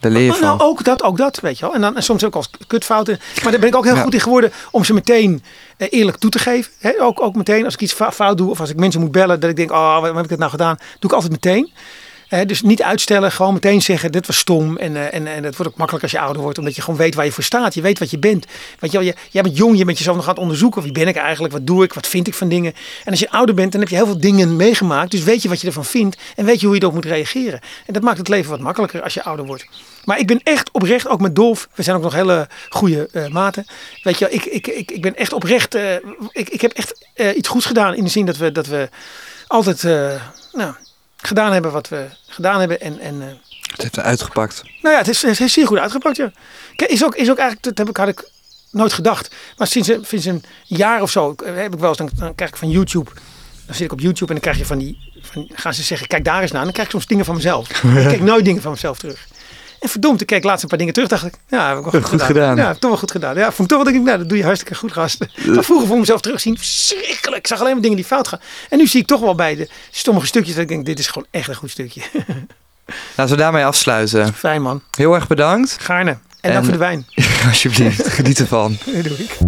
Daar 0.00 0.10
leer 0.12 0.22
je 0.22 0.32
van. 0.32 0.40
Nou, 0.40 0.60
ook 0.60 0.84
dat, 0.84 1.02
ook 1.02 1.16
dat, 1.16 1.40
weet 1.40 1.58
je 1.58 1.64
wel. 1.64 1.74
En, 1.74 1.80
dan, 1.80 1.96
en 1.96 2.02
soms 2.02 2.24
ook 2.24 2.34
als 2.34 2.50
kutfouten. 2.66 3.20
Maar 3.42 3.50
daar 3.50 3.60
ben 3.60 3.68
ik 3.68 3.76
ook 3.76 3.84
heel 3.84 3.96
goed 3.96 4.14
in 4.14 4.20
geworden 4.20 4.52
om 4.70 4.84
ze 4.84 4.92
meteen 4.92 5.42
eh, 5.76 5.88
eerlijk 5.90 6.16
toe 6.16 6.30
te 6.30 6.38
geven. 6.38 6.72
He, 6.78 6.92
ook, 7.00 7.22
ook 7.22 7.34
meteen 7.34 7.64
als 7.64 7.74
ik 7.74 7.80
iets 7.80 7.92
fout 7.92 8.38
doe 8.38 8.50
of 8.50 8.60
als 8.60 8.70
ik 8.70 8.76
mensen 8.76 9.00
moet 9.00 9.12
bellen, 9.12 9.40
dat 9.40 9.50
ik 9.50 9.56
denk, 9.56 9.70
oh, 9.70 10.00
wat 10.00 10.14
heb 10.14 10.22
ik 10.22 10.28
dat 10.28 10.38
nou 10.38 10.50
gedaan? 10.50 10.76
Doe 10.76 11.10
ik 11.10 11.12
altijd 11.12 11.32
meteen 11.32 11.72
dus 12.46 12.62
niet 12.62 12.82
uitstellen, 12.82 13.32
gewoon 13.32 13.52
meteen 13.52 13.82
zeggen: 13.82 14.12
dit 14.12 14.26
was 14.26 14.38
stom. 14.38 14.76
En, 14.76 14.92
uh, 14.92 15.14
en, 15.14 15.26
en 15.26 15.44
het 15.44 15.56
wordt 15.56 15.72
ook 15.72 15.78
makkelijk 15.78 16.02
als 16.02 16.12
je 16.12 16.20
ouder 16.20 16.42
wordt, 16.42 16.58
omdat 16.58 16.76
je 16.76 16.82
gewoon 16.82 16.98
weet 16.98 17.14
waar 17.14 17.24
je 17.24 17.32
voor 17.32 17.44
staat. 17.44 17.74
Je 17.74 17.80
weet 17.80 17.98
wat 17.98 18.10
je 18.10 18.18
bent. 18.18 18.46
Weet 18.78 18.92
je, 18.92 19.04
je, 19.04 19.14
jij 19.30 19.42
bent 19.42 19.56
jong, 19.56 19.78
je 19.78 19.84
bent 19.84 19.98
jezelf 19.98 20.16
nog 20.16 20.24
aan 20.24 20.32
het 20.32 20.42
onderzoeken. 20.42 20.82
Wie 20.82 20.92
ben 20.92 21.08
ik 21.08 21.16
eigenlijk? 21.16 21.52
Wat 21.52 21.66
doe 21.66 21.84
ik? 21.84 21.92
Wat 21.92 22.06
vind 22.06 22.26
ik 22.26 22.34
van 22.34 22.48
dingen? 22.48 22.74
En 23.04 23.10
als 23.10 23.20
je 23.20 23.30
ouder 23.30 23.54
bent, 23.54 23.72
dan 23.72 23.80
heb 23.80 23.90
je 23.90 23.96
heel 23.96 24.06
veel 24.06 24.20
dingen 24.20 24.56
meegemaakt. 24.56 25.10
Dus 25.10 25.22
weet 25.22 25.42
je 25.42 25.48
wat 25.48 25.60
je 25.60 25.66
ervan 25.66 25.84
vindt 25.84 26.16
en 26.36 26.44
weet 26.44 26.60
je 26.60 26.66
hoe 26.66 26.74
je 26.74 26.80
erop 26.80 26.94
moet 26.94 27.04
reageren. 27.04 27.60
En 27.86 27.92
dat 27.92 28.02
maakt 28.02 28.18
het 28.18 28.28
leven 28.28 28.50
wat 28.50 28.60
makkelijker 28.60 29.02
als 29.02 29.14
je 29.14 29.22
ouder 29.22 29.46
wordt. 29.46 29.66
Maar 30.04 30.18
ik 30.18 30.26
ben 30.26 30.40
echt 30.42 30.70
oprecht, 30.70 31.08
ook 31.08 31.20
met 31.20 31.34
Dolf. 31.34 31.68
We 31.74 31.82
zijn 31.82 31.96
ook 31.96 32.02
nog 32.02 32.12
hele 32.12 32.48
goede 32.68 33.08
uh, 33.12 33.28
maten. 33.28 33.66
Weet 34.02 34.18
je, 34.18 34.30
ik, 34.30 34.44
ik, 34.44 34.66
ik, 34.66 34.90
ik 34.90 35.02
ben 35.02 35.16
echt 35.16 35.32
oprecht. 35.32 35.74
Uh, 35.74 35.94
ik, 36.30 36.48
ik 36.48 36.60
heb 36.60 36.72
echt 36.72 37.08
iets 37.36 37.48
goeds 37.48 37.66
gedaan 37.66 37.94
in 37.94 38.04
de 38.04 38.10
zin 38.10 38.26
dat 38.26 38.36
we, 38.36 38.52
dat 38.52 38.66
we 38.66 38.88
altijd. 39.46 39.82
nou, 40.52 40.74
gedaan 41.22 41.52
hebben 41.52 41.72
wat 41.72 41.88
we 41.88 42.06
gedaan 42.26 42.58
hebben. 42.58 42.80
En, 42.80 42.98
en, 42.98 43.14
uh, 43.14 43.26
het 43.70 43.82
heeft 43.82 43.98
uitgepakt. 43.98 44.62
Nou 44.82 44.94
ja, 44.94 45.00
het 45.00 45.08
is, 45.08 45.22
het 45.22 45.40
is 45.40 45.52
zeer 45.52 45.66
goed 45.66 45.78
uitgepakt. 45.78 46.16
Ja. 46.16 46.32
Is 46.76 47.04
ook, 47.04 47.14
is 47.14 47.30
ook 47.30 47.38
eigenlijk, 47.38 47.62
dat 47.62 47.78
heb 47.78 47.88
ik, 47.88 47.96
had 47.96 48.08
ik 48.08 48.30
nooit 48.70 48.92
gedacht. 48.92 49.34
Maar 49.56 49.66
sinds, 49.66 49.90
sinds 50.02 50.24
een 50.24 50.44
jaar 50.64 51.02
of 51.02 51.10
zo 51.10 51.34
eh, 51.44 51.54
heb 51.54 51.74
ik 51.74 51.80
wel 51.80 51.88
eens, 51.88 51.98
dan, 51.98 52.10
dan 52.16 52.34
krijg 52.34 52.50
ik 52.50 52.56
van 52.56 52.70
YouTube. 52.70 53.10
Dan 53.66 53.74
zit 53.74 53.84
ik 53.84 53.92
op 53.92 54.00
YouTube 54.00 54.34
en 54.34 54.40
dan 54.40 54.40
krijg 54.40 54.58
je 54.58 54.66
van 54.66 54.78
die, 54.78 54.98
van, 55.22 55.50
gaan 55.52 55.74
ze 55.74 55.82
zeggen, 55.82 56.06
kijk 56.06 56.24
daar 56.24 56.42
eens 56.42 56.50
naar. 56.50 56.58
En 56.60 56.64
dan 56.64 56.72
krijg 56.72 56.88
ik 56.88 56.94
soms 56.94 57.06
dingen 57.06 57.24
van 57.24 57.34
mezelf. 57.34 57.68
ik 57.82 58.06
kijk 58.06 58.20
nooit 58.20 58.44
dingen 58.44 58.62
van 58.62 58.70
mezelf 58.70 58.98
terug. 58.98 59.26
En 59.80 59.88
verdomd, 59.88 60.20
ik 60.20 60.26
keek 60.26 60.44
laatst 60.44 60.62
een 60.62 60.68
paar 60.68 60.78
dingen 60.78 60.92
terug. 60.92 61.08
Dacht 61.08 61.26
ik, 61.26 61.34
ja, 61.48 61.68
heb 61.68 61.76
ik 61.76 61.82
wel 61.82 62.00
goed, 62.00 62.10
goed 62.10 62.22
gedaan. 62.22 62.56
Ja, 62.56 62.72
toch 62.74 62.90
wel 62.90 62.98
goed 62.98 63.10
gedaan. 63.10 63.36
Ja, 63.36 63.44
vond 63.44 63.70
ik 63.70 63.76
toch 63.76 63.84
wat 63.84 63.94
ik, 63.94 64.00
nou, 64.00 64.18
dat 64.18 64.28
doe 64.28 64.38
je 64.38 64.44
hartstikke 64.44 64.74
goed, 64.74 64.92
gast. 64.92 65.18
Maar 65.18 65.64
vroeger 65.64 65.86
vond 65.86 65.90
ik 65.90 65.98
mezelf 65.98 66.20
terugzien, 66.20 66.58
verschrikkelijk. 66.58 67.38
Ik 67.38 67.46
zag 67.46 67.60
alleen 67.60 67.72
maar 67.72 67.82
dingen 67.82 67.96
die 67.96 68.06
fout 68.06 68.28
gaan. 68.28 68.40
En 68.68 68.78
nu 68.78 68.86
zie 68.86 69.00
ik 69.00 69.06
toch 69.06 69.20
wel 69.20 69.34
bij 69.34 69.56
de 69.56 69.68
sommige 69.90 70.26
stukjes 70.26 70.54
dat 70.54 70.62
ik 70.62 70.68
denk, 70.68 70.86
dit 70.86 70.98
is 70.98 71.06
gewoon 71.06 71.26
echt 71.30 71.48
een 71.48 71.54
goed 71.54 71.70
stukje. 71.70 72.02
Laten 73.16 73.34
we 73.34 73.40
daarmee 73.42 73.64
afsluiten. 73.64 74.34
Fijn 74.34 74.62
man. 74.62 74.82
Heel 74.90 75.14
erg 75.14 75.26
bedankt. 75.26 75.76
Gaarne. 75.80 76.10
En, 76.10 76.18
en 76.40 76.52
dank 76.52 76.64
voor 76.64 76.72
de 76.72 76.78
wijn. 76.78 77.06
Alsjeblieft, 77.48 78.08
geniet 78.08 78.38
ervan. 78.38 78.78
Dat 78.84 79.04
doe 79.04 79.18
ik. 79.18 79.38